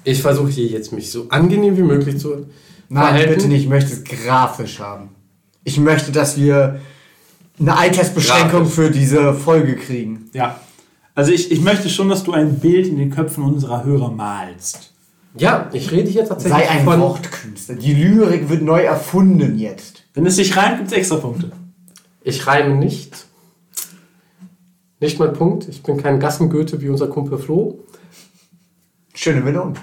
Ich 0.03 0.21
versuche 0.21 0.49
hier 0.49 0.67
jetzt 0.67 0.93
mich 0.93 1.11
so 1.11 1.25
angenehm 1.29 1.75
wie 1.77 1.81
möglich 1.81 2.19
zu 2.19 2.45
Nein, 2.89 3.03
verhalten. 3.03 3.33
bitte 3.33 3.47
nicht. 3.47 3.63
Ich 3.63 3.69
möchte 3.69 3.93
es 3.93 4.03
grafisch 4.03 4.79
haben. 4.79 5.09
Ich 5.63 5.79
möchte, 5.79 6.11
dass 6.11 6.37
wir 6.37 6.79
eine 7.59 7.77
Altersbeschränkung 7.77 8.61
Grafisch. 8.61 8.73
für 8.73 8.91
diese 8.91 9.33
Folge 9.33 9.75
kriegen. 9.75 10.29
Ja. 10.33 10.59
Also 11.13 11.31
ich, 11.31 11.51
ich 11.51 11.61
möchte 11.61 11.89
schon, 11.89 12.09
dass 12.09 12.23
du 12.23 12.31
ein 12.33 12.59
Bild 12.59 12.87
in 12.87 12.97
den 12.97 13.09
Köpfen 13.11 13.43
unserer 13.43 13.83
Hörer 13.83 14.11
malst. 14.11 14.93
Ja, 15.35 15.69
ich 15.73 15.91
rede 15.91 16.09
hier 16.09 16.25
tatsächlich 16.25 16.63
Sei 16.63 16.69
ein 16.69 16.85
von. 16.85 16.99
Wortkünstler. 16.99 17.75
Die 17.75 17.93
Lyrik 17.93 18.49
wird 18.49 18.61
neu 18.63 18.81
erfunden 18.81 19.59
jetzt. 19.59 20.03
Wenn 20.13 20.25
es 20.25 20.37
sich 20.37 20.55
reimt, 20.57 20.77
gibt 20.77 20.91
es 20.91 20.97
extra 20.97 21.17
Punkte. 21.17 21.51
Ich 22.23 22.47
reime 22.47 22.75
nicht. 22.75 23.27
Nicht 24.99 25.19
mein 25.19 25.33
Punkt. 25.33 25.67
Ich 25.69 25.83
bin 25.83 25.97
kein 25.97 26.19
Gassengoethe 26.19 26.81
wie 26.81 26.89
unser 26.89 27.07
Kumpel 27.07 27.37
Flo. 27.37 27.79
Schöne 29.13 29.41
Meldung. 29.41 29.75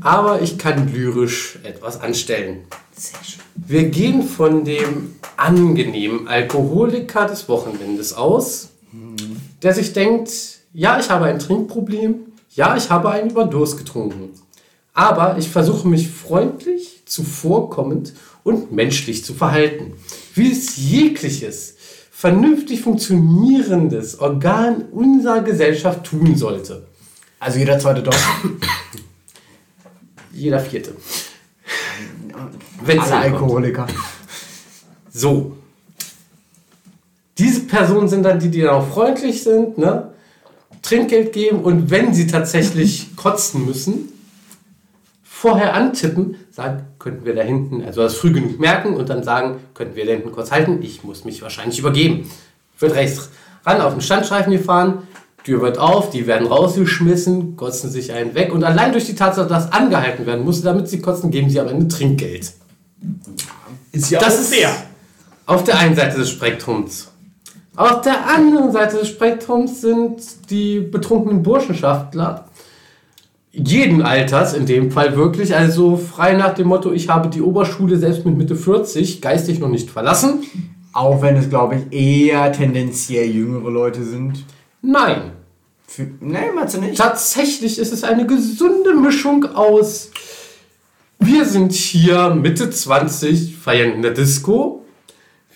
Aber 0.00 0.40
ich 0.40 0.58
kann 0.58 0.92
lyrisch 0.92 1.58
etwas 1.62 2.00
anstellen. 2.00 2.64
Sehr 2.96 3.22
schön. 3.24 3.40
Wir 3.54 3.88
gehen 3.88 4.22
von 4.22 4.64
dem 4.64 5.16
angenehmen 5.36 6.28
Alkoholiker 6.28 7.26
des 7.26 7.48
Wochenendes 7.48 8.12
aus, 8.12 8.70
der 9.62 9.74
sich 9.74 9.92
denkt, 9.92 10.30
ja, 10.72 10.98
ich 10.98 11.10
habe 11.10 11.26
ein 11.26 11.38
Trinkproblem, 11.38 12.32
ja, 12.54 12.76
ich 12.76 12.90
habe 12.90 13.10
einen 13.10 13.30
Überdurst 13.30 13.78
getrunken. 13.78 14.30
Aber 14.92 15.38
ich 15.38 15.48
versuche 15.48 15.86
mich 15.88 16.08
freundlich, 16.08 17.02
zuvorkommend 17.06 18.14
und 18.42 18.72
menschlich 18.72 19.24
zu 19.24 19.34
verhalten. 19.34 19.94
Wie 20.34 20.50
es 20.50 20.76
jegliches, 20.76 21.76
vernünftig 22.10 22.82
funktionierendes 22.82 24.18
Organ 24.20 24.86
unserer 24.92 25.42
Gesellschaft 25.42 26.04
tun 26.04 26.36
sollte. 26.36 26.86
Also 27.38 27.58
jeder 27.58 27.78
zweite 27.78 28.02
Deutsche. 28.02 28.18
Jeder 30.40 30.58
vierte. 30.58 30.92
Wenn's 32.82 33.10
Alle. 33.10 33.32
Alkoholiker. 33.32 33.86
So. 35.12 35.56
Diese 37.36 37.60
Personen 37.60 38.08
sind 38.08 38.22
dann 38.22 38.38
die, 38.38 38.48
die 38.48 38.62
dann 38.62 38.70
auch 38.70 38.88
freundlich 38.88 39.42
sind, 39.42 39.76
ne? 39.76 40.14
Trinkgeld 40.80 41.34
geben 41.34 41.60
und 41.60 41.90
wenn 41.90 42.14
sie 42.14 42.26
tatsächlich 42.26 43.14
kotzen 43.16 43.66
müssen, 43.66 44.08
vorher 45.22 45.74
antippen, 45.74 46.36
sagen, 46.50 46.86
könnten 46.98 47.26
wir 47.26 47.34
da 47.34 47.42
hinten, 47.42 47.84
also 47.84 48.00
das 48.00 48.14
früh 48.14 48.32
genug 48.32 48.58
merken 48.58 48.94
und 48.94 49.10
dann 49.10 49.22
sagen, 49.22 49.58
könnten 49.74 49.94
wir 49.94 50.06
da 50.06 50.12
hinten 50.12 50.32
kurz 50.32 50.50
halten, 50.50 50.78
ich 50.80 51.04
muss 51.04 51.26
mich 51.26 51.42
wahrscheinlich 51.42 51.78
übergeben. 51.78 52.30
Wird 52.78 52.94
rechts 52.94 53.28
ran 53.66 53.82
auf 53.82 53.92
den 53.92 54.00
Standstreifen 54.00 54.52
gefahren, 54.52 55.06
Tür 55.50 55.62
wird 55.62 55.78
auf, 55.78 56.10
die 56.10 56.28
werden 56.28 56.46
rausgeschmissen, 56.46 57.56
kotzen 57.56 57.90
sich 57.90 58.12
einen 58.12 58.36
weg 58.36 58.54
und 58.54 58.62
allein 58.62 58.92
durch 58.92 59.06
die 59.06 59.16
Tatsache, 59.16 59.48
dass 59.48 59.72
angehalten 59.72 60.24
werden 60.24 60.44
musste, 60.44 60.62
damit 60.62 60.88
sie 60.88 61.00
kotzen, 61.00 61.32
geben 61.32 61.50
sie 61.50 61.58
am 61.58 61.66
Ende 61.66 61.88
Trinkgeld. 61.88 62.52
Ist 63.90 64.10
ja 64.12 64.20
Das 64.20 64.36
auch 64.36 64.40
ist 64.42 64.54
fair. 64.54 64.70
auf 65.46 65.64
der 65.64 65.80
einen 65.80 65.96
Seite 65.96 66.18
des 66.18 66.30
Spektrums. 66.30 67.08
Auf 67.74 68.02
der 68.02 68.28
anderen 68.28 68.70
Seite 68.70 68.98
des 68.98 69.08
Spektrums 69.08 69.80
sind 69.80 70.22
die 70.50 70.78
betrunkenen 70.78 71.42
Burschenschaftler 71.42 72.44
jeden 73.50 74.02
Alters, 74.02 74.54
in 74.54 74.66
dem 74.66 74.92
Fall 74.92 75.16
wirklich, 75.16 75.56
also 75.56 75.96
frei 75.96 76.34
nach 76.34 76.54
dem 76.54 76.68
Motto, 76.68 76.92
ich 76.92 77.08
habe 77.08 77.28
die 77.28 77.42
Oberschule 77.42 77.96
selbst 77.96 78.24
mit 78.24 78.36
Mitte 78.36 78.54
40 78.54 79.20
geistig 79.20 79.58
noch 79.58 79.68
nicht 79.68 79.90
verlassen. 79.90 80.44
Auch 80.92 81.22
wenn 81.22 81.36
es, 81.36 81.48
glaube 81.48 81.74
ich, 81.74 81.92
eher 82.28 82.52
tendenziell 82.52 83.28
jüngere 83.28 83.70
Leute 83.70 84.04
sind. 84.04 84.44
Nein, 84.82 85.32
Für, 85.92 86.06
nee, 86.20 86.52
meinst 86.54 86.76
du 86.76 86.80
nicht? 86.80 86.98
tatsächlich 86.98 87.76
ist 87.76 87.92
es 87.92 88.04
eine 88.04 88.24
gesunde 88.24 88.94
Mischung 88.94 89.44
aus, 89.56 90.10
wir 91.18 91.44
sind 91.44 91.72
hier 91.72 92.30
Mitte 92.30 92.70
20, 92.70 93.56
feiern 93.56 93.94
in 93.94 94.02
der 94.02 94.12
Disco. 94.12 94.84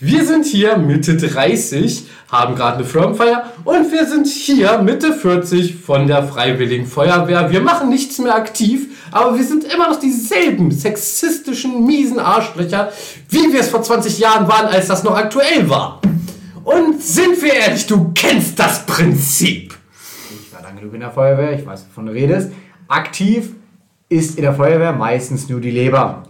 Wir 0.01 0.25
sind 0.25 0.45
hier 0.45 0.77
Mitte 0.77 1.17
30, 1.17 2.07
haben 2.33 2.57
gerade 2.57 2.79
eine 2.79 2.85
Firmenfeier. 2.85 3.53
Und 3.65 3.93
wir 3.93 4.07
sind 4.07 4.27
hier 4.27 4.79
Mitte 4.79 5.13
40 5.15 5.77
von 5.77 6.09
der 6.09 6.25
Freiwilligen 6.25 6.87
Feuerwehr. 6.87 7.53
Wir 7.53 7.61
machen 7.61 7.89
nichts 7.89 8.19
mehr 8.19 8.35
aktiv, 8.35 8.89
aber 9.13 9.39
wir 9.39 9.45
sind 9.45 9.63
immer 9.73 9.89
noch 9.89 10.01
dieselben 10.01 10.73
sexistischen, 10.73 11.87
miesen 11.87 12.19
Arschlöcher, 12.19 12.93
wie 13.29 13.53
wir 13.53 13.61
es 13.61 13.69
vor 13.69 13.85
20 13.85 14.19
Jahren 14.19 14.49
waren, 14.49 14.67
als 14.67 14.89
das 14.89 15.05
noch 15.05 15.17
aktuell 15.17 15.71
war. 15.71 16.01
Und 16.65 17.01
sind 17.01 17.41
wir 17.41 17.55
ehrlich, 17.55 17.87
du 17.87 18.11
kennst 18.15 18.59
das 18.59 18.85
Prinzip. 18.85 19.75
Genug 20.85 20.95
in 20.97 21.01
der 21.01 21.11
Feuerwehr, 21.11 21.59
ich 21.59 21.65
weiß, 21.65 21.87
wovon 21.89 22.07
du 22.07 22.13
redest. 22.13 22.53
Aktiv 22.89 23.55
ist 24.11 24.37
in 24.37 24.43
der 24.43 24.53
Feuerwehr 24.53 24.93
meistens 24.93 25.49
nur 25.49 25.59
die 25.59 25.71
Leber. 25.71 26.25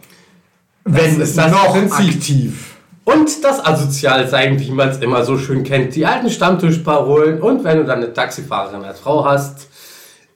Wenn 0.84 1.20
ist 1.20 1.36
das 1.36 1.50
noch 1.50 1.72
Prinzip. 1.72 2.14
aktiv. 2.14 2.76
Und 3.02 3.42
das 3.42 3.66
Asozialsein, 3.66 4.60
wie 4.60 4.70
man 4.70 4.90
es 4.90 4.98
immer 4.98 5.24
so 5.24 5.38
schön 5.38 5.64
kennt. 5.64 5.96
Die 5.96 6.06
alten 6.06 6.30
Stammtischparolen. 6.30 7.40
Und 7.40 7.64
wenn 7.64 7.78
du 7.78 7.84
dann 7.84 7.98
eine 7.98 8.12
Taxifahrerin 8.12 8.84
als 8.84 9.00
Frau 9.00 9.24
hast, 9.24 9.68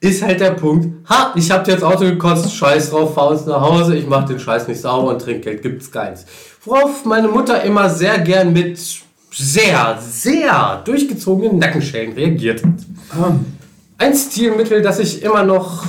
ist 0.01 0.21
halt 0.21 0.41
der 0.41 0.51
Punkt, 0.51 1.09
ha, 1.09 1.31
ich 1.35 1.49
hab 1.49 1.63
dir 1.63 1.75
ins 1.75 1.83
Auto 1.83 2.03
gekotzt, 2.03 2.53
scheiß 2.53 2.89
drauf, 2.89 3.13
fahr 3.13 3.29
uns 3.29 3.45
nach 3.45 3.61
Hause, 3.61 3.95
ich 3.95 4.05
mach 4.05 4.25
den 4.25 4.39
Scheiß 4.39 4.67
nicht 4.67 4.81
sauber 4.81 5.11
und 5.11 5.21
Trinkgeld 5.21 5.61
gibt's 5.61 5.89
keins. 5.91 6.25
Worauf 6.65 7.05
meine 7.05 7.29
Mutter 7.29 7.63
immer 7.63 7.89
sehr 7.89 8.19
gern 8.19 8.51
mit 8.51 8.79
sehr, 9.31 9.97
sehr 10.01 10.81
durchgezogenen 10.83 11.57
Nackenschellen 11.57 12.13
reagiert 12.13 12.63
hat. 12.63 12.73
Ein 13.99 14.15
Stilmittel, 14.15 14.81
das 14.81 14.97
ich 14.99 15.23
immer 15.23 15.43
noch 15.43 15.85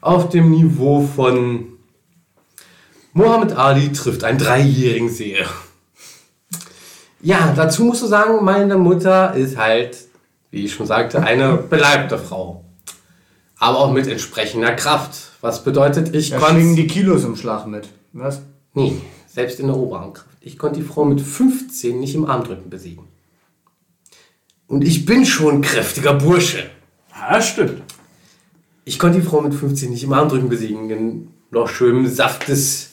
auf 0.00 0.28
dem 0.28 0.50
Niveau 0.52 1.02
von 1.02 1.72
Mohammed 3.12 3.52
Ali 3.52 3.92
trifft 3.92 4.22
einen 4.22 4.38
Dreijährigen 4.38 5.08
sehe. 5.08 5.44
Ja, 7.20 7.52
dazu 7.56 7.82
musst 7.82 8.02
du 8.02 8.06
sagen, 8.06 8.44
meine 8.44 8.78
Mutter 8.78 9.34
ist 9.34 9.56
halt, 9.56 9.98
wie 10.52 10.66
ich 10.66 10.74
schon 10.74 10.86
sagte, 10.86 11.20
eine 11.20 11.56
beleibte 11.56 12.16
Frau. 12.16 12.64
Aber 13.58 13.78
auch 13.78 13.90
mit 13.90 14.06
entsprechender 14.06 14.72
Kraft. 14.72 15.32
Was 15.40 15.64
bedeutet, 15.64 16.14
ich 16.14 16.30
Da 16.30 16.38
konnte. 16.38 16.76
die 16.76 16.86
Kilos 16.86 17.24
im 17.24 17.34
Schlag 17.34 17.66
mit. 17.66 17.88
Was? 18.12 18.42
Nee, 18.74 19.00
selbst 19.26 19.58
in 19.58 19.66
der 19.66 19.76
Oberarmkraft. 19.76 20.28
Ich 20.40 20.58
konnte 20.58 20.78
die 20.78 20.86
Frau 20.86 21.04
mit 21.04 21.20
15 21.20 21.98
nicht 21.98 22.14
im 22.14 22.26
Armdrücken 22.26 22.70
besiegen. 22.70 23.08
Und 24.68 24.82
ich 24.86 25.04
bin 25.06 25.26
schon 25.26 25.56
ein 25.56 25.62
kräftiger 25.62 26.14
Bursche. 26.14 26.70
Ja, 27.18 27.40
stimmt. 27.40 27.82
Ich 28.84 28.98
konnte 28.98 29.20
die 29.20 29.26
Frau 29.26 29.40
mit 29.40 29.54
15 29.54 29.90
nicht 29.90 30.04
im 30.04 30.12
Armdrücken 30.12 30.48
besiegen. 30.48 30.90
In 30.90 31.28
noch 31.50 31.68
schönem 31.68 32.06
Saft 32.06 32.48
des 32.48 32.90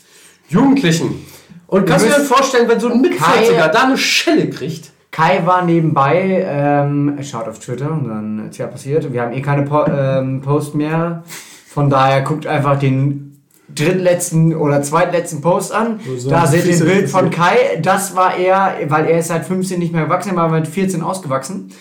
Jugendlichen. 0.49 1.25
Und 1.67 1.85
kannst 1.85 2.05
du 2.05 2.09
dir 2.09 2.19
vorstellen, 2.21 2.67
wenn 2.69 2.79
so 2.79 2.89
ein 2.89 3.01
Mit-40er 3.01 3.17
Kai- 3.57 3.67
da 3.69 3.83
eine 3.83 3.97
Schelle 3.97 4.49
kriegt? 4.49 4.91
Kai 5.11 5.45
war 5.45 5.63
nebenbei, 5.63 6.43
ähm, 6.47 7.19
schaut 7.21 7.47
auf 7.47 7.59
Twitter 7.59 7.91
und 7.91 8.07
dann 8.07 8.49
ist 8.49 8.57
ja 8.57 8.65
passiert. 8.67 9.11
Wir 9.13 9.21
haben 9.21 9.33
eh 9.33 9.41
keine 9.41 9.63
po 9.63 9.85
ähm, 9.85 10.41
Post 10.41 10.73
mehr. 10.73 11.23
Von 11.67 11.89
daher 11.89 12.21
guckt 12.21 12.47
einfach 12.47 12.79
den 12.79 13.37
drittletzten 13.73 14.55
oder 14.55 14.81
zweitletzten 14.81 15.41
Post 15.41 15.71
an. 15.71 15.99
so 16.17 16.29
da 16.29 16.47
seht 16.47 16.65
ihr 16.65 16.73
ein 16.73 16.79
Bild 16.79 17.09
von 17.09 17.29
Kai. 17.29 17.79
Das 17.81 18.15
war 18.15 18.35
er, 18.37 18.75
weil 18.87 19.05
er 19.05 19.19
ist 19.19 19.27
seit 19.27 19.45
15 19.45 19.79
nicht 19.79 19.93
mehr 19.93 20.05
gewachsen, 20.05 20.29
er 20.29 20.35
war 20.35 20.49
mit 20.49 20.67
14 20.67 21.01
ausgewachsen. 21.01 21.71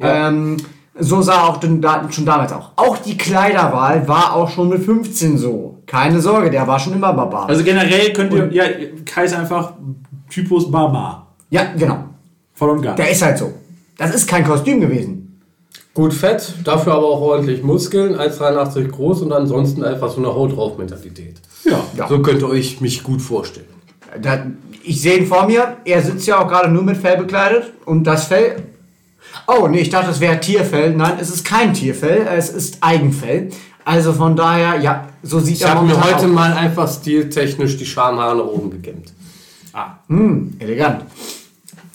Ähm, 0.00 0.58
so 0.98 1.22
sah 1.22 1.48
auch 1.48 1.56
den 1.56 1.80
Daten 1.80 2.12
schon 2.12 2.24
damals 2.24 2.52
auch. 2.52 2.70
Auch 2.76 2.98
die 2.98 3.16
Kleiderwahl 3.16 4.06
war 4.06 4.34
auch 4.34 4.50
schon 4.50 4.68
mit 4.68 4.84
15 4.84 5.38
so. 5.38 5.78
Keine 5.86 6.20
Sorge, 6.20 6.50
der 6.50 6.66
war 6.66 6.78
schon 6.78 6.92
immer 6.92 7.12
Barbar. 7.12 7.48
Also 7.48 7.64
generell 7.64 8.12
könnt 8.12 8.32
ihr, 8.32 8.52
ja, 8.52 8.64
Kai 9.04 9.24
ist 9.24 9.34
einfach 9.34 9.72
Typus 10.30 10.70
Barbar. 10.70 11.34
ja, 11.50 11.72
genau. 11.76 12.04
Voll 12.54 12.70
und 12.70 12.82
ganz. 12.82 12.96
Der 12.96 13.10
ist 13.10 13.22
halt 13.22 13.38
so. 13.38 13.52
Das 13.98 14.14
ist 14.14 14.28
kein 14.28 14.44
Kostüm 14.44 14.80
gewesen. 14.80 15.40
Gut 15.92 16.12
fett, 16.12 16.54
dafür 16.64 16.94
aber 16.94 17.06
auch 17.06 17.20
ordentlich 17.20 17.62
Muskeln, 17.62 18.16
1,83 18.16 18.88
groß 18.88 19.22
und 19.22 19.32
ansonsten 19.32 19.84
einfach 19.84 20.10
so 20.10 20.18
eine 20.18 20.28
Haut 20.28 20.56
drauf 20.56 20.76
Mentalität. 20.78 21.36
Ja. 21.64 21.80
Ja. 21.96 22.08
So 22.08 22.20
könnt 22.20 22.42
ihr 22.42 22.48
euch 22.48 22.80
mich 22.80 23.02
gut 23.02 23.22
vorstellen. 23.22 23.66
Da, 24.20 24.46
ich 24.82 25.00
sehe 25.00 25.18
ihn 25.18 25.26
vor 25.26 25.46
mir. 25.46 25.76
Er 25.84 26.02
sitzt 26.02 26.26
ja 26.26 26.42
auch 26.42 26.48
gerade 26.48 26.68
nur 26.68 26.82
mit 26.82 26.96
Fell 26.96 27.16
bekleidet. 27.16 27.72
Und 27.84 28.04
das 28.04 28.24
Fell. 28.26 28.56
Oh, 29.46 29.68
nee, 29.68 29.80
ich 29.80 29.90
dachte, 29.90 30.08
das 30.08 30.20
wäre 30.20 30.40
Tierfell. 30.40 30.94
Nein, 30.94 31.18
es 31.20 31.30
ist 31.30 31.44
kein 31.44 31.74
Tierfell. 31.74 32.26
Es 32.26 32.48
ist 32.50 32.78
Eigenfell. 32.80 33.50
Also 33.84 34.12
von 34.14 34.34
daher, 34.36 34.80
ja, 34.80 35.08
so 35.22 35.40
sieht 35.40 35.56
Ich 35.56 35.62
er 35.62 35.70
habe 35.74 35.86
mir 35.86 35.92
momentan 35.92 36.14
heute 36.14 36.26
aus. 36.26 36.32
mal 36.32 36.52
einfach 36.54 36.90
stiltechnisch 36.90 37.76
die 37.76 37.84
Schamhaare 37.86 38.36
nach 38.36 38.44
oben 38.46 38.70
gekämmt. 38.70 39.12
Elegant. 40.58 41.02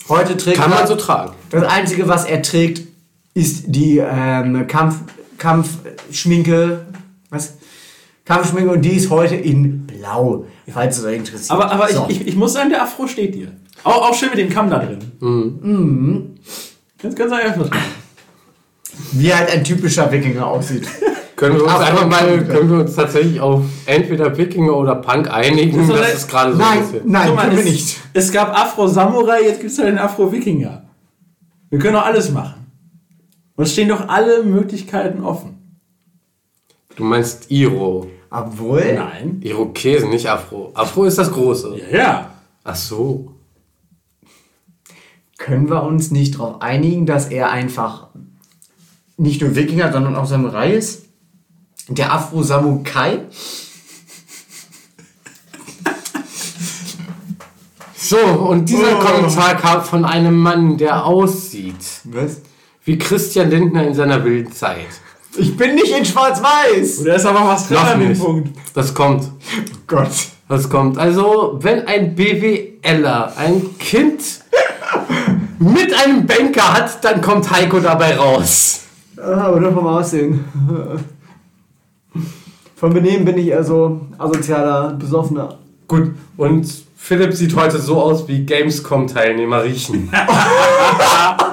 Heute 0.09 0.35
trägt 0.37 0.57
Kann 0.57 0.69
man 0.69 0.85
so 0.85 0.95
tragen. 0.95 1.33
Das 1.49 1.63
Einzige, 1.63 2.07
was 2.07 2.25
er 2.25 2.41
trägt, 2.41 2.81
ist 3.33 3.63
die 3.67 3.97
ähm, 3.99 4.67
Kampf, 4.67 4.95
Kampfschminke. 5.37 6.85
Was? 7.29 7.53
Kampfschminke 8.25 8.71
und 8.71 8.81
die 8.83 8.91
ist 8.95 9.09
heute 9.09 9.35
in 9.35 9.87
Blau, 9.87 10.45
falls 10.71 10.97
es 10.99 11.05
euch 11.05 11.15
interessiert. 11.17 11.51
Aber, 11.51 11.71
aber 11.71 11.87
So. 11.91 12.05
ich, 12.09 12.21
ich, 12.21 12.27
ich 12.29 12.35
muss 12.35 12.53
sagen, 12.53 12.69
der 12.69 12.83
Afro 12.83 13.07
steht 13.07 13.33
dir. 13.33 13.51
Auch, 13.83 14.09
auch 14.09 14.13
schön 14.13 14.29
mit 14.29 14.37
dem 14.39 14.49
Kamm 14.49 14.69
da 14.69 14.79
drin. 14.79 14.99
Mhm. 15.19 16.35
Ganz, 17.01 17.15
ganz 17.15 17.31
einfach. 17.31 17.69
Wie 19.13 19.33
halt 19.33 19.49
ein 19.51 19.63
typischer 19.63 20.11
Wikinger 20.11 20.45
aussieht. 20.45 20.87
Können 21.35 21.55
wir 21.55 21.63
uns 21.63 21.71
Ach, 21.73 21.87
einfach 21.89 22.05
mal, 22.05 22.43
können 22.43 22.69
wir 22.69 22.79
uns 22.81 22.95
tatsächlich 22.95 23.39
auf 23.39 23.63
entweder 23.85 24.37
Wikinger 24.37 24.75
oder 24.75 24.95
Punk 24.95 25.31
einigen? 25.33 25.87
Das 25.87 26.01
ne- 26.01 26.07
ist 26.13 26.27
gerade 26.29 26.53
so 26.53 26.61
ein 26.61 26.67
Nein, 26.69 26.79
bisschen. 26.91 27.09
nein, 27.09 27.33
mal, 27.33 27.43
können 27.43 27.55
wir 27.55 27.63
es, 27.63 27.71
nicht. 27.71 27.97
es 28.13 28.31
gab 28.33 28.49
Afro-Samurai, 28.53 29.43
jetzt 29.43 29.61
gibt 29.61 29.71
es 29.71 29.77
halt 29.79 29.87
den 29.87 29.99
Afro-Wikinger. 29.99 30.83
Wir 31.69 31.79
können 31.79 31.93
doch 31.93 32.05
alles 32.05 32.29
machen. 32.31 32.65
Uns 33.55 33.71
stehen 33.71 33.87
doch 33.87 34.09
alle 34.09 34.43
Möglichkeiten 34.43 35.23
offen. 35.23 35.79
Du 36.97 37.05
meinst 37.05 37.49
Iro. 37.49 38.07
Obwohl, 38.29 38.95
Nein. 38.95 39.39
Irokesen, 39.41 40.09
nicht 40.09 40.29
Afro. 40.29 40.71
Afro 40.73 41.05
ist 41.05 41.17
das 41.19 41.31
Große. 41.31 41.73
Ja, 41.89 41.97
ja. 41.97 42.31
Ach 42.65 42.75
so. 42.75 43.31
Können 45.39 45.69
wir 45.69 45.81
uns 45.83 46.11
nicht 46.11 46.35
darauf 46.35 46.61
einigen, 46.61 47.07
dass 47.07 47.27
er 47.29 47.49
einfach 47.49 48.09
nicht 49.17 49.41
nur 49.41 49.55
Wikinger, 49.55 49.91
sondern 49.91 50.15
auch 50.15 50.25
Samurai 50.27 50.71
ist? 50.73 51.05
Der 51.87 52.13
Afro-Samukai? 52.13 53.21
So, 57.95 58.17
und 58.17 58.69
dieser 58.69 58.97
Oh. 58.99 59.03
Kommentar 59.05 59.55
kam 59.55 59.83
von 59.83 60.05
einem 60.05 60.35
Mann, 60.37 60.77
der 60.77 61.05
aussieht 61.05 61.75
Was? 62.05 62.41
wie 62.85 62.97
Christian 62.97 63.49
Lindner 63.49 63.85
in 63.87 63.93
seiner 63.93 64.23
wilden 64.23 64.51
Zeit. 64.51 64.87
Ich 65.37 65.55
bin 65.55 65.75
nicht 65.75 65.95
in 65.95 66.03
Schwarz-Weiß! 66.05 67.01
Oder 67.01 67.15
ist 67.15 67.25
aber 67.25 67.47
was 67.47 67.67
dran 67.67 67.85
an 67.87 67.99
dem. 67.99 68.17
Punkt. 68.17 68.49
Das 68.73 68.93
kommt. 68.93 69.23
Oh 69.25 69.77
Gott. 69.85 70.09
Das 70.47 70.67
kommt. 70.69 70.97
Also, 70.97 71.59
wenn 71.61 71.85
ein 71.87 72.15
BWLer 72.15 73.33
ein 73.37 73.77
Kind 73.77 74.21
mit 75.59 75.93
einem 75.93 76.25
Banker 76.25 76.73
hat, 76.73 77.03
dann 77.03 77.21
kommt 77.21 77.51
Heiko 77.51 77.79
dabei 77.79 78.15
raus. 78.17 78.81
Ah, 79.17 79.47
Aber 79.47 79.59
nur 79.59 79.73
vom 79.73 79.85
Aussehen. 79.85 80.45
Von 82.75 82.93
Benehmen 82.93 83.25
bin 83.25 83.37
ich 83.37 83.47
eher 83.47 83.63
so 83.63 84.01
asozialer, 84.17 84.93
besoffener. 84.93 85.57
Gut, 85.87 86.11
und 86.37 86.65
Philipp 86.95 87.33
sieht 87.33 87.55
heute 87.55 87.77
so 87.79 88.01
aus, 88.01 88.27
wie 88.27 88.45
Gamescom-Teilnehmer 88.45 89.63
riechen. 89.63 90.09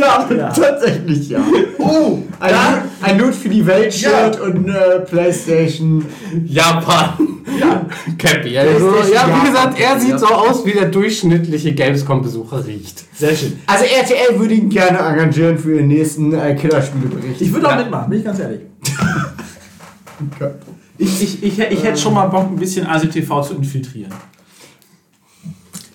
Ja, 0.00 0.48
tatsächlich 0.52 1.28
ja. 1.28 1.40
Oh, 1.78 2.18
ein, 2.40 2.50
Loot, 2.50 2.82
ein 3.02 3.18
Loot 3.18 3.34
für 3.34 3.48
die 3.48 3.66
Welt-Shirt 3.66 4.40
und 4.40 4.68
äh, 4.68 5.00
Playstation. 5.00 6.04
Japan. 6.46 7.12
Ja. 7.58 7.84
Cappy. 8.16 8.56
Also, 8.56 8.94
ja, 9.12 9.28
wie 9.42 9.46
gesagt, 9.48 9.78
er 9.80 9.98
sieht 10.00 10.10
Ja. 10.10 10.18
so 10.18 10.26
aus, 10.26 10.64
wie 10.64 10.72
der 10.72 10.86
durchschnittliche 10.86 11.72
Gamescom-Besucher 11.74 12.66
riecht. 12.66 13.04
Sehr 13.14 13.34
schön. 13.34 13.58
Also 13.66 13.84
RTL 13.84 14.38
würde 14.38 14.54
ihn 14.54 14.68
gerne 14.68 14.98
engagieren 14.98 15.58
für 15.58 15.76
den 15.76 15.88
nächsten 15.88 16.32
äh, 16.32 16.54
Killerspielebericht. 16.54 17.40
Ich 17.40 17.52
würde 17.52 17.68
auch 17.68 17.76
mitmachen, 17.76 18.08
bin 18.10 18.18
ich 18.20 18.24
ganz 18.24 18.38
ehrlich. 18.38 18.60
Ich, 20.98 21.22
ich, 21.22 21.42
ich, 21.42 21.58
ich 21.58 21.82
hätte 21.82 21.98
schon 21.98 22.12
mal 22.12 22.26
Bock, 22.26 22.48
ein 22.50 22.56
bisschen 22.56 22.86
ASI-TV 22.86 23.40
zu 23.40 23.54
infiltrieren. 23.54 24.12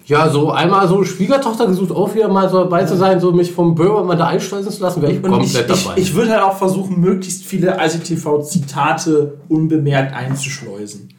Ja, 0.07 0.29
so 0.29 0.51
einmal 0.51 0.87
so 0.87 1.03
Schwiegertochter 1.03 1.65
gesucht, 1.65 1.91
auch 1.91 2.13
wieder 2.13 2.27
mal 2.27 2.47
so 2.47 2.59
dabei 2.59 2.85
zu 2.85 2.95
sein, 2.95 3.19
so 3.19 3.31
mich 3.31 3.51
vom 3.51 3.73
Bürger 3.73 4.03
mal 4.03 4.15
da 4.15 4.27
einschleusen 4.27 4.71
zu 4.71 4.81
lassen, 4.81 5.01
wäre 5.01 5.13
ich 5.13 5.23
Und 5.23 5.41
ich, 5.41 5.53
komplett 5.53 5.71
ich, 5.71 5.83
dabei. 5.83 5.99
ich 5.99 6.13
würde 6.13 6.31
halt 6.31 6.43
auch 6.43 6.57
versuchen, 6.57 6.99
möglichst 7.01 7.43
viele 7.43 7.79
ASI-TV-Zitate 7.79 9.39
unbemerkt 9.49 10.13
einzuschleusen. 10.13 11.09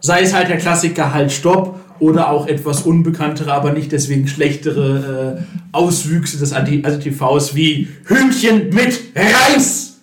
Sei 0.00 0.22
es 0.22 0.34
halt 0.34 0.48
der 0.48 0.58
Klassiker 0.58 1.14
Halt 1.14 1.30
Stopp 1.30 1.78
oder 2.00 2.30
auch 2.30 2.48
etwas 2.48 2.82
unbekanntere, 2.82 3.52
aber 3.52 3.72
nicht 3.72 3.92
deswegen 3.92 4.26
schlechtere 4.26 5.38
äh, 5.38 5.58
Auswüchse 5.72 6.38
des 6.38 6.52
ASI-TVs 6.52 7.54
wie 7.54 7.88
Hühnchen 8.04 8.70
mit 8.70 9.00
Reis. 9.14 9.98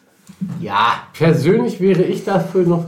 Ja. 0.61 1.03
Persönlich 1.13 1.79
wäre 1.81 2.03
ich 2.03 2.23
dafür 2.23 2.63
noch, 2.63 2.85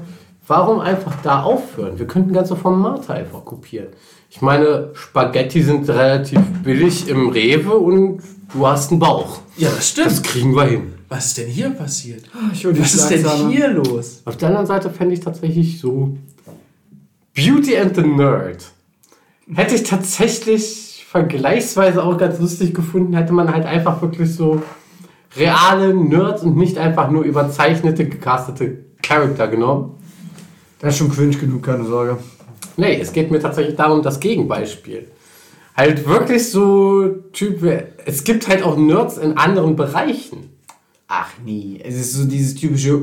warum 0.48 0.80
einfach 0.80 1.14
da 1.24 1.44
aufhören? 1.44 2.00
Wir 2.00 2.08
könnten 2.08 2.34
ganze 2.34 2.56
Formate 2.56 3.14
einfach 3.14 3.44
kopieren. 3.44 3.88
Ich 4.30 4.41
meine, 4.41 4.91
Spaghetti 4.93 5.61
sind 5.61 5.89
relativ 5.89 6.39
billig 6.63 7.07
im 7.07 7.30
Rewe 7.30 7.78
und 7.78 8.21
du 8.53 8.67
hast 8.67 8.91
einen 8.91 8.99
Bauch. 8.99 9.39
Ja, 9.57 9.69
das 9.69 9.89
stimmt. 9.89 10.07
Das 10.07 10.23
kriegen 10.23 10.55
wir 10.55 10.65
hin. 10.65 10.93
Was 11.09 11.28
ist 11.28 11.38
denn 11.38 11.47
hier 11.47 11.69
passiert? 11.69 12.23
Die 12.53 12.80
Was 12.80 12.93
ist 12.93 13.07
denn 13.09 13.49
hier 13.49 13.69
los? 13.69 14.21
Auf 14.25 14.36
der 14.38 14.49
anderen 14.49 14.67
Seite 14.67 14.89
fände 14.89 15.13
ich 15.13 15.21
tatsächlich 15.21 15.80
so 15.80 16.17
Beauty 17.34 17.78
and 17.78 17.95
the 17.95 18.01
Nerd. 18.01 18.71
Hätte 19.53 19.75
ich 19.75 19.84
tatsächlich 19.84 21.05
vergleichsweise 21.09 22.03
auch 22.03 22.17
ganz 22.17 22.39
lustig 22.39 22.73
gefunden, 22.73 23.13
hätte 23.13 23.32
man 23.32 23.53
halt 23.53 23.65
einfach 23.65 24.01
wirklich 24.01 24.36
so 24.36 24.61
reale 25.38 25.93
Nerds 25.93 26.43
und 26.43 26.57
nicht 26.57 26.78
einfach 26.78 27.09
nur 27.09 27.23
überzeichnete, 27.23 28.05
gecastete 28.05 28.86
Charakter 29.01 29.47
genommen. 29.47 29.95
Das 30.80 30.93
ist 30.93 30.97
schon 30.97 31.09
cringe 31.09 31.38
genug, 31.38 31.63
keine 31.63 31.86
Sorge. 31.86 32.17
Nee, 32.78 32.99
es 32.99 33.11
geht 33.11 33.32
mir 33.32 33.39
tatsächlich 33.39 33.75
darum, 33.75 34.01
das 34.01 34.19
Gegenbeispiel. 34.19 35.07
Halt 35.75 36.07
wirklich 36.07 36.49
so 36.49 37.07
Typ, 37.34 37.63
es 38.05 38.23
gibt 38.23 38.47
halt 38.47 38.63
auch 38.63 38.78
Nerds 38.78 39.17
in 39.17 39.38
anderen 39.38 39.75
Bereichen. 39.75 40.49
Ach 41.07 41.30
nie. 41.43 41.80
Es 41.84 41.95
ist 41.95 42.13
so 42.13 42.25
dieses 42.25 42.55
typische, 42.55 43.01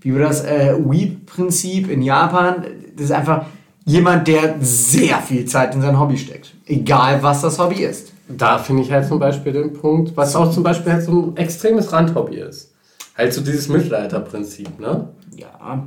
wie 0.00 0.12
war 0.12 0.20
das, 0.20 0.44
äh, 0.44 0.74
Weep-Prinzip 0.78 1.90
in 1.90 2.02
Japan. 2.02 2.64
Das 2.96 3.06
ist 3.06 3.12
einfach 3.12 3.46
jemand, 3.84 4.28
der 4.28 4.56
sehr 4.60 5.18
viel 5.18 5.44
Zeit 5.44 5.74
in 5.74 5.82
sein 5.82 5.98
Hobby 5.98 6.16
steckt. 6.16 6.54
Egal, 6.66 7.22
was 7.22 7.42
das 7.42 7.58
Hobby 7.58 7.82
ist. 7.82 8.12
Da 8.28 8.58
finde 8.58 8.82
ich 8.82 8.92
halt 8.92 9.06
zum 9.06 9.18
Beispiel 9.18 9.52
den 9.52 9.72
Punkt, 9.72 10.16
was 10.16 10.36
auch 10.36 10.50
zum 10.52 10.62
Beispiel 10.62 10.92
halt 10.92 11.04
so 11.04 11.12
ein 11.12 11.36
extremes 11.36 11.92
Randhobby 11.92 12.36
ist. 12.36 12.72
Halt 13.16 13.34
so 13.34 13.42
dieses 13.42 13.68
Mittelalterprinzip, 13.68 14.80
ne? 14.80 15.08
Ja. 15.36 15.86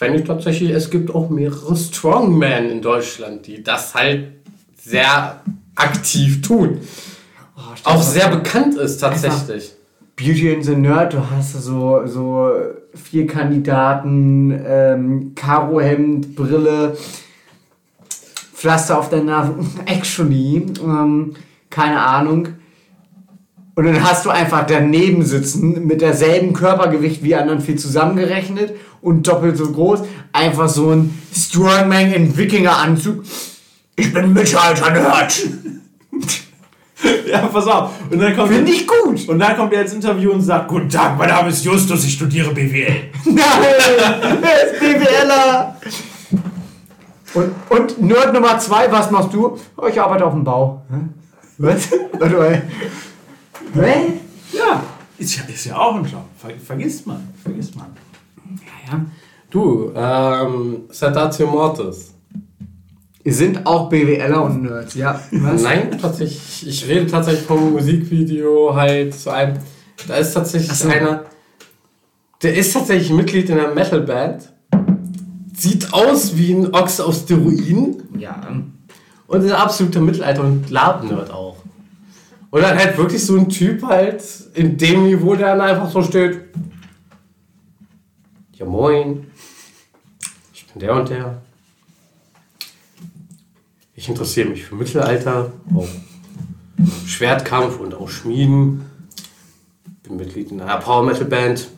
Fände 0.00 0.20
ich 0.20 0.24
tatsächlich, 0.24 0.70
es 0.70 0.88
gibt 0.88 1.14
auch 1.14 1.28
mehrere 1.28 1.76
Strongmen 1.76 2.70
in 2.70 2.80
Deutschland, 2.80 3.46
die 3.46 3.62
das 3.62 3.94
halt 3.94 4.28
sehr 4.82 5.42
aktiv 5.74 6.40
tun. 6.40 6.78
Auch 7.84 8.00
sehr 8.00 8.30
bekannt 8.30 8.78
ist 8.78 8.96
tatsächlich. 8.96 9.74
Beauty 10.16 10.54
and 10.54 10.64
the 10.64 10.74
Nerd, 10.74 11.12
du 11.12 11.30
hast 11.30 11.52
so, 11.52 12.06
so 12.06 12.50
vier 12.94 13.26
Kandidaten, 13.26 14.58
ähm, 14.66 15.32
Karohemd, 15.34 16.34
Brille, 16.34 16.96
Pflaster 18.54 18.98
auf 18.98 19.10
der 19.10 19.22
Nase. 19.22 19.54
Actually, 19.84 20.64
ähm, 20.82 21.34
keine 21.68 22.00
Ahnung. 22.00 22.48
Und 23.80 23.86
dann 23.86 24.04
hast 24.04 24.26
du 24.26 24.28
einfach 24.28 24.66
daneben 24.66 25.24
sitzen 25.24 25.86
mit 25.86 26.02
derselben 26.02 26.52
Körpergewicht 26.52 27.24
wie 27.24 27.34
anderen 27.34 27.62
viel 27.62 27.76
zusammengerechnet 27.76 28.74
und 29.00 29.26
doppelt 29.26 29.56
so 29.56 29.72
groß. 29.72 30.00
Einfach 30.34 30.68
so 30.68 30.90
ein 30.90 31.18
Strongman 31.34 32.12
in 32.12 32.36
Wikingeranzug. 32.36 33.24
Ich 33.96 34.12
bin 34.12 34.34
Mittelalter-Nerd. 34.34 35.34
Ja, 37.26 37.46
pass 37.46 37.66
auf. 37.66 37.92
Und 38.10 38.18
dann 38.18 38.36
kommt 38.36 38.52
Finde 38.52 38.70
ich 38.70 38.86
gut. 38.86 39.26
Und 39.26 39.38
dann 39.38 39.56
kommt 39.56 39.72
er 39.72 39.80
ins 39.80 39.94
Interview 39.94 40.32
und 40.32 40.42
sagt, 40.42 40.68
Guten 40.68 40.90
Tag, 40.90 41.16
mein 41.16 41.30
Name 41.30 41.48
ist 41.48 41.64
Justus, 41.64 42.04
ich 42.04 42.12
studiere 42.12 42.52
BWL. 42.52 43.04
Nein, 43.24 43.36
er 44.42 44.66
ist 44.66 44.78
BWLer. 44.78 45.76
Und, 47.32 47.52
und 47.70 48.02
Nerd 48.02 48.34
Nummer 48.34 48.58
zwei, 48.58 48.92
was 48.92 49.10
machst 49.10 49.32
du? 49.32 49.56
Oh, 49.78 49.86
ich 49.86 49.98
arbeite 49.98 50.26
auf 50.26 50.34
dem 50.34 50.44
Bau. 50.44 50.82
Was? 51.56 51.88
Hä? 53.74 54.12
Ja, 54.52 54.82
ist 55.18 55.36
ja, 55.36 55.42
ist 55.52 55.64
ja 55.66 55.76
auch 55.76 55.94
ein 55.94 56.04
Job. 56.04 56.24
Ver, 56.36 56.50
vergisst 56.64 57.06
man, 57.06 57.28
vergisst 57.42 57.76
man. 57.76 57.86
Ja. 58.90 59.04
Du, 59.50 59.92
ähm, 59.94 60.84
Sedatio 60.90 61.46
Mortis. 61.46 62.14
Ihr 63.22 63.34
sind 63.34 63.66
auch 63.66 63.90
BWLer 63.90 64.42
und 64.42 64.62
Nerds, 64.62 64.94
ja. 64.94 65.20
Was? 65.30 65.62
Nein, 65.62 65.98
tatsächlich. 66.00 66.66
Ich 66.66 66.88
rede 66.88 67.06
tatsächlich 67.06 67.44
vom 67.44 67.72
Musikvideo 67.72 68.74
halt 68.74 69.14
zu 69.14 69.30
einem. 69.30 69.58
Da 70.08 70.16
ist 70.16 70.32
tatsächlich 70.32 70.72
so. 70.72 70.88
einer. 70.88 71.24
Der 72.42 72.56
ist 72.56 72.72
tatsächlich 72.72 73.10
Mitglied 73.10 73.50
in 73.50 73.58
einer 73.58 73.74
Metalband. 73.74 74.50
Sieht 75.54 75.92
aus 75.92 76.36
wie 76.38 76.54
ein 76.54 76.74
Ochs 76.74 76.98
auf 77.00 77.14
Steroiden. 77.14 78.02
Ja. 78.18 78.40
Und 79.26 79.44
ist 79.44 79.52
ein 79.52 79.60
absoluter 79.60 80.00
Mittelalter 80.00 80.42
und 80.42 80.70
Lab-Nerd 80.70 81.30
auch. 81.30 81.56
Und 82.50 82.62
dann 82.62 82.76
halt 82.76 82.96
wirklich 82.96 83.24
so 83.24 83.36
ein 83.36 83.48
Typ 83.48 83.82
halt 83.82 84.22
in 84.54 84.76
dem 84.76 85.04
Niveau, 85.04 85.36
der 85.36 85.56
dann 85.56 85.60
einfach 85.60 85.90
so 85.90 86.02
steht. 86.02 86.40
Ja 88.54 88.66
moin. 88.66 89.30
Ich 90.52 90.66
bin 90.66 90.80
der 90.80 90.94
und 90.94 91.08
der. 91.08 91.42
Ich 93.94 94.08
interessiere 94.08 94.48
mich 94.48 94.64
für 94.64 94.74
Mittelalter, 94.74 95.52
auch 95.74 95.88
Schwertkampf 97.06 97.78
und 97.78 97.94
auch 97.94 98.08
Schmieden. 98.08 98.84
Bin 100.02 100.16
Mitglied 100.16 100.50
in 100.50 100.60
einer 100.60 100.78
Power 100.78 101.04
Metal 101.04 101.26
Band. 101.26 101.68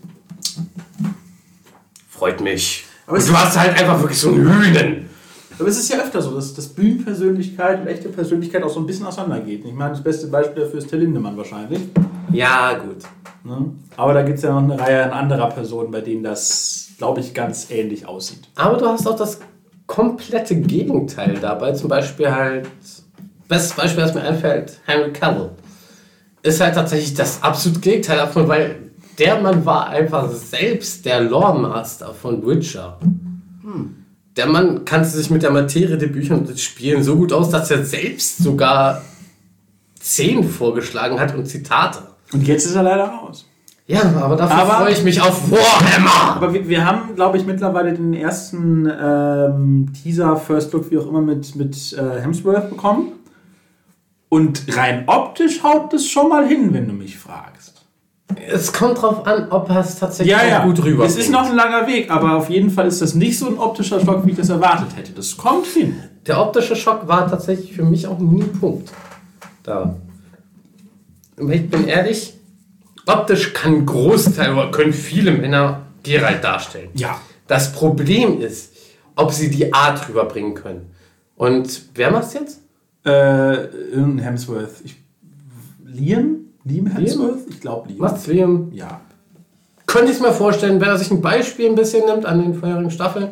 Freut 2.08 2.40
mich. 2.40 2.84
Aber 3.06 3.18
du 3.18 3.36
hast 3.36 3.58
halt 3.58 3.78
einfach 3.78 4.00
wirklich 4.00 4.18
so 4.18 4.28
einen 4.28 4.48
Hühnen. 4.48 5.10
Aber 5.58 5.68
es 5.68 5.78
ist 5.78 5.88
ja 5.90 5.98
öfter 5.98 6.22
so, 6.22 6.34
dass, 6.34 6.54
dass 6.54 6.68
Bühnenpersönlichkeit 6.68 7.80
und 7.80 7.86
echte 7.86 8.08
Persönlichkeit 8.08 8.62
auch 8.62 8.70
so 8.70 8.80
ein 8.80 8.86
bisschen 8.86 9.06
auseinandergeht. 9.06 9.64
Ich 9.64 9.72
meine, 9.72 9.90
das 9.90 10.02
beste 10.02 10.26
Beispiel 10.26 10.64
dafür 10.64 10.78
ist 10.78 10.88
Till 10.88 10.98
Lindemann 10.98 11.36
wahrscheinlich. 11.36 11.80
Ja, 12.32 12.74
gut. 12.74 13.04
Ne? 13.44 13.72
Aber 13.96 14.14
da 14.14 14.22
gibt 14.22 14.38
es 14.38 14.44
ja 14.44 14.52
noch 14.52 14.62
eine 14.62 14.80
Reihe 14.80 15.04
an 15.04 15.10
anderer 15.10 15.48
Personen, 15.48 15.90
bei 15.90 16.00
denen 16.00 16.22
das, 16.22 16.90
glaube 16.98 17.20
ich, 17.20 17.34
ganz 17.34 17.70
ähnlich 17.70 18.06
aussieht. 18.06 18.48
Aber 18.54 18.78
du 18.78 18.86
hast 18.86 19.06
auch 19.06 19.16
das 19.16 19.40
komplette 19.86 20.56
Gegenteil 20.56 21.38
dabei. 21.40 21.72
Zum 21.72 21.88
Beispiel 21.88 22.30
halt, 22.30 22.68
bestes 23.48 23.74
Beispiel, 23.74 24.04
das 24.04 24.14
mir 24.14 24.22
einfällt, 24.22 24.80
Henry 24.86 25.12
Cavill. 25.12 25.50
Ist 26.42 26.60
halt 26.60 26.74
tatsächlich 26.74 27.14
das 27.14 27.42
absolute 27.42 27.80
Gegenteil 27.80 28.16
davon, 28.16 28.48
weil 28.48 28.76
der 29.18 29.40
Mann 29.40 29.64
war 29.66 29.88
einfach 29.88 30.30
selbst 30.30 31.04
der 31.04 31.20
Lore-Master 31.20 32.14
von 32.14 32.44
Witcher. 32.46 32.98
Der 34.36 34.46
Mann 34.46 34.84
kannte 34.84 35.08
sich 35.08 35.28
mit 35.30 35.42
der 35.42 35.50
Materie 35.50 35.98
der 35.98 36.06
Bücher 36.06 36.34
und 36.34 36.48
den 36.48 36.56
Spielen 36.56 37.02
so 37.02 37.16
gut 37.16 37.32
aus, 37.32 37.50
dass 37.50 37.70
er 37.70 37.84
selbst 37.84 38.38
sogar 38.38 39.02
Szenen 40.00 40.48
vorgeschlagen 40.48 41.20
hat 41.20 41.34
und 41.34 41.46
Zitate. 41.46 41.98
Und 42.32 42.46
jetzt 42.48 42.64
ist 42.64 42.74
er 42.74 42.82
leider 42.82 43.04
raus. 43.04 43.46
Ja, 43.86 44.00
aber 44.22 44.36
dafür 44.36 44.56
Aber- 44.62 44.84
freue 44.84 44.92
ich 44.92 45.02
mich 45.04 45.20
auf 45.20 45.50
Warhammer! 45.50 46.36
Aber 46.36 46.54
wir, 46.54 46.66
wir 46.66 46.86
haben, 46.86 47.14
glaube 47.14 47.36
ich, 47.36 47.44
mittlerweile 47.44 47.92
den 47.92 48.14
ersten 48.14 48.86
ähm, 48.86 49.92
Teaser, 50.02 50.36
First 50.36 50.72
Look, 50.72 50.90
wie 50.90 50.98
auch 50.98 51.06
immer, 51.08 51.20
mit, 51.20 51.54
mit 51.56 51.92
äh, 51.92 52.20
Hemsworth 52.20 52.70
bekommen. 52.70 53.12
Und 54.30 54.64
rein 54.74 55.04
optisch 55.08 55.62
haut 55.62 55.92
das 55.92 56.06
schon 56.06 56.30
mal 56.30 56.46
hin, 56.46 56.72
wenn 56.72 56.86
du 56.86 56.94
mich 56.94 57.18
fragst. 57.18 57.61
Es 58.48 58.72
kommt 58.72 59.00
drauf 59.00 59.26
an, 59.26 59.48
ob 59.50 59.68
er 59.70 59.80
es 59.80 59.98
tatsächlich 59.98 60.32
Ja, 60.32 60.44
ja, 60.46 60.64
gut 60.64 60.82
rüber 60.82 61.04
Es 61.04 61.16
ist 61.16 61.30
noch 61.30 61.48
ein 61.48 61.56
langer 61.56 61.86
Weg, 61.86 62.10
aber 62.10 62.36
auf 62.36 62.50
jeden 62.50 62.70
Fall 62.70 62.86
ist 62.86 63.02
das 63.02 63.14
nicht 63.14 63.38
so 63.38 63.46
ein 63.46 63.58
optischer 63.58 64.00
Schock, 64.00 64.26
wie 64.26 64.30
ich 64.30 64.36
das 64.36 64.48
erwartet 64.48 64.96
hätte. 64.96 65.12
Das 65.12 65.36
kommt 65.36 65.66
hin. 65.66 66.02
Der 66.26 66.40
optische 66.40 66.76
Schock 66.76 67.08
war 67.08 67.28
tatsächlich 67.28 67.72
für 67.72 67.84
mich 67.84 68.06
auch 68.06 68.18
nie 68.18 68.42
ein 68.42 68.52
Punkt. 68.52 68.90
Da. 69.62 69.96
Aber 71.38 71.52
ich 71.52 71.68
bin 71.68 71.88
ehrlich, 71.88 72.34
optisch 73.06 73.52
kann 73.52 73.74
ein 73.74 73.86
Großteil 73.86 74.52
oder 74.52 74.70
können 74.70 74.92
viele 74.92 75.32
Männer 75.32 75.82
Geralt 76.02 76.42
darstellen. 76.42 76.90
Ja. 76.94 77.20
Das 77.46 77.72
Problem 77.72 78.40
ist, 78.40 78.74
ob 79.14 79.32
sie 79.32 79.50
die 79.50 79.72
Art 79.72 80.08
rüberbringen 80.08 80.54
können. 80.54 80.90
Und 81.36 81.82
wer 81.94 82.10
macht's 82.10 82.34
jetzt? 82.34 82.60
Äh, 83.04 83.68
Hemsworth. 83.94 84.80
Ich, 84.84 84.96
Liam? 85.84 86.51
Liam 86.64 86.86
Hemsworth? 86.86 87.38
Ich 87.48 87.60
glaube 87.60 87.88
Liam. 87.88 87.98
Macht's 87.98 88.26
Liam? 88.26 88.70
Ja. 88.72 89.00
Könnte 89.86 90.12
ich 90.12 90.20
mir 90.20 90.32
vorstellen, 90.32 90.80
wenn 90.80 90.88
er 90.88 90.96
sich 90.98 91.10
ein 91.10 91.20
Beispiel 91.20 91.66
ein 91.68 91.74
bisschen 91.74 92.06
nimmt 92.06 92.24
an 92.24 92.40
den 92.40 92.54
vorherigen 92.54 92.90
Staffeln 92.90 93.28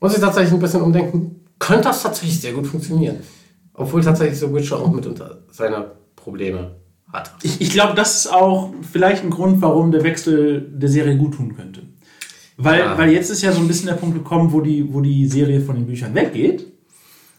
und 0.00 0.10
sich 0.10 0.20
tatsächlich 0.20 0.52
ein 0.52 0.58
bisschen 0.60 0.82
umdenken, 0.82 1.40
könnte 1.58 1.84
das 1.84 2.02
tatsächlich 2.02 2.40
sehr 2.40 2.52
gut 2.52 2.66
funktionieren. 2.66 3.16
Obwohl 3.74 4.02
tatsächlich 4.02 4.38
The 4.40 4.52
Witcher 4.52 4.78
auch 4.78 4.90
mitunter 4.90 5.38
seine 5.50 5.92
Probleme 6.16 6.72
hat. 7.12 7.32
Ich, 7.42 7.60
ich 7.60 7.70
glaube, 7.70 7.94
das 7.94 8.16
ist 8.16 8.32
auch 8.32 8.72
vielleicht 8.92 9.22
ein 9.24 9.30
Grund, 9.30 9.62
warum 9.62 9.92
der 9.92 10.02
Wechsel 10.02 10.60
der 10.74 10.88
Serie 10.88 11.16
gut 11.16 11.34
tun 11.34 11.54
könnte. 11.56 11.82
Weil, 12.56 12.80
Ja. 12.80 12.98
weil 12.98 13.10
jetzt 13.12 13.30
ist 13.30 13.42
ja 13.42 13.52
so 13.52 13.60
ein 13.60 13.68
bisschen 13.68 13.86
der 13.86 13.94
Punkt 13.94 14.16
gekommen, 14.16 14.52
wo 14.52 14.60
die, 14.60 14.92
wo 14.92 15.00
die 15.00 15.26
Serie 15.28 15.60
von 15.60 15.76
den 15.76 15.86
Büchern 15.86 16.12
weggeht. 16.14 16.66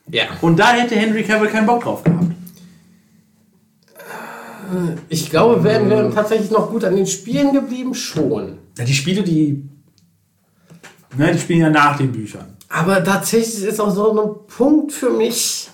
Ja. 0.09 0.23
Und 0.41 0.57
da 0.57 0.71
hätte 0.71 0.95
Henry 0.95 1.23
Cavill 1.23 1.49
keinen 1.49 1.67
Bock 1.67 1.83
drauf 1.83 2.03
gehabt. 2.03 2.25
Ich 5.09 5.29
glaube, 5.29 5.63
wären 5.63 5.89
wir 5.89 6.11
tatsächlich 6.11 6.51
noch 6.51 6.69
gut 6.69 6.83
an 6.83 6.95
den 6.95 7.07
Spielen 7.07 7.53
geblieben, 7.53 7.93
schon. 7.95 8.57
Ja, 8.77 8.83
die 8.85 8.93
Spiele, 8.93 9.23
die. 9.23 9.63
Ne, 11.17 11.31
die 11.33 11.39
spielen 11.39 11.59
ja 11.61 11.69
nach 11.69 11.97
den 11.97 12.11
Büchern. 12.11 12.55
Aber 12.69 13.03
tatsächlich 13.03 13.63
ist 13.63 13.79
auch 13.79 13.89
so 13.93 14.11
ein 14.21 14.47
Punkt 14.47 14.91
für 14.91 15.09
mich 15.09 15.69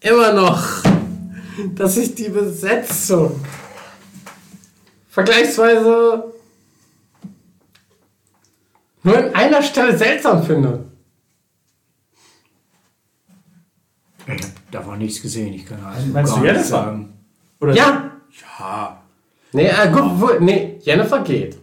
immer 0.00 0.32
noch, 0.32 0.62
dass 1.76 1.96
ich 1.96 2.14
die 2.16 2.28
Besetzung 2.28 3.40
vergleichsweise 5.08 6.24
nur 9.04 9.16
an 9.18 9.34
einer 9.34 9.62
Stelle 9.62 9.96
seltsam 9.96 10.42
finde. 10.42 10.86
Ich 14.26 14.32
habe 14.32 14.42
davon 14.70 14.98
nichts 14.98 15.20
gesehen. 15.22 15.52
Ich 15.54 15.66
kann 15.66 15.78
also 15.84 16.06
Meinst 16.08 16.32
gar 16.34 16.40
du 16.42 16.46
nichts 16.52 16.70
Jennifer? 16.70 16.84
sagen. 16.84 17.12
Oder 17.60 17.74
Ja, 17.74 18.10
Ja. 18.40 19.02
nee, 19.52 19.66
äh, 19.68 19.90
gut, 19.92 20.02
wo, 20.20 20.30
nee, 20.40 20.78
Jennifer 20.82 21.20
geht. 21.22 21.56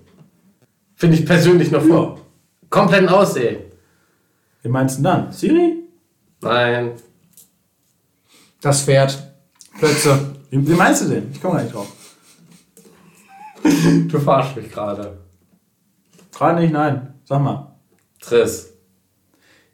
Finde 0.96 1.18
ich 1.18 1.26
persönlich 1.26 1.72
noch 1.72 1.82
vor. 1.84 2.20
Kompletten 2.70 3.10
Aussehen. 3.10 3.64
Wie 4.62 4.70
meinst 4.70 4.98
du 5.00 5.04
denn 5.04 5.12
dann? 5.12 5.32
Siri? 5.32 5.74
Nein. 6.42 6.92
Das 8.62 8.84
Pferd. 8.84 9.32
Plötze. 9.80 10.36
Wie, 10.52 10.68
wie 10.68 10.74
meinst 10.74 11.02
du 11.04 11.10
denn? 11.10 11.32
Ich 11.32 11.42
komme 11.42 11.56
gar 11.56 11.64
nicht 11.64 11.74
drauf. 11.74 11.88
Du 13.64 14.20
verarschst 14.20 14.56
mich 14.58 14.72
gerade. 14.72 15.18
Gerade 16.32 16.62
nicht, 16.62 16.72
nein. 16.74 17.14
Sag 17.26 17.42
mal. 17.42 17.76
Triss. 18.20 18.74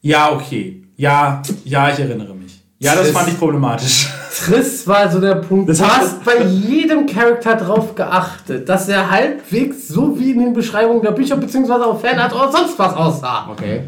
Ja, 0.00 0.32
okay. 0.32 0.84
Ja, 0.96 1.42
ja, 1.64 1.90
ich 1.92 1.98
erinnere 1.98 2.34
mich. 2.34 2.62
Ja, 2.78 2.94
das 2.94 3.06
Das- 3.08 3.16
fand 3.16 3.28
ich 3.28 3.38
problematisch. 3.38 4.08
Triss 4.48 4.86
war 4.86 5.10
so 5.10 5.20
der 5.20 5.36
Punkt. 5.36 5.68
Das 5.68 5.78
du 5.78 5.84
hast 5.86 6.24
bei 6.24 6.42
jedem 6.44 7.06
Charakter 7.06 7.54
drauf 7.56 7.94
geachtet, 7.94 8.68
dass 8.68 8.88
er 8.88 9.10
halbwegs 9.10 9.88
so 9.88 10.18
wie 10.18 10.30
in 10.32 10.38
den 10.40 10.52
Beschreibungen 10.52 11.02
der 11.02 11.12
Bücher 11.12 11.36
beziehungsweise 11.36 11.84
auf 11.86 12.00
Fanart 12.00 12.34
oder 12.34 12.50
sonst 12.50 12.78
was 12.78 12.94
aussah. 12.94 13.48
Okay. 13.50 13.82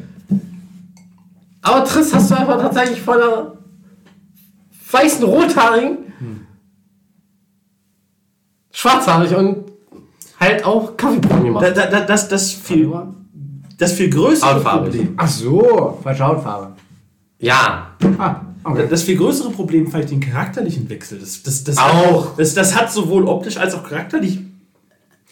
Aber 1.62 1.84
Triss 1.84 2.14
hast 2.14 2.30
du 2.30 2.34
einfach 2.36 2.60
tatsächlich 2.60 3.00
von 3.00 3.16
einer 3.16 3.52
weißen 4.90 5.24
Rothaarigen, 5.24 5.98
schwarzhaarig 8.72 9.34
und 9.34 9.64
halt 10.38 10.64
auch 10.64 10.96
Kaffeebraun 10.96 11.44
gemacht. 11.44 11.64
Da, 11.64 11.70
da, 11.70 11.86
da, 11.86 12.00
das, 12.00 12.28
das, 12.28 12.50
viel, 12.52 12.90
das 13.78 13.92
viel 13.92 14.10
größere 14.10 14.54
Hautfarbig. 14.56 14.90
Problem. 14.92 15.14
Ach 15.16 15.28
so, 15.28 15.98
falsche 16.02 16.26
Hautfarbe. 16.26 16.72
Ja, 17.38 17.88
Ah, 18.18 18.36
okay. 18.64 18.86
Das 18.88 19.02
viel 19.02 19.16
größere 19.16 19.50
Problem 19.50 19.90
fand 19.90 20.04
ich 20.04 20.10
den 20.10 20.20
charakterlichen 20.20 20.88
Wechsel. 20.88 21.18
Das, 21.18 21.42
das, 21.42 21.64
das 21.64 21.78
Auch. 21.78 22.30
Hat, 22.32 22.38
das, 22.38 22.54
das 22.54 22.74
hat 22.76 22.92
sowohl 22.92 23.26
optisch 23.26 23.56
als 23.56 23.74
auch 23.74 23.82
charakterlich 23.88 24.40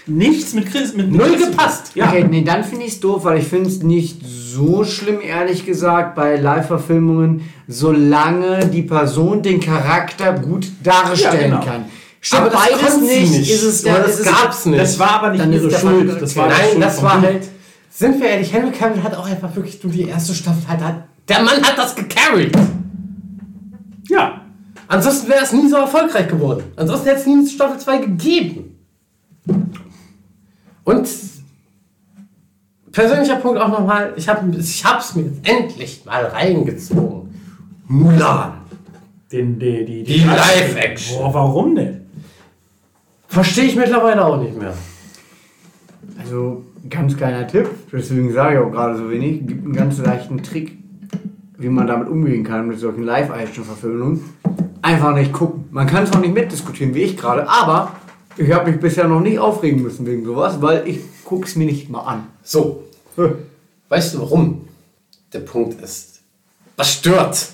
nichts 0.06 0.54
mit 0.54 0.70
Chris. 0.70 0.94
Mit 0.94 1.10
null 1.12 1.32
Chris- 1.36 1.50
gepasst. 1.50 1.90
Ja. 1.94 2.08
Okay, 2.08 2.24
nee, 2.30 2.42
dann 2.42 2.64
finde 2.64 2.86
ich 2.86 2.92
es 2.92 3.00
doof, 3.00 3.24
weil 3.24 3.38
ich 3.40 3.46
finde 3.46 3.68
es 3.68 3.82
nicht 3.82 4.22
so 4.24 4.84
schlimm, 4.84 5.18
ehrlich 5.20 5.66
gesagt, 5.66 6.14
bei 6.14 6.36
Live-Verfilmungen, 6.36 7.42
solange 7.66 8.66
die 8.66 8.82
Person 8.82 9.42
den 9.42 9.60
Charakter 9.60 10.32
gut 10.32 10.66
darstellen 10.82 11.50
Ja, 11.52 11.58
genau. 11.58 11.64
kann. 11.64 11.84
Stimmt 12.20 12.42
Aber 12.42 12.50
das 12.50 12.60
beides 12.80 13.00
nicht, 13.00 13.30
nicht. 13.32 13.50
ist 13.50 13.62
es 13.62 13.82
der, 13.82 14.00
das 14.00 14.14
ist 14.18 14.20
es, 14.20 14.26
gab's 14.26 14.66
nicht. 14.66 14.80
Das 14.80 14.98
war 14.98 15.10
aber 15.10 15.30
nicht 15.30 15.40
Dann 15.42 15.52
ihre 15.52 15.70
Schuld. 15.70 16.20
Das 16.20 16.34
war 16.36 16.48
Nein, 16.48 16.56
Schuld 16.72 16.82
das 16.82 17.02
war 17.02 17.20
halt. 17.22 17.42
Sind 17.90 18.20
wir 18.20 18.28
ehrlich, 18.28 18.52
Henry 18.52 18.70
Cavill 18.72 19.02
hat 19.02 19.14
auch 19.16 19.26
einfach 19.26 19.54
wirklich 19.54 19.82
nur 19.84 19.92
die 19.92 20.02
erste 20.08 20.34
Staffel 20.34 20.62
halt. 20.68 20.80
hat- 20.80 21.04
Der 21.28 21.42
Mann 21.42 21.62
hat 21.62 21.76
das 21.76 21.94
gecarried. 21.94 22.56
Ja. 24.08 24.42
Ansonsten 24.86 25.28
wäre 25.28 25.42
es 25.42 25.52
nie 25.52 25.68
so 25.68 25.76
erfolgreich 25.76 26.28
geworden. 26.28 26.64
Ansonsten 26.76 27.08
hätte 27.08 27.20
es 27.20 27.26
nie 27.26 27.46
Staffel 27.46 27.78
2 27.78 27.98
gegeben. 27.98 28.78
Und 30.84 31.08
persönlicher 32.92 33.36
Punkt 33.36 33.60
auch 33.60 33.68
nochmal, 33.68 34.14
ich 34.16 34.28
habe 34.28 34.56
ich 34.56 34.84
hab's 34.84 35.14
mir 35.14 35.24
jetzt 35.24 35.46
endlich 35.46 36.04
mal 36.04 36.24
reingezogen. 36.24 37.34
Mulan. 37.86 38.52
Den, 39.30 39.58
die, 39.58 39.84
die, 39.84 40.04
Die 40.04 40.20
Live-Action. 40.20 41.18
Boah, 41.18 41.34
warum 41.34 41.74
denn? 41.74 42.06
Verstehe 43.28 43.64
ich 43.64 43.76
mittlerweile 43.76 44.24
auch 44.24 44.40
nicht 44.40 44.58
mehr. 44.58 44.72
Also, 46.18 46.64
ganz 46.88 47.16
kleiner 47.16 47.46
Tipp, 47.46 47.68
deswegen 47.92 48.32
sage 48.32 48.54
ich 48.54 48.60
auch 48.60 48.70
gerade 48.70 48.96
so 48.96 49.10
wenig, 49.10 49.46
gibt 49.46 49.64
einen 49.64 49.74
ganz 49.74 49.98
leichten 49.98 50.42
Trick, 50.42 50.78
wie 51.58 51.68
man 51.68 51.86
damit 51.86 52.08
umgehen 52.08 52.44
kann 52.44 52.68
mit 52.68 52.78
solchen 52.78 53.02
Live-Action-Verfilmungen. 53.02 54.24
Einfach 54.80 55.14
nicht 55.14 55.32
gucken. 55.32 55.64
Man 55.72 55.86
kann 55.86 56.04
es 56.04 56.12
auch 56.12 56.20
nicht 56.20 56.32
mitdiskutieren, 56.32 56.94
wie 56.94 57.02
ich 57.02 57.16
gerade, 57.16 57.48
aber 57.48 57.96
ich 58.36 58.52
habe 58.52 58.70
mich 58.70 58.80
bisher 58.80 59.08
noch 59.08 59.20
nicht 59.20 59.40
aufregen 59.40 59.82
müssen 59.82 60.06
wegen 60.06 60.24
sowas, 60.24 60.62
weil 60.62 60.86
ich 60.86 61.00
gucke 61.24 61.46
es 61.46 61.56
mir 61.56 61.64
nicht 61.66 61.90
mal 61.90 62.02
an. 62.02 62.26
So, 62.44 62.84
weißt 63.88 64.14
du 64.14 64.20
warum? 64.20 64.68
Der 65.32 65.40
Punkt 65.40 65.82
ist, 65.82 66.20
was 66.76 66.92
stört? 66.94 67.48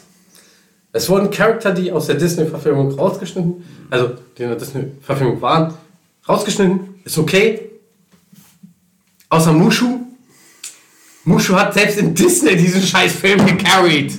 Es 0.93 1.09
wurden 1.09 1.31
Charakter, 1.31 1.73
die 1.73 1.91
aus 1.91 2.07
der 2.07 2.17
Disney-Verfilmung 2.17 2.93
rausgeschnitten, 2.93 3.65
also 3.91 4.11
die 4.37 4.43
in 4.43 4.51
der 4.51 4.59
Disney-Verfilmung 4.59 5.41
waren, 5.41 5.75
rausgeschnitten, 6.29 7.01
ist 7.05 7.19
okay. 7.19 7.71
Außer 9.31 9.53
Mushu. 9.53 10.04
Mushu 11.25 11.55
hat 11.55 11.75
selbst 11.75 11.99
in 11.99 12.15
Disney 12.15 12.57
diesen 12.57 12.83
scheiß 12.83 13.13
Film 13.13 13.45
gecarried. 13.47 14.13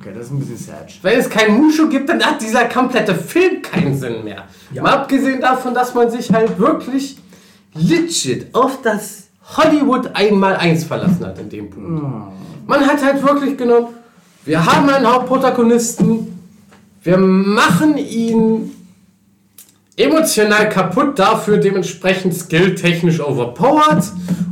Okay, 0.00 0.10
das 0.14 0.26
ist 0.26 0.32
ein 0.32 0.38
bisschen 0.38 0.56
sad. 0.56 0.92
Wenn 1.02 1.18
es 1.18 1.28
keinen 1.28 1.60
Mushu 1.60 1.88
gibt, 1.88 2.08
dann 2.08 2.22
hat 2.24 2.40
dieser 2.40 2.66
komplette 2.66 3.14
Film 3.14 3.60
keinen 3.62 3.98
Sinn 3.98 4.24
mehr. 4.24 4.44
Mal 4.74 4.92
abgesehen 4.92 5.40
davon, 5.40 5.74
dass 5.74 5.94
man 5.94 6.10
sich 6.10 6.32
halt 6.32 6.58
wirklich 6.58 7.18
legit 7.74 8.54
auf 8.54 8.80
das 8.82 9.28
Hollywood 9.56 10.10
einmal 10.14 10.56
eins 10.56 10.84
verlassen 10.84 11.26
hat 11.26 11.38
in 11.38 11.48
dem 11.48 11.70
Punkt. 11.70 12.02
Man 12.66 12.86
hat 12.86 13.02
halt 13.04 13.22
wirklich 13.22 13.56
genommen, 13.56 13.88
wir 14.44 14.64
haben 14.64 14.88
einen 14.88 15.06
Hauptprotagonisten, 15.06 16.38
wir 17.02 17.18
machen 17.18 17.96
ihn 17.96 18.74
emotional 19.98 20.68
kaputt, 20.68 21.18
dafür 21.18 21.58
dementsprechend 21.58 22.34
skilltechnisch 22.34 23.20
overpowered 23.20 24.04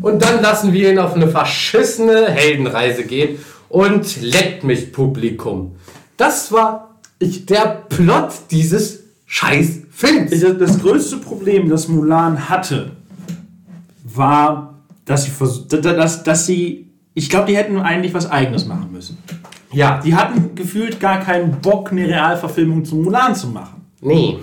und 0.02 0.22
dann 0.22 0.42
lassen 0.42 0.72
wir 0.72 0.92
ihn 0.92 0.98
auf 0.98 1.14
eine 1.14 1.28
verschissene 1.28 2.26
Heldenreise 2.28 3.04
gehen 3.04 3.38
und 3.68 4.20
leckt 4.20 4.64
mich 4.64 4.92
Publikum. 4.92 5.76
Das 6.16 6.52
war 6.52 6.96
ich, 7.18 7.46
der 7.46 7.84
Plot 7.88 8.30
dieses 8.50 9.04
scheiß 9.26 9.82
Films. 9.90 10.32
Das 10.58 10.80
größte 10.80 11.18
Problem, 11.18 11.68
das 11.70 11.88
Mulan 11.88 12.48
hatte, 12.48 12.92
war, 14.04 14.74
dass 15.04 15.24
sie, 15.24 15.32
dass, 15.68 16.22
dass 16.22 16.46
sie 16.46 16.86
ich 17.18 17.30
glaube, 17.30 17.46
die 17.46 17.56
hätten 17.56 17.78
eigentlich 17.80 18.12
was 18.12 18.30
Eigenes 18.30 18.66
machen 18.66 18.92
müssen. 18.92 19.16
Ja, 19.72 20.00
Die 20.04 20.14
hatten 20.14 20.54
gefühlt 20.54 21.00
gar 21.00 21.20
keinen 21.20 21.52
Bock, 21.62 21.90
eine 21.90 22.06
Realverfilmung 22.06 22.84
zu 22.84 22.96
Mulan 22.96 23.34
zu 23.34 23.48
machen. 23.48 23.86
nee. 24.02 24.38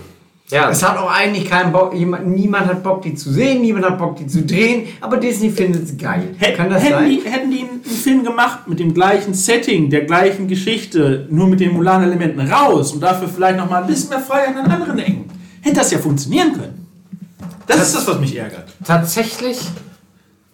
Ja, 0.54 0.70
Es 0.70 0.84
hat 0.84 0.98
auch 0.98 1.10
eigentlich 1.12 1.50
keinen 1.50 1.72
Bock, 1.72 1.94
jemand, 1.96 2.28
niemand 2.28 2.68
hat 2.68 2.84
Bock, 2.84 3.02
die 3.02 3.16
zu 3.16 3.32
sehen, 3.34 3.62
niemand 3.62 3.86
hat 3.86 3.98
Bock, 3.98 4.16
die 4.18 4.28
zu 4.28 4.44
drehen, 4.44 4.88
aber 5.02 5.18
Disney 5.18 5.50
findet 5.50 5.84
es 5.86 5.98
geil. 5.98 6.36
Hätt- 6.38 6.56
Kann 6.58 6.70
das 6.70 6.84
hätten, 6.84 6.94
sein? 6.94 7.10
Die, 7.10 7.22
hätten 7.30 7.50
die 7.52 7.60
einen 7.62 7.84
Film 7.84 8.24
gemacht 8.24 8.68
mit 8.68 8.80
dem 8.80 8.94
gleichen 8.94 9.34
Setting, 9.34 9.90
der 9.90 10.06
gleichen 10.06 10.48
Geschichte, 10.48 11.28
nur 11.32 11.48
mit 11.48 11.60
den 11.60 11.74
Mulan-Elementen 11.74 12.40
raus 12.42 12.94
und 12.94 13.02
dafür 13.02 13.28
vielleicht 13.28 13.58
noch 13.58 13.70
mal 13.70 13.82
ein 13.82 13.88
bisschen 13.88 14.10
mehr 14.10 14.20
Freiheit 14.20 14.56
an 14.56 14.70
anderen 14.72 15.00
Ecken, 15.00 15.26
hätte 15.62 15.78
das 15.78 15.90
ja 15.92 15.98
funktionieren 15.98 16.54
können. 16.54 16.88
Das, 17.66 17.82
ist 17.82 17.96
das, 17.96 18.08
was 18.08 18.20
mich 18.20 18.36
ärgert. 18.38 18.66
tatsächlich 18.86 19.60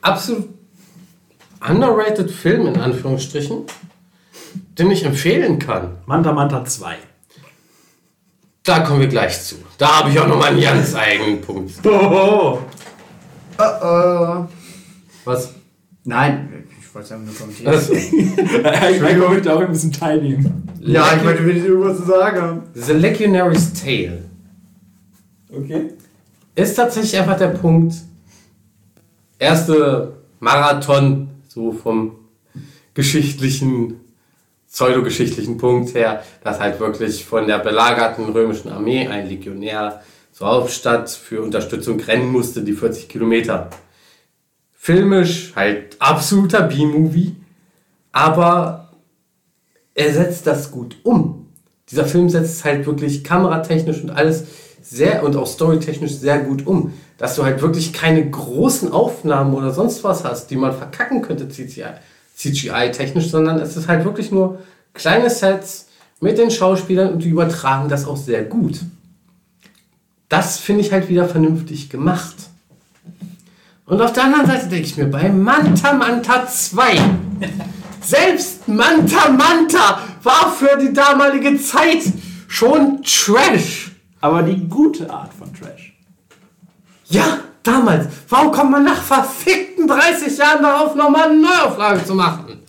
absolut 0.02 0.48
underrated 1.68 2.32
Film 2.32 2.68
in 2.68 2.78
Anführungsstrichen, 2.80 3.64
den 4.78 4.92
ich 4.92 5.04
empfehlen 5.04 5.60
kann. 5.60 5.98
Manta 6.06 6.32
Manta 6.32 6.64
2. 6.64 6.96
Da 8.70 8.82
kommen 8.82 9.00
wir 9.00 9.08
gleich 9.08 9.42
zu. 9.42 9.56
Da 9.80 9.98
habe 9.98 10.12
ich 10.12 10.20
auch 10.20 10.28
noch 10.28 10.38
mal 10.38 10.52
einen 10.52 10.62
ganz 10.62 10.94
eigenen 10.94 11.42
Punkt. 11.42 11.74
Oh, 13.62 13.68
oh. 13.84 14.46
Was? 15.26 15.54
Nein, 16.06 16.64
ich 16.80 16.96
wollte 16.96 17.08
es 17.08 17.12
einfach 17.12 17.26
nur 17.26 17.36
kommentieren. 17.36 17.74
Also, 17.74 17.94
ich 17.94 19.02
möchte 19.02 19.54
auch 19.54 19.60
ein 19.60 19.72
bisschen 19.72 19.92
teilnehmen. 19.92 20.70
Ja, 20.80 21.14
ich 21.18 21.26
wollte 21.26 21.42
wenigstens 21.46 21.68
irgendwas 21.68 21.98
zu 21.98 22.04
sagen 22.06 22.42
haben. 22.42 22.62
The 22.74 22.94
Legionary's 22.94 23.74
Tale 23.74 24.24
Okay. 25.52 25.90
ist 26.56 26.76
tatsächlich 26.76 27.18
einfach 27.20 27.38
der 27.38 27.48
Punkt. 27.50 27.96
Erste 29.40 30.14
Marathon, 30.40 31.28
so 31.50 31.74
vom 31.74 32.12
geschichtlichen, 32.94 33.96
pseudogeschichtlichen 34.72 35.58
Punkt 35.58 35.96
her, 35.96 36.24
dass 36.44 36.60
halt 36.60 36.80
wirklich 36.80 37.26
von 37.26 37.48
der 37.48 37.60
belagerten 37.60 38.30
römischen 38.30 38.72
Armee 38.72 39.08
ein 39.08 39.28
Legionär 39.28 40.02
zur 40.32 40.48
Hauptstadt 40.48 41.10
für 41.10 41.42
Unterstützung 41.42 42.00
rennen 42.00 42.32
musste, 42.32 42.62
die 42.62 42.74
40 42.74 43.10
Kilometer. 43.10 43.70
Filmisch 44.72 45.54
halt 45.56 45.98
absoluter 46.00 46.62
B-Movie, 46.62 47.36
aber 48.12 48.92
er 49.94 50.14
setzt 50.14 50.48
das 50.48 50.72
gut 50.72 50.98
um. 51.04 51.48
Dieser 51.90 52.06
Film 52.06 52.30
setzt 52.30 52.58
es 52.58 52.66
halt 52.66 52.86
wirklich 52.86 53.24
kameratechnisch 53.24 54.02
und 54.02 54.12
alles 54.12 54.46
sehr 54.82 55.24
und 55.24 55.36
auch 55.36 55.48
storytechnisch 55.48 56.14
sehr 56.14 56.40
gut 56.40 56.66
um. 56.66 56.94
Dass 57.18 57.36
du 57.36 57.44
halt 57.44 57.62
wirklich 57.62 57.92
keine 57.92 58.30
großen 58.30 58.94
Aufnahmen 58.94 59.54
oder 59.54 59.72
sonst 59.72 60.04
was 60.04 60.24
hast, 60.24 60.52
die 60.52 60.56
man 60.56 60.78
verkacken 60.78 61.22
könnte 61.22 61.50
CGI-technisch, 62.40 63.30
sondern 63.30 63.60
es 63.60 63.76
ist 63.76 63.90
halt 63.90 64.06
wirklich 64.06 64.32
nur 64.32 64.60
kleine 64.94 65.30
Sets 65.30 65.88
mit 66.22 66.38
den 66.38 66.52
Schauspielern 66.52 67.14
und 67.14 67.24
die 67.24 67.30
übertragen 67.30 67.90
das 67.90 68.08
auch 68.08 68.18
sehr 68.18 68.44
gut. 68.44 68.80
Das 70.30 70.58
finde 70.58 70.82
ich 70.82 70.92
halt 70.92 71.10
wieder 71.10 71.28
vernünftig 71.28 71.90
gemacht. 71.90 72.36
Und 73.86 74.02
auf 74.02 74.14
der 74.14 74.26
anderen 74.26 74.46
Seite 74.46 74.68
denke 74.68 74.86
ich 74.86 74.96
mir, 74.96 75.06
bei 75.06 75.30
Manta 75.30 75.94
Manta 75.94 76.48
2, 76.48 76.98
selbst 78.02 78.68
Manta 78.68 79.30
Manta 79.32 80.00
war 80.24 80.52
für 80.52 80.78
die 80.78 80.94
damalige 80.94 81.60
Zeit 81.60 82.04
schon 82.48 83.02
Trash. 83.04 83.92
Aber 84.22 84.44
die 84.44 84.68
gute 84.68 85.10
Art 85.10 85.34
von 85.34 85.54
Trash. 85.54 85.98
Ja, 87.06 87.40
damals. 87.64 88.08
Warum 88.28 88.52
kommt 88.52 88.72
man 88.72 88.84
nach 88.84 89.02
verfickten 89.02 89.88
30 89.88 90.38
Jahren 90.38 90.62
darauf, 90.62 90.96
nochmal 90.96 91.30
eine 91.30 91.42
Neuauflage 91.42 92.06
zu 92.06 92.16
machen? 92.16 92.60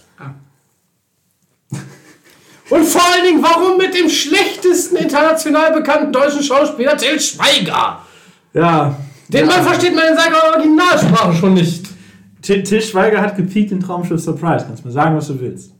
Und 2.70 2.84
vor 2.84 3.03
allen 3.03 3.24
Dingen, 3.24 3.43
warum 3.43 3.76
mit 3.76 3.95
dem 3.95 4.09
schlechtesten 4.09 4.97
international 4.97 5.72
bekannten 5.72 6.12
deutschen 6.12 6.43
Schauspieler 6.43 6.97
Till 6.97 7.20
Schweiger? 7.20 7.99
Ja. 8.55 8.97
Den 9.28 9.47
Mann 9.47 9.62
versteht 9.62 9.95
man 9.95 10.05
in 10.07 10.16
seiner 10.16 10.55
Originalsprache 10.55 11.34
schon 11.34 11.55
nicht. 11.55 11.86
Til 12.43 12.62
Til 12.62 12.80
Schweiger 12.80 13.20
hat 13.20 13.36
gepiekt 13.36 13.72
in 13.72 13.80
Traumschiff 13.80 14.20
Surprise. 14.20 14.64
Kannst 14.66 14.84
mir 14.84 14.93
sagen, 14.93 15.16
was 15.16 15.26
du 15.26 15.41
willst. 15.41 15.72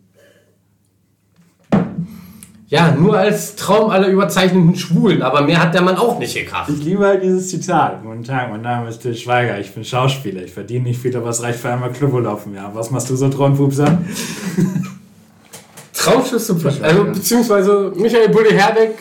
Ja, 2.71 2.93
nur 2.93 3.19
als 3.19 3.57
Traum 3.57 3.91
aller 3.91 4.07
überzeichneten 4.07 4.77
Schwulen, 4.77 5.23
aber 5.23 5.43
mehr 5.43 5.61
hat 5.61 5.75
der 5.75 5.83
Mann 5.83 5.97
auch 5.97 6.21
nicht 6.21 6.35
gekracht. 6.35 6.71
Ich 6.71 6.85
liebe 6.85 7.05
halt 7.05 7.21
dieses 7.21 7.49
Zitat. 7.49 8.01
Guten 8.01 8.23
Tag, 8.23 8.49
mein 8.49 8.63
Name 8.63 8.89
ist 8.89 9.01
Til 9.01 9.17
Schweiger. 9.17 9.59
Ich 9.59 9.75
bin 9.75 9.85
Schauspieler. 9.85 10.45
Ich 10.45 10.53
verdiene 10.53 10.85
nicht 10.85 11.03
viel, 11.03 11.17
aber 11.17 11.31
es 11.31 11.43
reicht 11.43 11.59
für 11.59 11.69
einmal 11.69 11.91
Cluburlaub 11.91 12.47
im 12.47 12.55
Jahr. 12.55 12.73
Was 12.73 12.93
machst 12.93 13.11
du 13.11 13.17
so, 13.17 13.29
Traumfupser? 13.29 13.99
Traumschiff 15.93 16.41
Surprise, 16.41 16.83
also 16.83 17.05
beziehungsweise 17.07 17.93
Michael 17.97 18.29
Bulli 18.29 18.53
Herbeck, 18.53 18.97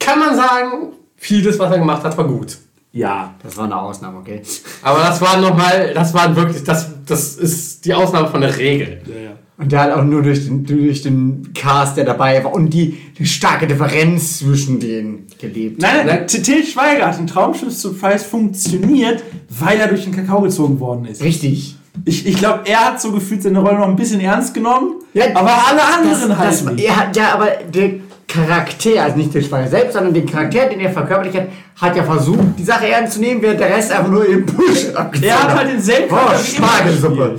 kann 0.00 0.18
man 0.18 0.34
sagen, 0.34 0.94
vieles, 1.16 1.58
was 1.58 1.70
er 1.70 1.78
gemacht 1.78 2.02
hat, 2.02 2.16
war 2.16 2.26
gut. 2.26 2.56
Ja. 2.92 3.34
Das 3.42 3.54
war 3.58 3.66
eine 3.66 3.76
Ausnahme, 3.76 4.20
okay? 4.20 4.40
Aber 4.82 5.00
das 5.00 5.20
war 5.20 5.36
nochmal, 5.36 5.92
das 5.92 6.14
war 6.14 6.34
wirklich, 6.34 6.64
das, 6.64 6.90
das 7.04 7.36
ist 7.36 7.84
die 7.84 7.92
Ausnahme 7.92 8.28
von 8.28 8.40
der 8.40 8.56
Regel. 8.56 9.02
Ja, 9.06 9.20
ja. 9.20 9.30
Und 9.56 9.70
der 9.70 9.82
hat 9.82 9.92
auch 9.92 10.02
nur 10.02 10.22
durch 10.22 10.46
den, 10.46 10.64
durch 10.64 11.02
den 11.02 11.52
Cast, 11.54 11.96
der 11.96 12.04
dabei 12.04 12.42
war 12.42 12.52
und 12.52 12.70
die, 12.70 12.98
die 13.16 13.24
starke 13.24 13.68
Differenz 13.68 14.38
zwischen 14.38 14.80
denen 14.80 15.26
gelebt. 15.40 15.80
Nein, 15.80 16.06
nein, 16.06 16.26
Til 16.26 16.42
Til 16.42 16.64
Schweiger 16.64 17.06
hat 17.06 17.20
in 17.20 17.28
Traumschiff 17.28 17.72
Surprise 17.72 18.24
funktioniert, 18.24 19.22
weil 19.48 19.78
er 19.78 19.86
durch 19.86 20.02
den 20.04 20.12
Kakao 20.14 20.40
gezogen 20.40 20.80
worden 20.80 21.04
ist. 21.04 21.22
Richtig. 21.22 21.76
Ich, 22.04 22.26
ich 22.26 22.36
glaube, 22.36 22.62
er 22.64 22.86
hat 22.86 23.00
so 23.00 23.12
gefühlt 23.12 23.44
seine 23.44 23.60
Rolle 23.60 23.78
noch 23.78 23.86
ein 23.88 23.94
bisschen 23.94 24.20
ernst 24.20 24.52
genommen, 24.54 24.94
aber 25.34 25.52
alle 25.68 25.82
anderen 25.96 26.28
das, 26.30 26.38
halt 26.38 26.50
das, 26.50 26.64
nicht. 26.64 26.84
er 26.84 26.96
hat, 26.96 27.16
Ja, 27.16 27.34
aber 27.34 27.50
der 27.72 27.90
Charakter, 28.26 29.00
also 29.04 29.16
nicht 29.16 29.32
der 29.32 29.42
Schweiger 29.42 29.68
selbst, 29.68 29.92
sondern 29.92 30.12
den 30.12 30.26
Charakter, 30.26 30.66
den 30.68 30.80
er 30.80 30.90
verkörperlicht 30.90 31.36
hat, 31.36 31.46
hat 31.80 31.96
ja 31.96 32.02
versucht, 32.02 32.58
die 32.58 32.64
Sache 32.64 32.88
ernst 32.88 33.12
zu 33.14 33.20
nehmen, 33.20 33.40
während 33.40 33.60
der 33.60 33.68
Rest 33.70 33.92
einfach 33.92 34.10
nur 34.10 34.26
im 34.26 34.44
Bullshit 34.44 34.96
abgezogen 34.96 35.28
Er 35.28 35.42
hat 35.44 35.54
halt 35.56 35.70
denselben 35.70 36.12
Oh, 36.12 36.36
Spargelsuppe. 36.42 37.38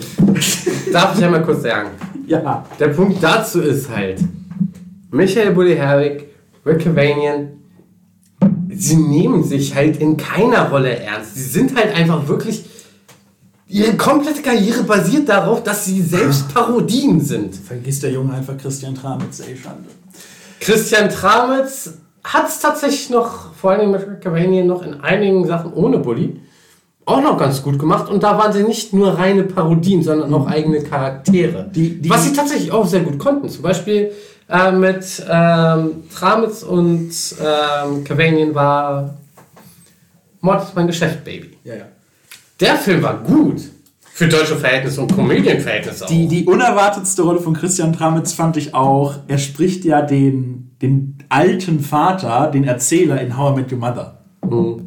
Darf 0.94 1.18
ich 1.18 1.26
einmal 1.26 1.44
kurz 1.44 1.64
sagen? 1.64 1.90
Ja. 2.28 2.66
Der 2.80 2.88
Punkt 2.90 3.22
dazu 3.22 3.62
ist 3.62 3.90
halt, 3.90 4.20
Michael 5.12 5.54
Bulli 5.54 5.76
Herbeck, 5.76 6.30
Rick 6.66 6.84
Cavanian, 6.84 7.50
sie 8.70 8.96
nehmen 8.96 9.44
sich 9.44 9.74
halt 9.76 9.98
in 9.98 10.18
keiner 10.18 10.70
Rolle 10.70 10.98
ernst. 10.98 11.36
Sie 11.36 11.44
sind 11.44 11.76
halt 11.76 11.96
einfach 11.96 12.28
wirklich, 12.28 12.66
ihre 13.68 13.96
komplette 13.96 14.42
Karriere 14.42 14.84
basiert 14.84 15.30
darauf, 15.30 15.64
dass 15.64 15.86
sie 15.86 16.02
selbst 16.02 16.50
Parodien 16.54 17.22
sind. 17.22 17.56
Vergisst 17.56 18.04
der 18.04 18.12
Junge 18.12 18.34
einfach 18.34 18.58
Christian 18.58 18.96
Tramitz, 18.96 19.40
ey, 19.40 19.56
Schande. 19.56 19.90
Christian 20.60 21.10
Tramitz 21.10 21.94
hat 22.24 22.48
es 22.48 22.60
tatsächlich 22.60 23.10
noch, 23.12 23.54
vor 23.54 23.72
allem 23.72 23.92
mit 23.92 24.02
Rick 24.02 24.22
Cavanian, 24.22 24.68
noch 24.68 24.82
in 24.82 24.96
einigen 24.96 25.46
Sachen 25.46 25.74
ohne 25.74 26.00
Bulli 26.00 26.42
auch 27.06 27.22
noch 27.22 27.38
ganz 27.38 27.62
gut 27.62 27.78
gemacht. 27.80 28.10
Und 28.10 28.24
da 28.24 28.38
waren 28.38 28.52
sie 28.52 28.64
nicht 28.64 28.94
nur 28.94 29.18
reine 29.18 29.44
Parodien, 29.44 30.02
sondern 30.04 30.34
auch 30.34 30.48
eigene 30.48 30.82
Charaktere. 30.82 31.70
Die- 31.74 32.02
die- 32.02 32.10
was 32.10 32.24
sie 32.26 32.34
tatsächlich 32.34 32.72
auch 32.72 32.88
sehr 32.88 33.02
gut 33.02 33.20
konnten. 33.20 33.48
Zum 33.50 33.62
Beispiel 33.62 34.12
äh, 34.50 34.72
mit 34.72 35.24
ähm, 35.30 36.04
Tramitz 36.14 36.64
und 36.64 37.10
ähm, 37.40 38.04
Cavanian 38.04 38.54
war 38.56 39.18
Mord 40.42 40.64
ist 40.64 40.76
mein 40.76 40.88
Geschäft, 40.88 41.24
Baby. 41.24 41.58
Ja, 41.64 41.76
ja. 41.76 41.86
Der 42.60 42.76
Film 42.76 43.02
war 43.02 43.18
gut. 43.24 43.62
Für 44.14 44.28
deutsche 44.30 44.56
Verhältnisse 44.56 45.02
und 45.02 45.14
Komödienverhältnisse 45.14 46.06
auch. 46.06 46.10
Die, 46.10 46.28
die 46.28 46.46
unerwartetste 46.46 47.22
Rolle 47.24 47.40
von 47.42 47.54
Christian 47.54 47.92
Tramitz 47.92 48.32
fand 48.32 48.56
ich 48.56 48.74
auch, 48.74 49.16
er 49.28 49.38
spricht 49.40 49.84
ja 49.84 50.02
den, 50.04 50.76
den 50.82 51.18
alten 51.28 51.82
Vater, 51.82 52.50
den 52.50 52.64
Erzähler 52.64 53.20
in 53.20 53.38
How 53.38 53.52
I 53.52 53.62
Met 53.62 53.72
Your 53.74 53.80
Mother. 53.80 54.20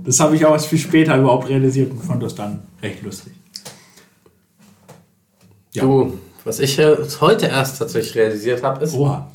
Das 0.05 0.21
habe 0.21 0.37
ich 0.37 0.45
auch 0.45 0.53
erst 0.53 0.67
viel 0.67 0.79
später 0.79 1.17
überhaupt 1.17 1.49
realisiert 1.49 1.91
und 1.91 2.03
fand 2.03 2.23
das 2.23 2.35
dann 2.35 2.63
recht 2.83 3.03
lustig. 3.03 3.33
Ja. 5.73 5.83
Du, 5.83 6.19
was 6.45 6.61
ich 6.61 6.79
heute 6.79 7.47
erst 7.47 7.79
tatsächlich 7.79 8.15
realisiert 8.17 8.63
habe, 8.63 8.85
ist, 8.85 8.95
Oha. 8.95 9.31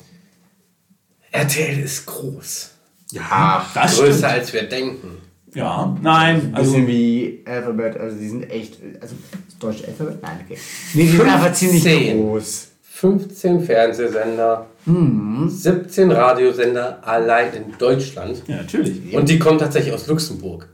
RTL 1.30 1.78
ist 1.80 2.06
groß. 2.06 2.70
Ja, 3.12 3.64
das 3.74 3.96
Größer 3.98 4.12
stimmt. 4.12 4.24
als 4.32 4.52
wir 4.52 4.62
denken. 4.64 5.08
Ja, 5.54 5.96
nein. 6.02 6.52
Also, 6.54 6.74
Also, 6.74 6.86
wie 6.88 7.42
Alphabet, 7.44 7.96
also 7.96 8.16
die 8.18 8.28
sind 8.28 8.50
echt, 8.50 8.78
also 9.00 9.14
das 9.46 9.58
deutsche 9.58 9.86
Alphabet? 9.86 10.20
Nein, 10.22 10.40
okay. 10.44 10.58
Nee, 10.94 11.02
die 11.04 11.16
sind 11.16 11.28
einfach 11.28 11.52
ziemlich 11.52 11.82
15. 11.84 12.16
groß. 12.20 12.68
15 12.82 13.60
Fernsehsender, 13.60 14.66
17 14.86 16.10
Radiosender 16.12 16.98
allein 17.02 17.54
in 17.54 17.78
Deutschland. 17.78 18.42
ja, 18.46 18.56
natürlich. 18.56 19.14
Und 19.14 19.28
die 19.28 19.38
kommen 19.38 19.58
tatsächlich 19.58 19.94
aus 19.94 20.06
Luxemburg. 20.06 20.68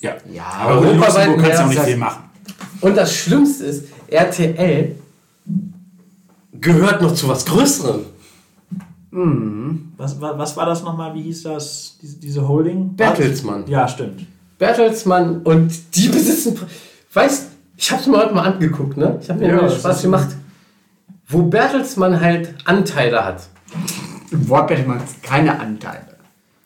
Ja, 0.00 0.16
Ja, 0.32 0.44
aber 0.44 0.80
Europaweit 0.80 1.26
in 1.26 1.32
Luxemburg 1.32 1.42
kannst 1.42 1.58
du 1.58 1.64
auch 1.64 1.68
nicht 1.68 1.80
viel 1.82 1.96
machen. 1.96 2.22
Und 2.80 2.96
das 2.96 3.14
Schlimmste 3.14 3.64
ist, 3.64 3.84
RTL 4.06 4.94
gehört 6.60 7.02
noch 7.02 7.14
zu 7.14 7.28
was 7.28 7.44
Größerem. 7.44 8.00
Was, 9.96 10.20
was, 10.20 10.38
was 10.38 10.56
war 10.56 10.66
das 10.66 10.82
nochmal? 10.82 11.14
Wie 11.14 11.22
hieß 11.22 11.44
das? 11.44 11.96
Diese, 12.00 12.16
diese 12.18 12.46
Holding? 12.46 12.94
Bertelsmann. 12.94 13.64
Ja, 13.66 13.88
stimmt. 13.88 14.26
Bertelsmann 14.58 15.42
und 15.42 15.72
die 15.96 16.08
besitzen. 16.08 16.58
Weißt 17.12 17.48
ich 17.80 17.92
hab's 17.92 18.06
mir 18.08 18.16
heute 18.18 18.34
mal 18.34 18.42
angeguckt, 18.42 18.96
ne? 18.96 19.18
Ich 19.22 19.30
habe 19.30 19.38
mir 19.40 19.48
Ja, 19.48 19.70
Spaß 19.70 20.02
gemacht. 20.02 20.28
Wo 21.28 21.42
Bertelsmann 21.42 22.20
halt 22.20 22.54
Anteile 22.64 23.24
hat. 23.24 23.48
Im 24.30 24.48
Wortbett 24.48 24.86
man 24.86 25.00
keine 25.22 25.58
Anteile. 25.58 26.16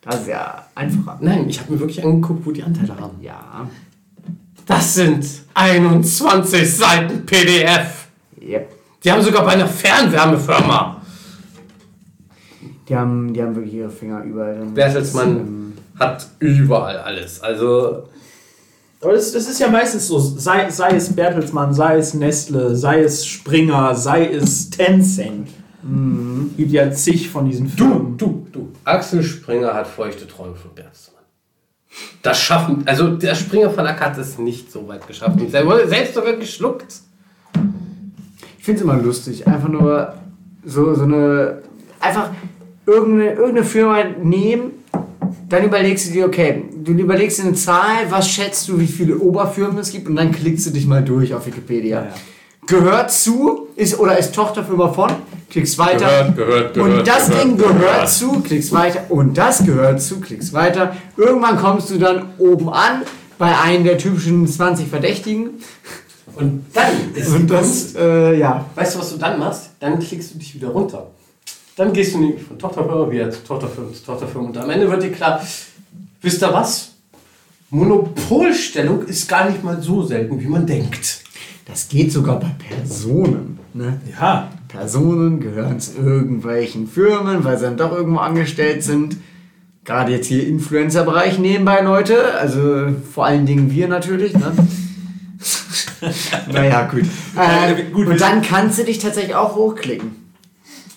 Das 0.02 0.20
ist 0.20 0.28
ja 0.28 0.66
einfacher. 0.74 1.18
Nein, 1.20 1.48
ich 1.48 1.60
habe 1.60 1.72
mir 1.72 1.80
wirklich 1.80 2.04
angeguckt, 2.04 2.46
wo 2.46 2.52
die 2.52 2.62
Anteile 2.62 2.96
haben. 2.96 3.20
Ja. 3.20 3.68
Das 4.66 4.94
sind 4.94 5.26
21 5.54 6.76
Seiten 6.76 7.26
PDF. 7.26 8.08
Yep. 8.40 8.72
Die 9.02 9.10
haben 9.10 9.22
sogar 9.22 9.44
bei 9.44 9.52
einer 9.52 9.66
Fernwärmefirma. 9.66 11.02
Die 12.88 12.96
haben, 12.96 13.32
die 13.32 13.42
haben 13.42 13.54
wirklich 13.54 13.74
ihre 13.74 13.90
Finger 13.90 14.22
überall. 14.22 14.64
Bertelsmann 14.66 15.72
hat 15.98 16.28
überall 16.38 16.98
alles. 16.98 17.40
Also, 17.40 18.08
Aber 19.02 19.12
das, 19.14 19.32
das 19.32 19.48
ist 19.48 19.58
ja 19.58 19.68
meistens 19.68 20.06
so, 20.06 20.18
sei, 20.18 20.70
sei 20.70 20.90
es 20.90 21.12
Bertelsmann, 21.14 21.74
sei 21.74 21.96
es 21.98 22.14
Nestle, 22.14 22.76
sei 22.76 23.02
es 23.02 23.26
Springer, 23.26 23.94
sei 23.94 24.26
es 24.28 24.70
Tencent. 24.70 25.48
Gibt 26.56 26.70
ja 26.70 26.90
zig 26.92 27.28
von 27.28 27.44
diesen 27.46 27.66
du, 27.76 27.84
Firmen. 27.84 28.16
du, 28.16 28.46
du. 28.52 28.68
Axel 28.84 29.22
Springer 29.24 29.74
hat 29.74 29.88
feuchte 29.88 30.28
Träume 30.28 30.54
von 30.54 30.70
Bertelsmann. 30.72 31.22
Das 32.22 32.40
schaffen, 32.40 32.84
also 32.86 33.08
der 33.16 33.34
Springer 33.34 33.70
Verlag 33.70 34.00
hat 34.00 34.16
es 34.16 34.38
nicht 34.38 34.70
so 34.70 34.86
weit 34.86 35.04
geschafft. 35.08 35.40
Und 35.40 35.50
selber- 35.50 35.86
selbst 35.88 36.14
sogar 36.14 36.34
geschluckt. 36.34 36.94
Ich 38.58 38.64
finde 38.64 38.78
es 38.78 38.84
immer 38.84 38.96
lustig. 38.96 39.44
Einfach 39.48 39.68
nur 39.68 40.14
so, 40.64 40.94
so 40.94 41.02
eine. 41.02 41.62
Einfach 41.98 42.30
irgendeine, 42.86 43.32
irgendeine 43.32 43.64
Firma 43.66 44.04
nehmen, 44.22 44.70
dann 45.48 45.64
überlegst 45.64 46.08
du 46.08 46.12
dir, 46.12 46.26
okay, 46.26 46.64
du 46.74 46.92
überlegst 46.92 47.38
dir 47.38 47.44
eine 47.44 47.54
Zahl, 47.54 48.10
was 48.10 48.28
schätzt 48.28 48.68
du, 48.68 48.78
wie 48.78 48.86
viele 48.86 49.18
Oberfirmen 49.18 49.78
es 49.78 49.90
gibt 49.90 50.08
und 50.08 50.16
dann 50.16 50.32
klickst 50.32 50.66
du 50.66 50.70
dich 50.70 50.86
mal 50.86 51.02
durch 51.02 51.34
auf 51.34 51.46
Wikipedia. 51.46 52.00
Ja, 52.00 52.06
ja. 52.06 52.14
Gehört 52.66 53.10
zu, 53.10 53.68
ist 53.74 53.98
oder 53.98 54.16
ist 54.16 54.34
Tochterfirma 54.34 54.92
von, 54.92 55.10
klickst 55.50 55.78
weiter. 55.78 56.32
Gehört, 56.34 56.36
gehört, 56.36 56.78
und 56.78 56.90
gehört, 56.90 57.08
das 57.08 57.28
gehört, 57.28 57.44
Ding 57.44 57.56
gehört, 57.56 57.80
gehört. 57.80 58.08
zu, 58.08 58.40
klickst 58.40 58.72
weiter. 58.72 59.04
Und 59.08 59.36
das 59.36 59.64
gehört 59.64 60.00
zu, 60.00 60.20
klickst 60.20 60.52
weiter. 60.52 60.96
Irgendwann 61.16 61.56
kommst 61.56 61.90
du 61.90 61.98
dann 61.98 62.34
oben 62.38 62.68
an 62.68 63.02
bei 63.38 63.58
einem 63.58 63.84
der 63.84 63.98
typischen 63.98 64.46
20 64.46 64.86
Verdächtigen. 64.86 65.50
Und 66.36 66.64
dann 66.72 67.14
ist 67.14 67.28
Und 67.28 67.50
das, 67.50 67.94
äh, 67.96 68.38
ja. 68.38 68.64
Weißt 68.74 68.94
du, 68.94 69.00
was 69.00 69.10
du 69.10 69.18
dann 69.18 69.38
machst? 69.38 69.70
Dann 69.80 69.98
klickst 69.98 70.32
du 70.32 70.38
dich 70.38 70.54
wieder 70.54 70.68
runter. 70.68 71.10
Dann 71.76 71.92
gehst 71.92 72.14
du 72.14 72.18
nämlich 72.18 72.42
von 72.42 72.58
Tochterfirma 72.58 73.10
wieder 73.10 73.30
zu 73.30 73.44
Tochterfirma 73.44 73.92
zu 73.92 74.04
Tochterfirma. 74.04 74.48
Und 74.48 74.58
am 74.58 74.70
Ende 74.70 74.90
wird 74.90 75.02
dir 75.02 75.12
klar, 75.12 75.42
wisst 76.20 76.42
ihr 76.42 76.52
was? 76.52 76.92
Monopolstellung 77.70 79.06
ist 79.06 79.26
gar 79.28 79.48
nicht 79.48 79.64
mal 79.64 79.80
so 79.80 80.02
selten, 80.02 80.38
wie 80.38 80.46
man 80.46 80.66
denkt. 80.66 81.22
Das 81.64 81.88
geht 81.88 82.12
sogar 82.12 82.38
bei 82.38 82.50
Personen. 82.68 83.58
Ne? 83.72 83.98
Ja, 84.20 84.50
Personen 84.68 85.40
gehören 85.40 85.80
zu 85.80 85.96
irgendwelchen 85.96 86.86
Firmen, 86.86 87.44
weil 87.44 87.56
sie 87.56 87.64
dann 87.64 87.78
doch 87.78 87.92
irgendwo 87.92 88.18
angestellt 88.18 88.82
sind. 88.82 89.16
Gerade 89.84 90.12
jetzt 90.12 90.26
hier 90.26 90.46
Influencer-Bereich 90.46 91.38
nebenbei, 91.38 91.80
Leute. 91.80 92.34
Also 92.34 92.88
vor 93.10 93.24
allen 93.24 93.46
Dingen 93.46 93.70
wir 93.70 93.88
natürlich. 93.88 94.34
Ne? 94.34 94.52
naja, 96.52 96.86
gut. 96.90 97.04
Äh, 97.36 97.84
gut, 97.90 98.06
wir 98.06 98.12
und 98.12 98.20
dann 98.20 98.42
kannst 98.42 98.78
du 98.78 98.84
dich 98.84 98.98
tatsächlich 98.98 99.34
auch 99.34 99.56
hochklicken. 99.56 100.21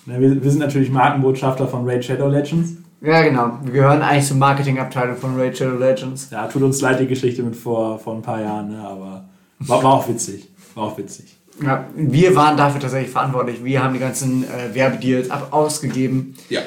Wir, 0.06 0.42
wir 0.42 0.50
sind 0.50 0.60
natürlich 0.60 0.90
Markenbotschafter 0.90 1.66
von 1.66 1.88
Raid 1.88 2.04
Shadow 2.04 2.28
Legends. 2.28 2.76
Ja, 3.02 3.22
genau. 3.22 3.58
Wir 3.62 3.72
gehören 3.72 4.02
eigentlich 4.02 4.26
zur 4.26 4.36
Marketingabteilung 4.36 5.16
von 5.16 5.38
Raid 5.38 5.58
Shadow 5.58 5.78
Legends. 5.78 6.30
Ja, 6.30 6.46
tut 6.46 6.62
uns 6.62 6.80
leid 6.80 7.00
die 7.00 7.06
Geschichte 7.06 7.42
mit 7.42 7.56
vor, 7.56 7.98
vor 7.98 8.14
ein 8.14 8.22
paar 8.22 8.40
Jahren, 8.40 8.68
ne? 8.68 8.78
aber 8.78 9.24
war, 9.58 9.82
war 9.82 9.94
auch 9.94 10.08
witzig. 10.08 10.48
War 10.74 10.84
auch 10.84 10.98
witzig. 10.98 11.36
Ja, 11.62 11.84
wir 11.94 12.34
waren 12.36 12.56
dafür 12.56 12.80
tatsächlich 12.80 13.10
verantwortlich. 13.10 13.64
Wir 13.64 13.82
haben 13.82 13.94
die 13.94 14.00
ganzen 14.00 14.44
äh, 14.44 14.74
Werbedeals 14.74 15.30
ab 15.30 15.48
ausgegeben. 15.50 16.34
Ja. 16.48 16.60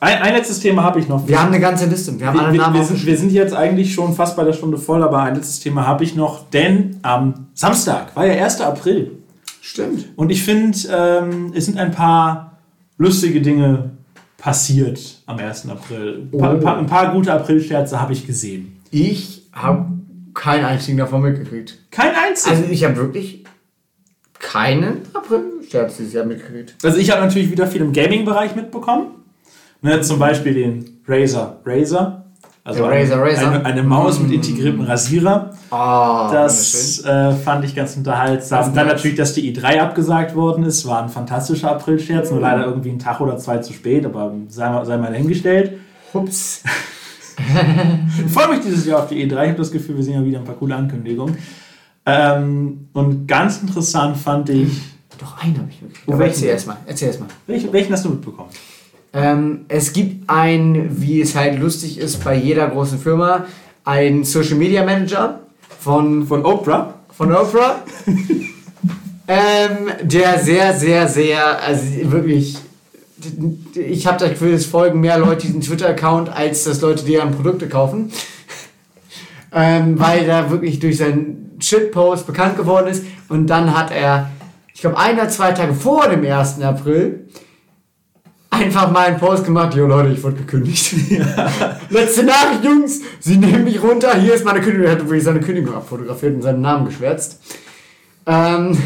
Ein, 0.00 0.18
ein 0.22 0.34
letztes 0.34 0.60
Thema 0.60 0.82
habe 0.82 1.00
ich 1.00 1.08
noch. 1.08 1.26
Wir 1.26 1.40
haben 1.40 1.48
eine 1.48 1.60
ganze 1.60 1.86
Liste. 1.86 2.18
Wir 2.18 2.26
haben 2.26 2.38
alle 2.38 2.52
wir, 2.52 2.60
Namen 2.60 2.74
wir, 2.74 2.80
wir, 2.80 2.86
sind, 2.86 3.06
wir 3.06 3.16
sind 3.16 3.32
jetzt 3.32 3.54
eigentlich 3.54 3.94
schon 3.94 4.14
fast 4.14 4.36
bei 4.36 4.44
der 4.44 4.52
Stunde 4.52 4.78
voll, 4.78 5.02
aber 5.02 5.22
ein 5.22 5.36
letztes 5.36 5.60
Thema 5.60 5.86
habe 5.86 6.04
ich 6.04 6.14
noch, 6.14 6.50
denn 6.50 6.98
am 7.02 7.46
Samstag 7.54 8.14
war 8.14 8.26
ja 8.26 8.44
1. 8.44 8.60
April. 8.60 9.12
Stimmt. 9.60 10.06
Und 10.16 10.30
ich 10.30 10.42
finde, 10.42 10.76
ähm, 10.92 11.52
es 11.54 11.66
sind 11.66 11.78
ein 11.78 11.92
paar 11.92 12.55
lustige 12.98 13.40
Dinge 13.40 13.90
passiert 14.38 15.22
am 15.26 15.38
1. 15.38 15.68
April. 15.68 16.28
Ein 16.32 16.38
paar, 16.38 16.50
ein 16.52 16.60
paar, 16.60 16.78
ein 16.78 16.86
paar 16.86 17.12
gute 17.12 17.32
Aprilscherze 17.32 18.00
habe 18.00 18.12
ich 18.12 18.26
gesehen. 18.26 18.80
Ich 18.90 19.48
habe 19.52 19.86
keinen 20.34 20.64
einzigen 20.64 20.98
davon 20.98 21.22
mitgekriegt. 21.22 21.78
Kein 21.90 22.14
einziger. 22.14 22.56
Also 22.56 22.70
ich 22.70 22.84
habe 22.84 22.96
wirklich 22.96 23.44
keinen 24.38 24.98
April-Scherz 25.14 25.96
dieses 25.96 26.12
Jahr 26.12 26.26
mitgekriegt. 26.26 26.76
Also 26.82 26.98
ich 26.98 27.10
habe 27.10 27.22
natürlich 27.22 27.50
wieder 27.50 27.66
viel 27.66 27.80
im 27.80 27.92
Gaming-Bereich 27.92 28.54
mitbekommen. 28.54 29.08
Ne, 29.82 30.00
zum 30.02 30.18
Beispiel 30.18 30.54
den 30.54 31.00
Razer 31.06 31.60
Razer. 31.64 32.25
Also 32.66 32.82
Der 32.82 32.90
Razer 32.90 33.14
eine, 33.14 33.22
Razer. 33.22 33.48
Eine, 33.48 33.64
eine 33.64 33.82
Maus 33.84 34.18
mit 34.18 34.32
integriertem 34.32 34.80
Rasierer. 34.80 35.50
Oh, 35.70 36.28
Das 36.32 37.04
äh, 37.04 37.32
fand 37.32 37.64
ich 37.64 37.76
ganz 37.76 37.96
unterhaltsam. 37.96 38.58
Das 38.58 38.68
ist 38.68 38.76
Dann 38.76 38.88
natürlich, 38.88 39.16
dass 39.16 39.34
die 39.34 39.54
E3 39.54 39.78
abgesagt 39.78 40.34
worden 40.34 40.64
ist, 40.64 40.84
war 40.84 41.00
ein 41.00 41.08
fantastischer 41.08 41.70
Aprilscherz. 41.70 42.32
Nur 42.32 42.40
leider 42.40 42.64
irgendwie 42.64 42.90
einen 42.90 42.98
Tag 42.98 43.20
oder 43.20 43.38
zwei 43.38 43.58
zu 43.58 43.72
spät, 43.72 44.04
aber 44.04 44.34
sei 44.48 44.68
mal, 44.68 44.84
sei 44.84 44.96
mal 44.96 45.12
dahingestellt. 45.12 45.78
Ups. 46.12 46.64
Ich 48.26 48.32
freue 48.32 48.48
mich 48.48 48.64
dieses 48.64 48.84
Jahr 48.84 48.98
auf 48.98 49.08
die 49.08 49.24
E3. 49.24 49.30
Ich 49.30 49.48
habe 49.50 49.58
das 49.58 49.70
Gefühl, 49.70 49.96
wir 49.96 50.02
sehen 50.02 50.14
ja 50.14 50.24
wieder 50.24 50.40
ein 50.40 50.44
paar 50.44 50.56
coole 50.56 50.74
Ankündigungen. 50.74 51.38
Ähm, 52.04 52.88
und 52.92 53.28
ganz 53.28 53.62
interessant 53.62 54.16
fand 54.16 54.48
ich. 54.48 54.76
Doch, 55.18 55.40
einen 55.40 55.56
habe 55.56 55.68
ich 55.70 55.80
wirklich. 55.80 56.02
Oh, 56.08 56.18
welchen 56.18 56.24
erzähl 56.24 56.42
denn? 56.48 56.50
erst 56.56 56.66
mal. 56.66 56.76
Erzähl. 56.84 57.14
Welchen, 57.46 57.72
welchen 57.72 57.92
hast 57.92 58.04
du 58.04 58.10
mitbekommen? 58.10 58.50
Ähm, 59.16 59.64
es 59.68 59.94
gibt 59.94 60.28
ein, 60.28 61.00
wie 61.00 61.22
es 61.22 61.34
halt 61.34 61.58
lustig 61.58 61.98
ist 61.98 62.22
bei 62.22 62.34
jeder 62.34 62.68
großen 62.68 62.98
Firma, 62.98 63.46
ein 63.82 64.24
Social 64.24 64.56
Media 64.56 64.84
Manager 64.84 65.40
von, 65.80 66.26
Von 66.26 66.44
Oprah. 66.44 66.92
von 67.16 67.34
Oprah. 67.34 67.82
ähm, 69.28 69.88
der 70.02 70.38
sehr, 70.40 70.74
sehr, 70.74 71.08
sehr, 71.08 71.62
also 71.62 71.82
wirklich, 72.12 72.58
ich 73.74 74.06
habe 74.06 74.18
das 74.18 74.30
Gefühl, 74.30 74.52
es 74.52 74.66
folgen 74.66 75.00
mehr 75.00 75.16
Leute 75.16 75.46
diesen 75.46 75.62
Twitter-Account, 75.62 76.28
als 76.28 76.64
dass 76.64 76.82
Leute 76.82 77.06
deren 77.06 77.30
Produkte 77.30 77.70
kaufen. 77.70 78.12
ähm, 79.54 79.98
weil 79.98 80.28
er 80.28 80.50
wirklich 80.50 80.78
durch 80.78 80.98
seinen 80.98 81.56
Shitpost 81.58 82.26
bekannt 82.26 82.58
geworden 82.58 82.88
ist. 82.88 83.04
Und 83.30 83.46
dann 83.46 83.74
hat 83.74 83.92
er, 83.92 84.28
ich 84.74 84.82
glaube, 84.82 84.98
ein 84.98 85.14
oder 85.14 85.30
zwei 85.30 85.52
Tage 85.52 85.72
vor 85.72 86.06
dem 86.06 86.22
1. 86.22 86.60
April, 86.60 87.26
einfach 88.60 88.90
mal 88.90 89.06
einen 89.08 89.18
Post 89.18 89.44
gemacht, 89.44 89.74
jo 89.74 89.86
Leute, 89.86 90.12
ich 90.12 90.22
wurde 90.22 90.36
gekündigt. 90.36 90.94
Letzte 91.90 92.24
Nachricht, 92.24 92.64
Jungs, 92.64 93.00
sie 93.20 93.36
nehmen 93.36 93.64
mich 93.64 93.82
runter, 93.82 94.14
hier 94.18 94.34
ist 94.34 94.44
meine 94.44 94.60
Kündigung. 94.60 94.86
Er 94.86 94.92
hat 94.92 95.00
wirklich 95.00 95.24
seine 95.24 95.40
Kündigung 95.40 95.74
abfotografiert 95.74 96.34
und 96.34 96.42
seinen 96.42 96.60
Namen 96.60 96.86
geschwärzt. 96.86 97.40
Ähm, 98.26 98.76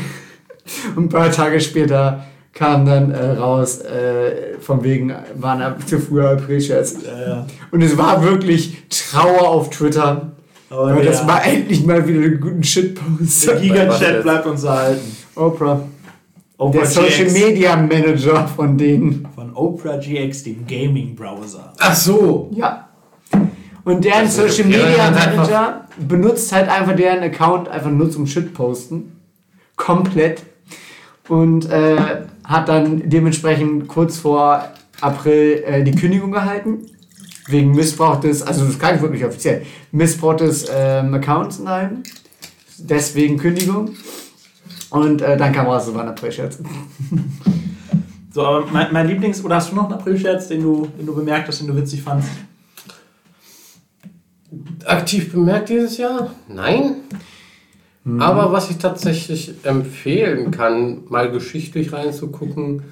und 0.96 1.04
ein 1.04 1.08
paar 1.08 1.30
Tage 1.30 1.60
später 1.60 2.24
kam 2.52 2.84
dann 2.84 3.10
äh, 3.12 3.30
raus, 3.32 3.80
äh, 3.80 4.58
von 4.60 4.82
wegen, 4.84 5.12
waren 5.36 5.62
ab- 5.62 5.86
zu 5.88 5.98
früher 5.98 6.30
Aprilscherz. 6.30 6.96
Ja, 7.04 7.46
Und 7.70 7.80
es 7.82 7.96
war 7.96 8.22
wirklich 8.22 8.76
Trauer 8.90 9.48
auf 9.48 9.70
Twitter. 9.70 10.32
Aber 10.68 10.94
weil 10.96 11.04
das 11.04 11.26
war 11.26 11.44
endlich 11.44 11.84
mal 11.84 12.06
wieder 12.06 12.20
einen 12.20 12.40
guten 12.40 12.62
Shitpost. 12.62 13.46
Der 13.48 13.56
Gigachat 13.56 14.00
jetzt? 14.00 14.22
bleibt 14.22 14.46
uns 14.46 14.62
erhalten. 14.64 15.16
Oprah. 15.34 15.80
Oprah 16.58 16.78
Der 16.78 16.86
Social. 16.86 17.30
Media 17.30 17.74
Manager 17.76 18.46
von 18.46 18.76
denen. 18.76 19.26
Oprah 19.60 19.96
GX, 19.98 20.44
dem 20.44 20.66
Gaming-Browser. 20.66 21.74
Ach 21.78 21.94
so. 21.94 22.50
Ja. 22.52 22.88
Und 23.84 24.04
deren 24.04 24.26
ist 24.26 24.36
Social 24.36 24.64
Media 24.64 25.10
Manager 25.10 25.86
benutzt 25.98 26.52
halt 26.52 26.68
einfach 26.68 26.96
deren 26.96 27.22
Account 27.22 27.68
einfach 27.68 27.90
nur 27.90 28.10
zum 28.10 28.26
Shitposten. 28.26 29.20
Komplett. 29.76 30.42
Und 31.28 31.70
äh, 31.70 31.96
hat 32.44 32.68
dann 32.68 33.08
dementsprechend 33.08 33.86
kurz 33.88 34.18
vor 34.18 34.64
April 35.00 35.62
äh, 35.64 35.84
die 35.84 35.92
Kündigung 35.92 36.32
gehalten. 36.32 36.86
Wegen 37.46 37.72
Missbrauch 37.72 38.20
des, 38.20 38.42
also 38.42 38.64
das 38.64 38.78
kann 38.78 38.96
ich 38.96 39.02
wirklich 39.02 39.24
offiziell, 39.24 39.62
Missbrauch 39.90 40.36
des 40.36 40.66
ähm, 40.72 41.14
Accounts 41.14 41.58
nein. 41.58 42.02
Deswegen 42.78 43.36
Kündigung. 43.38 43.90
Und 44.90 45.22
äh, 45.22 45.36
dann 45.36 45.52
kam 45.52 45.66
raus, 45.66 45.86
so 45.86 45.94
war 45.94 46.02
ein 46.02 46.08
April-Scherz. 46.08 46.58
So, 48.32 48.44
aber 48.44 48.66
mein, 48.66 48.92
mein 48.92 49.08
Lieblings- 49.08 49.44
oder 49.44 49.56
hast 49.56 49.72
du 49.72 49.76
noch 49.76 49.84
einen 49.84 49.94
Aprilscherz, 49.94 50.48
den 50.48 50.62
du, 50.62 50.88
den 50.98 51.06
du 51.06 51.14
bemerkt 51.14 51.48
hast, 51.48 51.60
den 51.60 51.66
du 51.66 51.76
witzig 51.76 52.02
fandst? 52.02 52.30
Aktiv 54.84 55.32
bemerkt 55.32 55.68
dieses 55.68 55.98
Jahr? 55.98 56.30
Nein. 56.48 56.96
Aber 58.18 58.50
was 58.50 58.70
ich 58.70 58.78
tatsächlich 58.78 59.54
empfehlen 59.64 60.50
kann, 60.50 61.04
mal 61.08 61.30
geschichtlich 61.30 61.92
reinzugucken, 61.92 62.82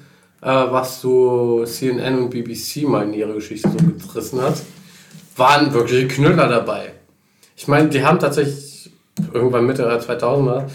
äh, 0.41 0.45
was 0.45 1.01
so 1.01 1.65
CNN 1.65 2.19
und 2.19 2.29
BBC 2.29 2.83
mal 2.87 3.05
in 3.05 3.13
ihre 3.13 3.33
Geschichte 3.33 3.69
so 3.69 4.07
gerissen 4.07 4.41
hat, 4.41 4.61
waren 5.35 5.73
wirkliche 5.73 6.07
Knüller 6.07 6.47
dabei. 6.47 6.93
Ich 7.55 7.67
meine, 7.67 7.89
die 7.89 8.05
haben 8.05 8.19
tatsächlich 8.19 8.91
irgendwann 9.33 9.65
Mitte 9.65 9.83
der 9.83 10.01
2000er 10.01 10.65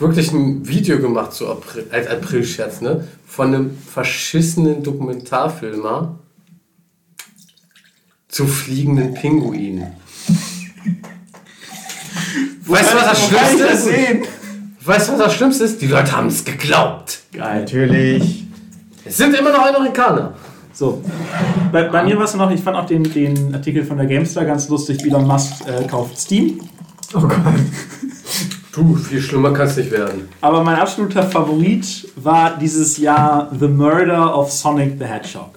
wirklich 0.00 0.32
ein 0.32 0.66
Video 0.66 0.98
gemacht 0.98 1.32
zu 1.32 1.48
April, 1.48 1.86
als 1.90 2.06
Aprilscherz, 2.08 2.80
ne? 2.80 3.06
Von 3.26 3.54
einem 3.54 3.78
verschissenen 3.78 4.82
Dokumentarfilmer 4.82 6.18
zu 8.28 8.46
fliegenden 8.46 9.14
Pinguinen. 9.14 9.92
Weißt 12.64 12.92
du, 12.92 12.96
was 12.96 13.04
das 13.04 13.26
Schlimmste 13.26 13.64
ist? 13.64 13.84
sehen? 13.84 14.22
Weißt 14.84 15.08
du, 15.08 15.12
was 15.12 15.18
das 15.18 15.34
Schlimmste 15.34 15.64
ist? 15.64 15.82
Die 15.82 15.86
Leute 15.86 16.16
haben 16.16 16.28
es 16.28 16.44
geglaubt. 16.44 17.20
Geil. 17.32 17.60
Natürlich. 17.60 18.44
Es 19.04 19.16
sind 19.16 19.34
immer 19.34 19.52
noch 19.52 19.66
Amerikaner. 19.66 20.34
So, 20.72 21.02
bei, 21.72 21.88
bei 21.88 22.04
mir 22.04 22.16
war 22.16 22.24
es 22.24 22.34
noch, 22.34 22.50
ich 22.50 22.60
fand 22.60 22.76
auch 22.76 22.86
den, 22.86 23.02
den 23.02 23.54
Artikel 23.54 23.84
von 23.84 23.98
der 23.98 24.06
GameStar 24.06 24.44
ganz 24.44 24.68
lustig, 24.68 25.04
Elon 25.04 25.26
Musk 25.26 25.52
äh, 25.66 25.86
kauft 25.86 26.16
Steam. 26.18 26.60
Oh 27.12 27.20
Gott. 27.20 27.32
Du, 28.80 28.94
viel 28.96 29.20
schlimmer 29.20 29.52
kann 29.52 29.66
es 29.66 29.76
nicht 29.76 29.90
werden. 29.90 30.28
Aber 30.40 30.64
mein 30.64 30.76
absoluter 30.76 31.22
Favorit 31.22 32.08
war 32.16 32.56
dieses 32.58 32.96
Jahr 32.96 33.50
The 33.58 33.68
Murder 33.68 34.36
of 34.38 34.50
Sonic 34.50 34.94
the 34.98 35.04
Hedgehog. 35.04 35.50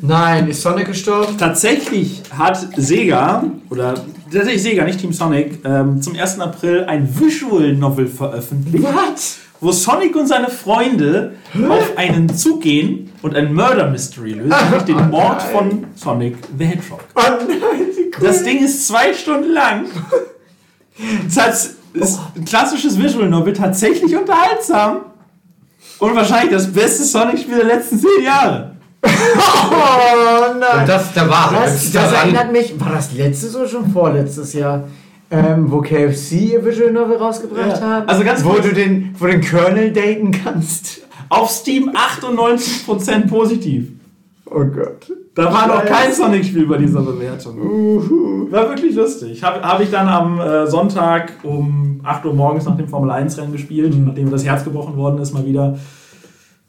Nein, 0.00 0.48
ist 0.48 0.62
Sonic 0.62 0.86
gestorben? 0.86 1.36
Tatsächlich 1.38 2.22
hat 2.36 2.66
Sega, 2.76 3.44
oder 3.68 3.94
tatsächlich 4.32 4.62
Sega, 4.62 4.84
nicht 4.84 5.00
Team 5.00 5.12
Sonic, 5.12 5.58
ähm, 5.64 6.00
zum 6.00 6.16
1. 6.16 6.40
April 6.40 6.84
ein 6.84 7.06
Visual 7.18 7.74
Novel 7.74 8.06
veröffentlicht. 8.06 8.84
Was? 8.84 9.38
wo 9.58 9.72
Sonic 9.72 10.14
und 10.16 10.26
seine 10.26 10.48
Freunde 10.50 11.32
auf 11.70 11.96
einen 11.96 12.28
Zug 12.34 12.60
gehen 12.60 13.10
und 13.22 13.34
ein 13.34 13.54
Murder 13.54 13.88
Mystery 13.90 14.32
lösen, 14.32 14.52
nämlich 14.64 14.82
den 14.82 15.08
Mord 15.10 15.40
von 15.42 15.84
Sonic 15.94 16.36
the 16.58 16.64
Hedgehog. 16.66 17.00
Oh 17.14 17.20
nein, 17.48 17.48
wie 17.96 18.02
cool. 18.18 18.26
Das 18.26 18.42
Ding 18.42 18.62
ist 18.62 18.86
zwei 18.86 19.12
Stunden 19.14 19.52
lang. 19.52 19.86
Es 21.28 21.36
hat- 21.38 21.70
ist 21.96 22.18
ein 22.36 22.44
klassisches 22.44 22.98
Visual 23.00 23.28
Novel, 23.28 23.52
tatsächlich 23.52 24.14
unterhaltsam. 24.16 24.98
Und 25.98 26.14
wahrscheinlich 26.14 26.52
das 26.52 26.70
beste 26.72 27.04
Sonic-Spiel 27.04 27.56
der 27.56 27.64
letzten 27.66 27.98
zehn 27.98 28.24
Jahre. 28.24 28.72
Oh 29.02 30.58
nein. 30.58 30.80
Und 30.80 30.88
das 30.88 31.12
der 31.14 31.28
Wahrheit. 31.28 31.66
Das, 31.68 31.92
das 31.92 32.12
erinnert 32.12 32.52
mich, 32.52 32.78
war 32.80 32.92
das 32.92 33.12
letztes 33.12 33.54
oder 33.56 33.68
schon 33.68 33.90
vorletztes 33.92 34.52
Jahr? 34.52 34.84
Ähm, 35.30 35.70
wo 35.70 35.80
KFC 35.80 36.32
ihr 36.52 36.64
Visual 36.64 36.92
Novel 36.92 37.16
rausgebracht 37.16 37.80
Ja. 37.80 37.80
haben. 37.80 38.08
Also 38.08 38.24
ganz 38.24 38.44
wo 38.44 38.50
kurz- 38.50 38.66
du 38.66 38.74
den, 38.74 39.14
wo 39.18 39.26
den 39.26 39.40
Kernel 39.40 39.92
daten 39.92 40.30
kannst. 40.30 41.00
Auf 41.28 41.50
Steam 41.50 41.90
98% 41.90 43.26
positiv. 43.28 43.88
Oh 44.58 44.64
Gott. 44.64 45.12
Da 45.34 45.52
war 45.52 45.68
noch 45.68 45.84
kein 45.84 46.10
Sonic-Spiel 46.10 46.66
bei 46.66 46.78
dieser 46.78 47.02
Bewertung. 47.02 47.58
War 48.50 48.70
wirklich 48.70 48.94
lustig. 48.94 49.42
Habe 49.42 49.60
hab 49.60 49.80
ich 49.80 49.90
dann 49.90 50.08
am 50.08 50.40
äh, 50.40 50.66
Sonntag 50.66 51.32
um 51.42 52.00
8 52.02 52.24
Uhr 52.24 52.32
morgens 52.32 52.64
nach 52.64 52.74
dem 52.74 52.88
Formel 52.88 53.10
1-Rennen 53.10 53.52
gespielt, 53.52 53.94
nachdem 53.94 54.24
mir 54.24 54.30
das 54.30 54.46
Herz 54.46 54.64
gebrochen 54.64 54.96
worden 54.96 55.18
ist, 55.18 55.34
mal 55.34 55.44
wieder. 55.44 55.76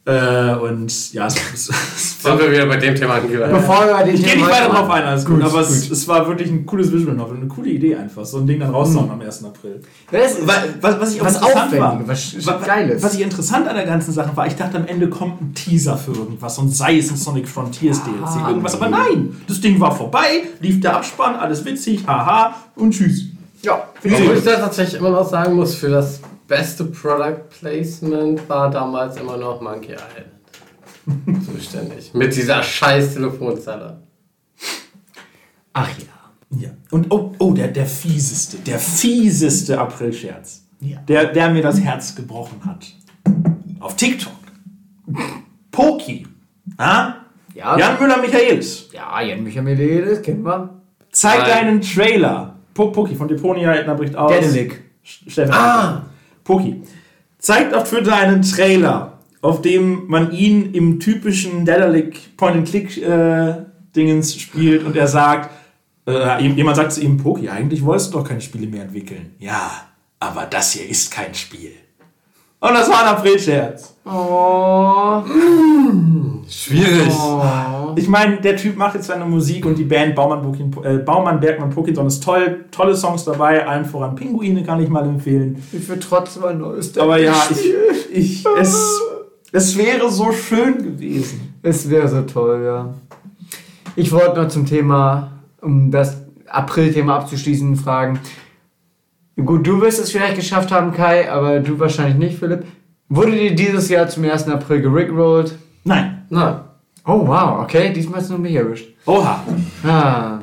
Äh, 0.09 0.55
und 0.55 1.11
ja, 1.11 1.27
es, 1.27 1.35
es, 1.53 1.69
es 1.69 2.23
war 2.23 2.37
Sind 2.37 2.45
wir 2.45 2.51
wieder 2.53 2.65
bei 2.65 2.77
dem 2.77 2.95
Thema 2.95 3.15
angelangt. 3.15 3.51
Bevor 3.51 3.85
wir 3.87 4.05
den 4.05 4.15
Ich 4.15 4.23
gehe 4.23 4.37
nicht 4.37 4.49
weiter 4.49 4.69
drauf 4.69 4.89
ein, 4.89 5.03
alles 5.03 5.25
gut, 5.25 5.35
Gut, 5.35 5.43
aber 5.43 5.59
es, 5.59 5.81
gut. 5.81 5.91
es 5.91 6.07
war 6.07 6.25
wirklich 6.29 6.49
ein 6.49 6.65
cooles 6.65 6.93
Visual 6.93 7.13
Novel, 7.13 7.35
eine 7.35 7.47
coole 7.47 7.69
Idee 7.71 7.95
einfach, 7.97 8.23
so 8.25 8.37
ein 8.37 8.47
Ding 8.47 8.61
dann 8.61 8.69
rauszuhauen 8.71 9.11
am 9.11 9.19
1. 9.19 9.43
April. 9.43 9.81
Das 10.09 10.37
Was, 10.47 10.99
was 11.01 11.13
ich 11.13 11.19
auch 11.21 11.25
Was 11.25 11.35
interessant 11.35 11.79
war, 11.79 12.01
was 12.07 12.45
wa- 12.47 12.51
wa- 12.53 12.65
Geiles. 12.65 13.03
Was 13.03 13.13
ich 13.15 13.21
interessant 13.21 13.67
an 13.67 13.75
der 13.75 13.85
ganzen 13.85 14.13
Sache 14.13 14.31
war, 14.33 14.47
ich 14.47 14.55
dachte 14.55 14.77
am 14.77 14.87
Ende 14.87 15.09
kommt 15.09 15.41
ein 15.41 15.53
Teaser 15.53 15.97
für 15.97 16.13
irgendwas 16.13 16.57
und 16.57 16.73
sei 16.73 16.99
es 16.99 17.11
ein 17.11 17.17
Sonic 17.17 17.45
Frontiers 17.49 18.01
DLC, 18.05 18.15
Ah, 18.23 18.47
irgendwas, 18.47 18.75
aber 18.75 18.87
nein, 18.87 19.35
das 19.45 19.59
Ding 19.59 19.77
war 19.81 19.93
vorbei, 19.93 20.43
lief 20.61 20.79
der 20.79 20.95
Abspann, 20.95 21.35
alles 21.35 21.65
witzig, 21.65 22.07
haha 22.07 22.55
und 22.77 22.91
tschüss. 22.91 23.23
ja, 23.61 23.83
Obwohl 24.05 24.37
ich 24.37 24.43
da 24.45 24.55
tatsächlich 24.55 25.01
immer 25.01 25.09
noch 25.09 25.29
sagen 25.29 25.55
muss, 25.55 25.75
für 25.75 25.89
das 25.89 26.21
beste 26.47 26.85
Product 26.85 27.41
Placement 27.59 28.47
war 28.49 28.69
damals 28.71 29.17
immer 29.17 29.37
noch 29.37 29.61
Monkey 29.61 29.93
Island 29.93 31.45
zuständig. 31.45 32.13
Mit 32.13 32.35
dieser 32.35 32.63
scheiß 32.63 33.13
Telefonzelle. 33.13 34.01
Ach 35.73 35.89
ja. 35.99 36.57
Ja. 36.59 36.69
Und 36.91 37.11
oh, 37.11 37.33
oh 37.39 37.51
der, 37.53 37.67
der 37.67 37.85
fieseste, 37.85 38.57
der 38.57 38.79
fieseste 38.79 39.77
April-Scherz, 39.79 40.63
Ja. 40.79 40.99
der, 41.01 41.25
der 41.33 41.49
mir 41.49 41.61
das 41.61 41.79
Herz 41.81 42.15
gebrochen 42.15 42.61
hat. 42.65 42.87
Auf 43.79 43.95
TikTok. 43.95 44.31
Poki. 45.71 46.25
Ah? 46.77 47.13
Ja, 47.53 47.77
Jan 47.77 47.99
Müller-Michaelis. 47.99 48.89
ja 48.93 49.21
Jan 49.21 49.43
Michael, 49.43 50.21
kennen 50.21 50.43
wir. 50.43 50.69
Zeig 51.11 51.39
Nein. 51.39 51.49
deinen 51.49 51.81
Trailer. 51.81 52.55
Po 52.73 52.91
Poki 52.91 53.15
von 53.15 53.27
Deponia, 53.27 53.73
Edna 53.73 53.93
bricht 53.93 54.15
aus. 54.15 54.31
Daedalic. 54.31 54.81
Stefan. 55.03 55.53
Ah! 55.53 56.05
Poki. 56.47 56.81
Zeigt 57.37 57.75
auf 57.75 57.89
Twitter 57.89 58.15
einen 58.15 58.41
Trailer, 58.41 59.19
auf 59.41 59.61
dem 59.61 60.07
man 60.07 60.31
ihn 60.31 60.73
im 60.73 60.99
typischen 60.99 61.65
Daedalic 61.65 62.35
Point-and-Click-Dingens 62.37 64.39
spielt 64.39 64.85
und 64.85 64.95
er 64.95 65.07
sagt, 65.07 65.51
äh, 66.07 66.47
jemand 66.47 66.77
sagt 66.77 66.93
zu 66.93 67.01
ihm, 67.01 67.17
Poki, 67.17 67.49
eigentlich 67.49 67.83
wolltest 67.83 68.13
du 68.13 68.17
doch 68.17 68.27
keine 68.27 68.41
Spiele 68.41 68.65
mehr 68.65 68.83
entwickeln. 68.83 69.35
Ja, 69.39 69.69
aber 70.19 70.45
das 70.45 70.71
hier 70.71 70.89
ist 70.89 71.11
kein 71.11 71.35
Spiel. 71.35 71.73
Und 72.59 72.73
das 72.73 72.89
war 72.89 73.01
ein 73.01 73.15
April-Scherz. 73.15 73.95
Oh. 74.03 75.21
Schwierig. 76.49 77.13
oh. 77.13 77.93
Ich 77.95 78.07
meine, 78.07 78.37
der 78.41 78.55
Typ 78.55 78.77
macht 78.77 78.95
jetzt 78.95 79.07
seine 79.07 79.25
Musik 79.25 79.65
und 79.65 79.77
die 79.77 79.83
Band 79.83 80.15
Baumann, 80.15 80.73
äh, 80.83 80.97
Baumann 80.97 81.39
Bergmann 81.39 81.69
Pokinson 81.69 82.07
ist 82.07 82.23
toll. 82.23 82.65
Tolle 82.71 82.95
Songs 82.95 83.25
dabei, 83.25 83.67
allen 83.67 83.85
voran 83.85 84.15
Pinguine 84.15 84.63
kann 84.63 84.81
ich 84.81 84.89
mal 84.89 85.05
empfehlen. 85.05 85.61
Ich 85.71 85.87
würde 85.87 86.01
trotzdem 86.01 86.45
ein 86.45 86.57
neues 86.57 86.97
Aber 86.97 87.19
ja, 87.19 87.35
ich, 87.51 88.11
ich, 88.11 88.45
es, 88.59 89.01
es 89.51 89.77
wäre 89.77 90.09
so 90.09 90.31
schön 90.31 90.81
gewesen. 90.81 91.53
Es 91.61 91.89
wäre 91.89 92.07
so 92.07 92.21
toll, 92.23 92.63
ja. 92.65 92.93
Ich 93.95 94.11
wollte 94.11 94.41
noch 94.41 94.47
zum 94.47 94.65
Thema, 94.65 95.31
um 95.61 95.91
das 95.91 96.23
April-Thema 96.47 97.17
abzuschließen, 97.17 97.75
fragen. 97.75 98.19
Gut, 99.45 99.65
du 99.67 99.79
wirst 99.81 99.99
es 99.99 100.11
vielleicht 100.11 100.35
geschafft 100.35 100.71
haben, 100.71 100.91
Kai, 100.91 101.29
aber 101.31 101.59
du 101.59 101.79
wahrscheinlich 101.79 102.15
nicht, 102.17 102.39
Philipp. 102.39 102.65
Wurde 103.09 103.31
dir 103.31 103.55
dieses 103.55 103.87
Jahr 103.89 104.07
zum 104.09 104.23
1. 104.25 104.47
April 104.47 104.81
gerickrollt? 104.81 105.53
Nein. 105.83 106.25
Nein. 106.29 106.59
Oh, 107.05 107.25
wow, 107.25 107.59
okay, 107.61 107.93
diesmal 107.93 108.19
ist 108.21 108.29
nur 108.29 108.39
mich 108.39 108.53
erwischt. 108.55 108.89
Oha. 109.05 109.41
Ah, 109.87 110.39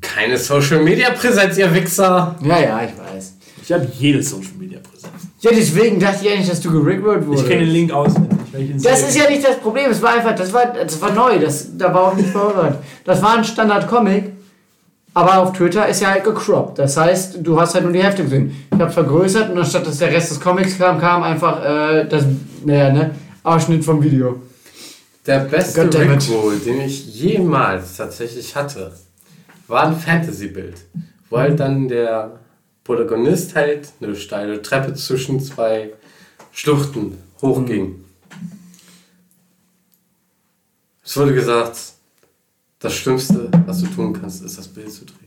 Keine 0.00 0.36
Social 0.36 0.82
Media 0.82 1.10
Präsenz, 1.10 1.56
ihr 1.56 1.72
Wichser. 1.72 2.36
ja, 2.42 2.58
ja, 2.60 2.80
ich 2.82 2.98
weiß. 2.98 3.34
Ich 3.62 3.72
habe 3.72 3.86
jede 3.98 4.22
Social 4.22 4.52
Media 4.58 4.78
Präsenz. 4.80 5.14
Ja, 5.40 5.50
deswegen 5.54 6.00
dachte 6.00 6.26
ich 6.26 6.32
eigentlich, 6.32 6.48
dass 6.48 6.60
du 6.60 6.70
gerickrollt 6.72 7.24
wurdest. 7.26 7.44
Ich 7.44 7.50
kenne 7.50 7.64
den 7.64 7.72
Link 7.72 7.92
auswendig. 7.92 8.38
Das 8.82 9.08
ist 9.08 9.16
ja 9.16 9.30
nicht 9.30 9.46
das 9.46 9.58
Problem, 9.60 9.90
es 9.90 10.02
war 10.02 10.14
einfach, 10.14 10.34
das 10.34 10.52
war, 10.52 10.66
das 10.66 11.00
war 11.00 11.12
neu, 11.12 11.38
das, 11.38 11.76
da 11.78 11.94
war 11.94 12.08
auch 12.08 12.14
nicht 12.16 12.28
vorbereitet. 12.30 12.80
Das 13.04 13.22
war 13.22 13.36
ein 13.38 13.44
Standard-Comic, 13.44 14.32
aber 15.18 15.38
auf 15.38 15.52
Twitter 15.52 15.88
ist 15.88 16.00
ja 16.00 16.10
halt 16.10 16.22
gecroppt. 16.22 16.78
Das 16.78 16.96
heißt, 16.96 17.38
du 17.42 17.60
hast 17.60 17.74
halt 17.74 17.82
nur 17.82 17.92
die 17.92 18.00
Hälfte 18.00 18.22
gesehen. 18.22 18.54
Ich 18.72 18.78
habe 18.78 18.92
vergrößert 18.92 19.50
und 19.50 19.58
anstatt 19.58 19.84
dass 19.84 19.98
der 19.98 20.12
Rest 20.12 20.30
des 20.30 20.38
Comics 20.38 20.78
kam, 20.78 21.00
kam 21.00 21.24
einfach 21.24 21.60
äh, 21.64 22.04
das, 22.06 22.24
naja, 22.64 22.92
ne, 22.92 23.16
Ausschnitt 23.42 23.84
vom 23.84 24.00
Video. 24.00 24.40
Der 25.26 25.40
beste. 25.40 25.82
Rickroll, 25.82 26.60
den 26.60 26.82
ich 26.82 27.16
jemals 27.16 27.96
tatsächlich 27.96 28.54
hatte, 28.54 28.92
war 29.66 29.88
ein 29.88 29.96
Fantasy-Bild. 29.96 30.76
Wo 31.30 31.38
halt 31.38 31.58
dann 31.58 31.88
der 31.88 32.38
Protagonist 32.84 33.56
halt 33.56 33.88
eine 34.00 34.14
steile 34.14 34.62
Treppe 34.62 34.94
zwischen 34.94 35.40
zwei 35.40 35.94
Schluchten 36.52 37.18
hochging. 37.42 38.04
Es 41.04 41.16
wurde 41.16 41.34
gesagt, 41.34 41.76
das 42.78 42.94
Schlimmste, 42.94 43.50
was 43.66 43.80
du 43.80 43.86
tun 43.88 44.12
kannst, 44.12 44.44
ist 44.44 44.58
das 44.58 44.68
Bild 44.68 44.92
zu 44.92 45.04
drehen. 45.04 45.18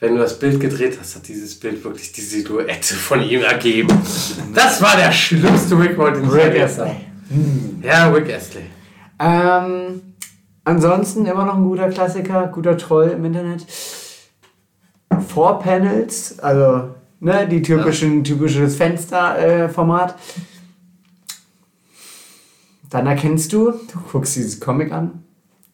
Wenn 0.00 0.16
du 0.16 0.20
das 0.20 0.38
Bild 0.38 0.60
gedreht 0.60 0.98
hast, 1.00 1.16
hat 1.16 1.28
dieses 1.28 1.58
Bild 1.58 1.82
wirklich 1.82 2.12
die 2.12 2.20
Silhouette 2.20 2.94
von 2.94 3.22
ihm 3.22 3.42
ergeben. 3.42 3.88
Das 4.54 4.82
war 4.82 4.96
der 4.96 5.12
schlimmste 5.12 5.78
Rickroll, 5.78 6.12
den 6.12 6.24
ich 6.26 6.34
erlebt 6.34 6.78
habe. 6.78 6.96
Ja, 7.82 8.10
Rick 8.10 8.30
Astley. 8.34 8.64
Ähm, 9.18 10.02
ansonsten 10.64 11.24
immer 11.24 11.46
noch 11.46 11.56
ein 11.56 11.64
guter 11.64 11.88
Klassiker, 11.88 12.48
guter 12.48 12.76
Troll 12.76 13.10
im 13.10 13.24
Internet. 13.24 13.64
Four 15.28 15.60
Panels, 15.60 16.38
also 16.40 16.94
ne, 17.20 17.48
die 17.48 17.62
typischen, 17.62 18.24
typisches 18.24 18.76
Fensterformat. 18.76 20.16
Dann 22.94 23.06
erkennst 23.08 23.52
du, 23.52 23.72
du 23.72 23.98
guckst 24.12 24.36
dieses 24.36 24.60
Comic 24.60 24.92
an 24.92 25.24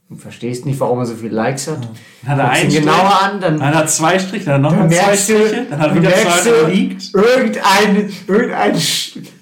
und 0.08 0.16
verstehst 0.20 0.64
nicht, 0.64 0.80
warum 0.80 1.00
er 1.00 1.04
so 1.06 1.14
viele 1.14 1.34
Likes 1.34 1.68
hat. 1.68 1.86
Dann 2.22 2.30
hat 2.30 2.38
er 2.38 2.44
Guckst 2.46 2.60
ihn 2.60 2.62
einen 2.62 2.70
Strich, 2.70 2.80
genauer 2.84 3.22
an, 3.22 3.40
dann, 3.40 3.58
dann 3.58 3.66
hat 3.74 3.74
er 3.82 3.86
zwei 3.88 4.18
Striche, 4.18 4.44
dann 4.46 4.64
er 4.64 4.70
nochmal 4.70 4.90
zwei 4.90 5.16
Striche, 5.16 5.66
dann 5.68 5.78
hat 5.80 5.88
er 5.90 5.94
wieder 5.96 6.08
merkst 6.08 6.42
zwei 6.44 6.50
du 6.50 6.66
liegt. 6.72 7.14
irgendein, 7.14 8.12
irgendein, 8.26 8.74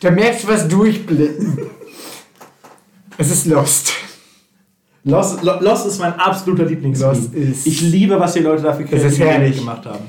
da 0.00 0.10
merkst 0.10 0.42
du 0.44 0.48
was 0.48 0.66
durchblicken. 0.68 1.58
es 3.16 3.30
ist 3.30 3.46
Lost. 3.46 3.92
Lost, 5.04 5.42
Lo- 5.44 5.60
Lost 5.60 5.86
ist 5.86 6.00
mein 6.00 6.14
absoluter 6.14 6.64
Lieblingsfilm. 6.64 7.12
Lost 7.14 7.32
ist- 7.32 7.66
Ich 7.66 7.80
liebe, 7.80 8.18
was 8.18 8.32
die 8.34 8.40
Leute 8.40 8.64
dafür 8.64 8.84
kreativ 8.86 9.56
gemacht 9.58 9.86
haben. 9.86 10.04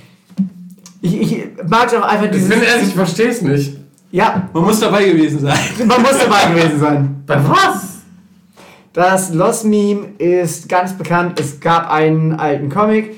Ich, 1.01 1.21
ich 1.21 1.45
mag 1.67 1.93
auch 1.95 2.01
einfach 2.01 2.25
Ich 2.25 2.31
dieses. 2.31 2.49
bin 2.49 2.61
ehrlich, 2.63 2.87
ich 2.89 2.93
verstehe 2.95 3.29
es 3.29 3.41
nicht. 3.43 3.78
Ja, 4.11 4.49
Man 4.53 4.63
muss 4.63 4.79
dabei 4.79 5.05
gewesen 5.05 5.39
sein. 5.39 5.57
man 5.85 6.01
muss 6.01 6.17
dabei 6.17 6.53
gewesen 6.53 6.79
sein. 6.79 7.23
Bei 7.25 7.37
was? 7.47 7.99
Das 8.93 9.33
Lost 9.33 9.65
Meme 9.65 10.07
ist 10.17 10.67
ganz 10.67 10.93
bekannt. 10.93 11.39
Es 11.39 11.59
gab 11.59 11.91
einen 11.91 12.33
alten 12.33 12.69
Comic 12.69 13.15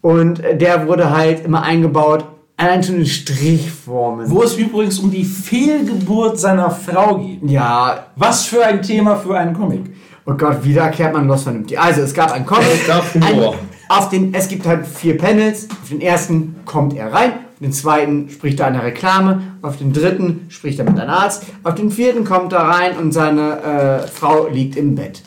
und 0.00 0.40
der 0.54 0.86
wurde 0.86 1.10
halt 1.10 1.44
immer 1.44 1.62
eingebaut. 1.62 2.24
Allein 2.56 2.82
schon 2.82 2.96
in 2.96 3.06
Strichformen. 3.06 4.30
Wo 4.30 4.42
es 4.42 4.54
übrigens 4.56 4.98
um 4.98 5.10
die 5.10 5.24
Fehlgeburt 5.24 6.38
seiner 6.38 6.70
Frau 6.70 7.16
geht. 7.18 7.40
Ja, 7.50 8.06
Was 8.16 8.44
für 8.44 8.64
ein 8.64 8.82
Thema 8.82 9.16
für 9.16 9.36
einen 9.36 9.54
Comic. 9.54 9.94
oh 10.26 10.34
Gott, 10.34 10.62
wieder 10.62 10.88
kehrt 10.90 11.14
man 11.14 11.26
Lost 11.26 11.44
vernünftig. 11.44 11.80
Also, 11.80 12.02
es 12.02 12.12
gab 12.14 12.30
einen 12.32 12.44
Comic. 12.46 12.86
gab 12.86 13.02
Humor. 13.14 13.54
Ein, 13.54 13.58
auf 13.88 14.10
den, 14.10 14.32
es 14.34 14.46
gibt 14.46 14.66
halt 14.66 14.86
vier 14.86 15.16
Panels. 15.16 15.68
Auf 15.82 15.88
den 15.88 16.02
ersten 16.02 16.54
kommt 16.66 16.94
er 16.94 17.12
rein. 17.12 17.32
Den 17.60 17.72
zweiten 17.72 18.30
spricht 18.30 18.58
er 18.60 18.66
eine 18.66 18.82
Reklame. 18.82 19.42
Auf 19.60 19.76
den 19.76 19.92
dritten 19.92 20.46
spricht 20.48 20.78
er 20.78 20.86
mit 20.86 20.98
einem 20.98 21.10
Arzt. 21.10 21.44
Auf 21.62 21.74
den 21.74 21.90
vierten 21.90 22.24
kommt 22.24 22.54
er 22.54 22.60
rein 22.60 22.96
und 22.96 23.12
seine 23.12 24.02
äh, 24.02 24.06
Frau 24.08 24.48
liegt 24.48 24.76
im 24.76 24.94
Bett. 24.94 25.22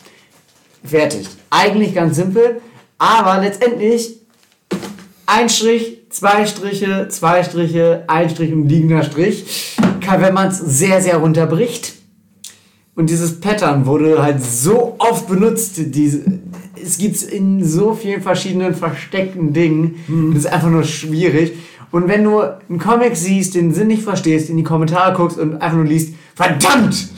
Fertig. 0.83 1.27
Eigentlich 1.51 1.93
ganz 1.93 2.15
simpel, 2.15 2.59
aber 2.97 3.39
letztendlich 3.39 4.17
ein 5.27 5.47
Strich, 5.47 6.01
zwei 6.09 6.45
Striche, 6.47 7.07
zwei 7.09 7.43
Striche, 7.43 8.03
ein 8.07 8.29
Strich 8.29 8.51
und 8.51 8.67
liegender 8.67 9.03
Strich. 9.03 9.77
Kann, 10.01 10.21
wenn 10.21 10.33
man 10.33 10.47
es 10.47 10.57
sehr, 10.57 11.01
sehr 11.01 11.17
runterbricht. 11.17 11.93
Und 12.95 13.09
dieses 13.09 13.39
Pattern 13.39 13.85
wurde 13.85 14.21
halt 14.21 14.43
so 14.43 14.95
oft 14.99 15.27
benutzt. 15.27 15.75
Diese, 15.77 16.23
es 16.81 16.97
gibt 16.97 17.15
es 17.15 17.23
in 17.23 17.63
so 17.63 17.93
vielen 17.93 18.21
verschiedenen 18.21 18.75
versteckten 18.75 19.53
Dingen. 19.53 20.31
Das 20.33 20.45
ist 20.45 20.51
einfach 20.51 20.69
nur 20.69 20.83
schwierig. 20.83 21.53
Und 21.93 22.07
wenn 22.07 22.23
du 22.23 22.39
einen 22.39 22.79
Comic 22.79 23.15
siehst, 23.15 23.53
den 23.53 23.71
Sinn 23.71 23.85
nicht 23.85 24.01
verstehst, 24.01 24.49
in 24.49 24.57
die 24.57 24.63
Kommentare 24.63 25.15
guckst 25.15 25.37
und 25.37 25.61
einfach 25.61 25.77
nur 25.77 25.85
liest, 25.85 26.15
verdammt! 26.33 27.09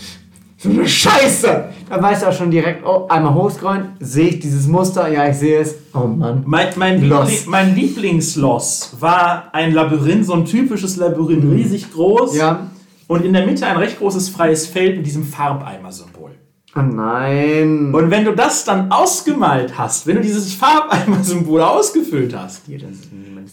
So 0.57 0.69
eine 0.69 0.85
Scheiße! 0.85 1.69
Dann 1.89 2.03
weißt 2.03 2.23
du 2.23 2.27
auch 2.27 2.33
schon 2.33 2.51
direkt, 2.51 2.85
oh, 2.85 3.07
einmal 3.07 3.33
hochscrollen, 3.35 3.93
sehe 4.01 4.27
ich 4.27 4.39
dieses 4.41 4.67
Muster, 4.67 5.07
ja, 5.07 5.29
ich 5.29 5.37
sehe 5.37 5.61
es. 5.61 5.75
Oh 5.93 5.99
Mann. 5.99 6.43
Mein, 6.45 6.67
mein, 6.75 7.07
Lost. 7.07 7.31
Liebling, 7.31 7.51
mein 7.51 7.75
Lieblingsloss 7.75 8.97
war 8.99 9.47
ein 9.53 9.71
Labyrinth, 9.71 10.25
so 10.25 10.33
ein 10.33 10.43
typisches 10.43 10.97
Labyrinth, 10.97 11.49
riesig 11.53 11.93
groß. 11.93 12.35
Ja. 12.35 12.69
Und 13.07 13.23
in 13.23 13.31
der 13.31 13.45
Mitte 13.45 13.65
ein 13.65 13.77
recht 13.77 13.99
großes 13.99 14.27
freies 14.27 14.67
Feld 14.67 14.97
mit 14.97 15.05
diesem 15.05 15.23
Farbeimer-Symbol. 15.23 16.31
Oh 16.75 16.81
nein. 16.81 17.93
Und 17.93 18.11
wenn 18.11 18.25
du 18.25 18.33
das 18.33 18.65
dann 18.65 18.91
ausgemalt 18.91 19.77
hast, 19.77 20.05
wenn 20.05 20.17
du 20.17 20.21
dieses 20.21 20.53
Farbeimer-Symbol 20.53 21.61
ausgefüllt 21.61 22.35
hast, 22.35 22.63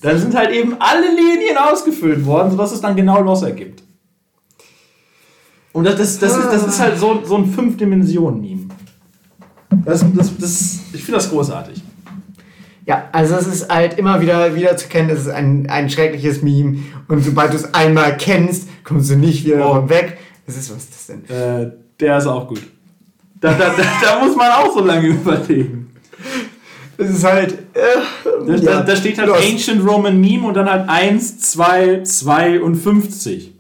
dann 0.03 0.18
sind 0.18 0.34
halt 0.34 0.50
eben 0.50 0.76
alle 0.78 1.07
Linien 1.09 1.57
ausgefüllt 1.57 2.24
worden, 2.26 2.50
sodass 2.50 2.72
es 2.72 2.80
dann 2.80 2.96
genau 2.96 3.20
Loss 3.22 3.42
ergibt. 3.42 3.82
Und 5.72 5.84
das, 5.84 5.96
das, 5.96 6.18
das, 6.18 6.36
ist, 6.36 6.46
das 6.53 6.66
ist 6.66 6.80
halt 6.80 6.98
so, 6.98 7.22
so 7.24 7.36
ein 7.36 7.46
Fünf-Dimensionen-Meme. 7.46 8.68
Das, 9.84 10.05
das, 10.14 10.36
das, 10.36 10.80
ich 10.92 11.03
finde 11.03 11.12
das 11.18 11.30
großartig. 11.30 11.82
Ja, 12.84 13.09
also 13.12 13.36
es 13.36 13.46
ist 13.46 13.72
halt 13.72 13.96
immer 13.96 14.20
wieder, 14.20 14.55
wieder 14.55 14.76
zu 14.76 14.88
kennen, 14.88 15.09
es 15.09 15.20
ist 15.20 15.28
ein, 15.30 15.70
ein 15.70 15.88
schreckliches 15.88 16.42
Meme. 16.42 16.78
Und 17.09 17.24
sobald 17.24 17.53
du 17.53 17.57
es 17.57 17.72
einmal 17.72 18.16
kennst, 18.16 18.68
kommst 18.84 19.11
du 19.11 19.16
nicht 19.16 19.44
wieder 19.46 19.84
Oh. 19.84 19.88
weg. 19.88 20.18
Das 20.46 20.57
ist, 20.57 20.70
was 20.74 20.82
ist 20.84 20.92
das 20.94 21.07
denn? 21.07 21.24
Äh, 21.34 21.70
der 22.00 22.18
ist 22.18 22.26
auch 22.26 22.48
gut. 22.48 22.61
Da, 23.40 23.53
da, 23.55 23.70
da, 23.70 23.82
da 24.03 24.24
muss 24.24 24.36
man 24.36 24.50
auch 24.50 24.74
so 24.74 24.84
lange 24.84 25.09
überlegen. 25.09 25.90
Es 26.99 27.11
ist 27.11 27.24
halt. 27.24 27.53
Äh, 27.74 27.78
Da, 28.47 28.55
ja, 28.55 28.82
da, 28.82 28.97
steht 28.97 29.18
halt 29.18 29.28
Lost. 29.28 29.43
Ancient 29.45 29.86
Roman 29.86 30.20
Meme 30.20 30.47
und 30.47 30.55
dann 30.55 30.68
halt 30.68 30.88
1, 30.88 31.38
2, 31.38 32.03
52. 32.03 33.53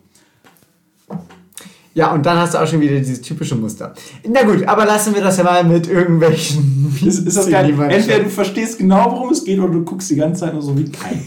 Ja, 1.94 2.12
und 2.12 2.24
dann 2.24 2.38
hast 2.38 2.54
du 2.54 2.58
auch 2.58 2.66
schon 2.66 2.80
wieder 2.80 2.96
dieses 2.96 3.20
typische 3.20 3.54
Muster. 3.54 3.94
Na 4.26 4.42
gut, 4.44 4.64
aber 4.66 4.86
lassen 4.86 5.14
wir 5.14 5.22
das 5.22 5.36
ja 5.36 5.44
mal 5.44 5.62
mit 5.62 5.88
irgendwelchen. 5.88 6.96
Ist, 7.06 7.26
ist 7.26 7.36
das 7.36 7.50
geil? 7.50 7.74
Entweder 7.88 8.20
du 8.20 8.30
verstehst 8.30 8.78
genau, 8.78 9.10
worum 9.10 9.30
es 9.30 9.44
geht, 9.44 9.58
oder 9.58 9.72
du 9.72 9.82
guckst 9.84 10.08
die 10.10 10.16
ganze 10.16 10.42
Zeit 10.42 10.52
nur 10.52 10.62
so 10.62 10.76
wie 10.78 10.90
kein. 10.90 11.22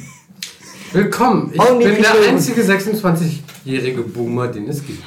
Willkommen. 0.93 1.51
Ich 1.53 1.59
Only 1.59 1.85
bin 1.85 2.01
der 2.01 2.29
einzige 2.29 2.61
26-jährige 2.61 4.01
Boomer, 4.01 4.47
den 4.47 4.69
es 4.69 4.85
gibt. 4.85 5.03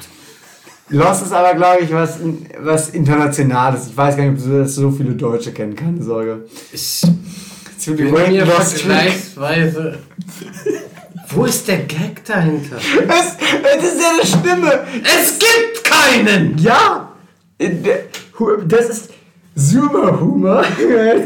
Lost 0.89 1.23
ist 1.23 1.31
aber, 1.31 1.53
glaube 1.53 1.83
ich, 1.83 1.93
was, 1.93 2.19
was 2.59 2.89
Internationales. 2.89 3.87
Ich 3.87 3.97
weiß 3.97 4.17
gar 4.17 4.23
nicht, 4.25 4.39
ob 4.39 4.45
du 4.45 4.59
das 4.59 4.75
so 4.75 4.89
viele 4.89 5.11
Deutsche 5.11 5.51
kennen, 5.51 5.75
keine 5.75 6.01
Sorge. 6.01 6.45
Ich 6.71 7.01
Zu 7.77 7.95
bin 7.95 8.11
mir 8.11 8.45
vergleichsweise. 8.45 9.99
Wo 11.29 11.45
ist 11.45 11.67
der 11.67 11.79
Gag 11.79 12.25
dahinter? 12.25 12.77
Es, 12.77 13.37
es 13.77 13.93
ist 13.93 14.01
ja 14.01 14.09
eine 14.13 14.25
Stimme. 14.25 14.79
Es 15.03 15.37
gibt 15.37 15.83
keinen! 15.83 16.57
Ja, 16.57 17.13
das 17.59 18.89
ist 18.89 19.11
Zoomer 19.55 20.19
Humor, 20.19 20.63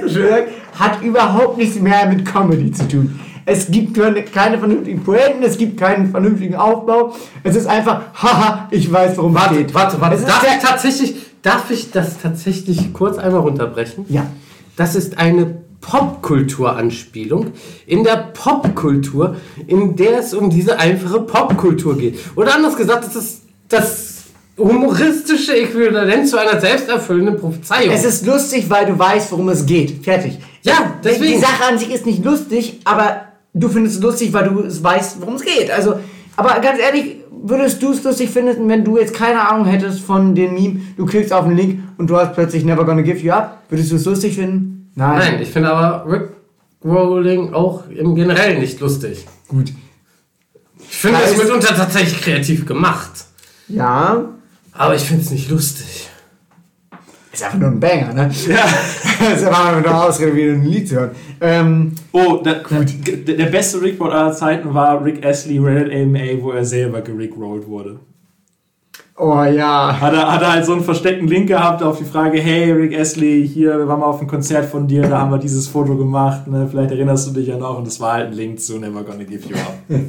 hat 0.80 1.02
überhaupt 1.04 1.58
nichts 1.58 1.80
mehr 1.80 2.08
mit 2.08 2.26
Comedy 2.26 2.72
zu 2.72 2.88
tun. 2.88 3.20
Es 3.46 3.70
gibt 3.70 3.96
keine, 3.96 4.58
vernünftigen 4.58 5.04
Poeten, 5.04 5.44
es 5.44 5.58
gibt 5.58 5.80
keinen 5.80 6.12
vernünftigen 6.12 6.56
Aufbau. 6.56 7.14
Es 7.44 7.56
ist 7.56 7.68
einfach, 7.68 8.02
haha, 8.14 8.68
ich 8.72 8.92
weiß, 8.92 9.18
worum 9.18 9.36
es 9.36 9.42
Warte, 9.42 9.56
geht. 9.56 9.74
warte, 9.74 10.00
warte. 10.02 10.16
Es 10.16 10.22
ist 10.22 10.30
Darf 10.30 10.44
ich 10.44 10.64
tatsächlich, 10.64 11.16
darf 11.42 11.72
ich 11.72 11.92
das 11.92 12.20
tatsächlich 12.22 12.94
kurz 12.94 13.18
einmal 13.18 13.42
runterbrechen? 13.42 14.06
Ja. 14.10 14.28
Das 14.76 14.96
ist 14.96 15.18
eine 15.18 15.58
Popkultur-Anspielung. 15.82 17.52
In 17.86 18.04
der 18.04 18.32
Popkultur, 18.34 19.36
in 19.68 19.96
der 19.96 20.20
es 20.20 20.34
um 20.34 20.50
diese 20.50 20.80
einfache 20.80 21.20
Popkultur 21.22 21.98
geht. 21.98 22.18
Oder 22.36 22.56
anders 22.56 22.76
gesagt, 22.76 23.06
das 23.06 23.16
ist 23.16 23.42
das 23.68 24.14
humoristische 24.58 25.56
Äquivalent 25.56 26.28
zu 26.28 26.38
einer 26.38 26.60
selbsterfüllenden 26.60 27.38
Prophezeiung. 27.38 27.94
Es 27.94 28.06
ist 28.06 28.26
lustig, 28.26 28.70
weil 28.70 28.86
du 28.86 28.98
weißt, 28.98 29.32
worum 29.32 29.50
es 29.50 29.66
geht. 29.66 30.04
Fertig. 30.04 30.40
Ja, 30.62 30.94
deswegen. 31.04 31.34
Die 31.34 31.40
Sache 31.40 31.66
an 31.70 31.78
sich 31.78 31.92
ist 31.92 32.06
nicht 32.06 32.24
lustig, 32.24 32.80
aber 32.86 33.33
du 33.54 33.70
findest 33.70 33.98
es 33.98 34.02
lustig, 34.02 34.34
weil 34.34 34.50
du 34.50 34.62
es 34.62 34.84
weißt, 34.84 35.22
worum 35.22 35.36
es 35.36 35.44
geht. 35.44 35.72
Also, 35.72 36.00
aber 36.36 36.60
ganz 36.60 36.80
ehrlich, 36.80 37.18
würdest 37.32 37.82
du 37.82 37.92
es 37.92 38.04
lustig 38.04 38.30
finden, 38.30 38.68
wenn 38.70 38.84
du 38.84 38.98
jetzt 38.98 39.14
keine 39.14 39.48
Ahnung 39.48 39.66
hättest 39.66 40.00
von 40.00 40.34
dem 40.34 40.54
Meme, 40.54 40.82
du 40.98 41.06
klickst 41.06 41.34
auf 41.34 41.46
den 41.46 41.56
Link 41.56 41.80
und 41.98 42.10
du 42.10 42.18
hast 42.18 42.34
plötzlich 42.34 42.64
Never 42.64 42.86
Gonna 42.86 43.02
Give 43.02 43.20
You 43.20 43.32
Up? 43.32 43.64
Würdest 43.70 43.92
du 43.92 43.96
es 43.98 44.06
lustig 44.06 44.36
finden? 44.36 44.92
Nein. 44.96 45.18
Nein, 45.18 45.42
ich 45.42 45.50
finde 45.50 45.74
aber 45.74 46.10
Rick 46.12 46.30
Rolling 46.84 47.54
auch 47.54 47.88
im 47.90 48.16
Generellen 48.16 48.60
nicht 48.60 48.80
lustig. 48.80 49.26
Gut. 49.48 49.72
Ich 50.80 50.98
finde 50.98 51.20
es 51.26 51.38
mitunter 51.38 51.76
tatsächlich 51.76 52.22
kreativ 52.22 52.66
gemacht. 52.66 53.12
Ja. 53.68 54.26
Aber 54.74 54.96
ich 54.96 55.04
finde 55.04 55.24
es 55.24 55.32
nicht 55.32 55.50
lustig. 55.50 56.10
Ist 57.34 57.44
einfach 57.44 57.58
nur 57.58 57.70
ein 57.70 57.80
Banger, 57.80 58.14
ne? 58.14 58.30
Ja. 58.48 58.58
das 59.20 59.42
ist 59.42 59.48
einfach 59.48 59.72
nur 59.72 59.78
eine 59.90 60.04
Ausrede, 60.04 60.36
wieder 60.36 60.54
ein 60.54 60.64
Lied 60.64 60.88
zu 60.88 60.96
hören. 60.96 61.12
Ähm, 61.42 61.92
Oh, 62.12 62.38
der, 62.46 62.62
der, 62.64 63.36
der 63.36 63.46
beste 63.48 63.82
Rickroll 63.82 64.12
aller 64.12 64.34
Zeiten 64.34 64.72
war 64.74 65.04
Rick 65.04 65.26
Astley 65.26 65.58
Reddit 65.58 65.92
AMA, 65.92 66.42
wo 66.44 66.52
er 66.52 66.64
selber 66.64 67.02
gerickrollt 67.02 67.66
wurde. 67.66 68.00
oh 69.18 69.44
ja. 69.44 70.00
Hat 70.00 70.14
er, 70.14 70.32
hat 70.32 70.42
er 70.44 70.52
halt 70.54 70.66
so 70.66 70.74
einen 70.74 70.84
versteckten 70.84 71.28
Link 71.28 71.48
gehabt 71.48 71.82
auf 71.82 71.98
die 71.98 72.06
Frage, 72.06 72.40
hey 72.40 72.72
Rick 72.72 72.96
Astley, 72.96 73.48
hier, 73.52 73.80
wir 73.80 73.88
waren 73.88 74.00
mal 74.02 74.06
auf 74.06 74.20
einem 74.20 74.30
Konzert 74.30 74.66
von 74.70 74.88
dir, 74.88 75.02
da 75.02 75.18
haben 75.18 75.32
wir 75.32 75.40
dieses 75.40 75.68
Foto 75.68 75.98
gemacht, 75.98 76.48
ne? 76.48 76.68
vielleicht 76.70 76.92
erinnerst 76.92 77.28
du 77.28 77.32
dich 77.32 77.48
ja 77.48 77.58
noch 77.58 77.80
und 77.80 77.88
das 77.88 78.00
war 78.00 78.14
halt 78.14 78.28
ein 78.28 78.34
Link 78.34 78.60
zu 78.60 78.78
Never 78.78 79.04
Gonna 79.04 79.24
Give 79.24 79.50
You 79.50 79.56
Up. 79.56 79.74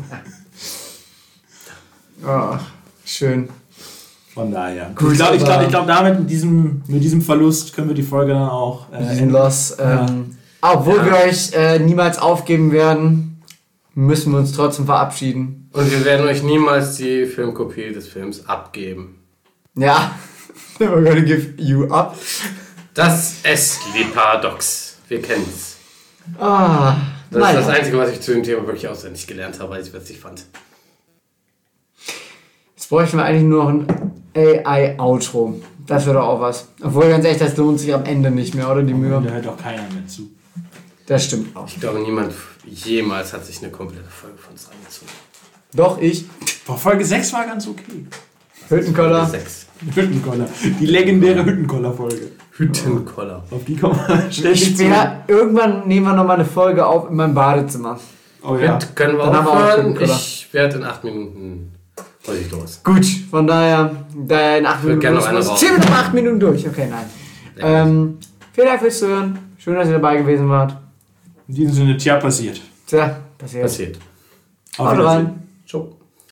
Oh, 2.27 2.57
schön. 3.05 3.49
Von 4.35 4.51
daher. 4.51 4.91
Gut, 4.97 5.13
ich 5.13 5.19
glaube, 5.19 5.37
ich 5.37 5.45
glaub, 5.45 5.63
ich 5.63 5.69
glaub, 5.69 5.87
damit, 5.87 6.19
mit 6.19 6.29
diesem, 6.31 6.83
mit 6.89 7.03
diesem 7.03 7.23
Verlust 7.23 7.73
können 7.73 7.87
wir 7.89 7.95
die 7.95 8.03
Folge 8.03 8.33
dann 8.33 8.49
auch 8.49 8.93
äh, 8.93 8.99
diesen 9.11 9.31
Loss. 9.31 9.77
Ähm, 9.79 10.37
Obwohl 10.61 10.97
Ja. 10.99 11.05
wir 11.07 11.17
euch 11.29 11.53
äh, 11.53 11.79
niemals 11.79 12.19
aufgeben 12.19 12.73
werden, 12.73 13.41
müssen 13.95 14.33
wir 14.33 14.39
uns 14.41 14.51
trotzdem 14.53 14.87
verabschieden. 14.87 15.71
Und 15.73 15.89
wir 15.91 16.05
werden 16.05 16.27
euch 16.27 16.43
niemals 16.43 16.97
die 16.97 17.27
Filmkopie 17.27 17.93
des 17.93 18.09
Films 18.09 18.47
abgeben. 18.49 19.21
Ja. 19.77 20.13
Never 20.81 20.97
gonna 21.03 21.21
give 21.21 21.55
you 21.59 21.85
up. 21.93 22.17
Das 22.95 23.37
Esli-Paradox. 23.45 24.97
Wir 25.09 25.23
kennen's. 25.23 25.77
Ah, 26.41 26.97
Das 27.31 27.41
naja. 27.41 27.61
ist 27.61 27.69
das 27.69 27.77
Einzige, 27.77 27.99
was 27.99 28.11
ich 28.11 28.21
zu 28.21 28.33
dem 28.35 28.43
Thema 28.43 28.67
wirklich 28.67 28.89
auswendig 28.89 29.27
gelernt 29.29 29.61
habe, 29.61 29.71
weil 29.71 29.83
ich 29.83 29.89
es 29.89 29.95
witzig 29.95 30.19
fand. 30.19 30.45
Jetzt 32.77 32.89
bräuchten 32.89 33.17
wir 33.19 33.25
eigentlich 33.25 33.43
nur 33.45 33.65
noch 33.65 33.71
ein 33.71 33.87
AI-Outro. 34.37 35.61
Das 35.87 36.07
wäre 36.07 36.17
doch 36.19 36.27
auch 36.27 36.41
was. 36.41 36.69
Obwohl, 36.83 37.09
ganz 37.09 37.25
ehrlich, 37.25 37.41
das 37.41 37.57
lohnt 37.57 37.79
sich 37.81 37.93
am 37.95 38.05
Ende 38.05 38.31
nicht 38.31 38.55
mehr, 38.55 38.71
oder 38.71 38.83
die 38.83 38.93
Da 38.93 38.99
Mühe? 38.99 39.33
hört 39.33 39.47
auch 39.47 39.57
keiner 39.57 39.83
mehr 39.93 40.07
zu. 40.07 40.31
Das 41.07 41.25
stimmt 41.27 41.55
auch. 41.55 41.67
Ich 41.69 41.79
glaube, 41.81 42.01
niemand 42.01 42.33
jemals 42.65 43.33
hat 43.35 43.45
sich 43.45 43.63
eine 43.63 43.71
komplette 43.71 44.09
Folge 44.09 44.39
von 44.39 44.53
uns 44.53 44.67
angezogen. 44.71 45.11
Doch, 45.75 46.01
ich. 46.01 46.25
Boah, 46.67 46.79
Folge 46.79 47.05
6 47.05 47.33
war 47.35 47.47
ganz 47.47 47.67
okay. 47.69 48.07
Hüttenkoller. 48.71 49.27
Sechs. 49.27 49.67
Hüttenkoller. 49.95 50.47
Die 50.81 50.87
legendäre 50.87 51.45
Hüttenkoller-Folge. 51.45 52.31
Hüttenkoller. 52.53 53.45
Auf 53.51 53.65
die 53.67 53.77
kommen 53.77 53.99
wir 54.07 54.31
ständig 54.33 54.63
Ich 54.63 54.77
zu. 54.79 54.85
irgendwann 55.29 55.87
nehmen 55.87 56.07
wir 56.07 56.15
nochmal 56.15 56.37
eine 56.37 56.47
Folge 56.47 56.87
auf 56.87 57.11
in 57.11 57.17
meinem 57.17 57.35
Badezimmer. 57.35 57.99
Oh 58.43 58.57
ja. 58.57 58.79
Gut, 58.79 58.97
können 58.97 59.19
wir 59.19 59.25
Dann 59.25 59.35
haben 59.37 59.45
wir 59.45 59.51
auch 59.51 59.57
aufhören? 59.57 59.81
Hüttenkoller. 59.89 60.15
Ich 60.15 60.49
werde 60.53 60.77
in 60.77 60.85
acht 60.85 61.05
Minuten 61.05 61.73
muss 62.27 62.37
ich 62.37 62.51
los. 62.51 62.81
Gut, 62.83 63.07
von 63.31 63.47
daher, 63.47 63.91
da 64.27 64.57
in 64.57 64.67
acht 64.67 64.83
würd 64.83 65.03
Minuten. 65.03 65.57
Ziehen 65.57 65.71
wir 65.73 65.79
noch 65.79 65.91
acht 65.91 66.15
Minuten 66.15 66.41
durch. 66.41 66.67
Okay, 66.67 66.89
nein. 66.91 67.05
Ähm, 67.59 68.19
vielen 68.53 68.67
Dank 68.67 68.81
fürs 68.81 68.99
Zuhören. 68.99 69.39
Schön, 69.59 69.75
dass 69.75 69.89
ihr 69.89 69.95
dabei 69.95 70.17
gewesen 70.17 70.49
wart. 70.49 70.77
In 71.49 71.55
diesem 71.55 71.73
Sinne, 71.75 71.97
tja, 71.97 72.17
passiert. 72.17 72.61
Tja, 72.87 73.17
passiert. 73.39 73.63
Passiert. 73.63 73.99
Auf 74.79 74.93
Wiedersehen. 74.93 75.07
rein. 75.27 75.43
Ciao. 75.67 75.97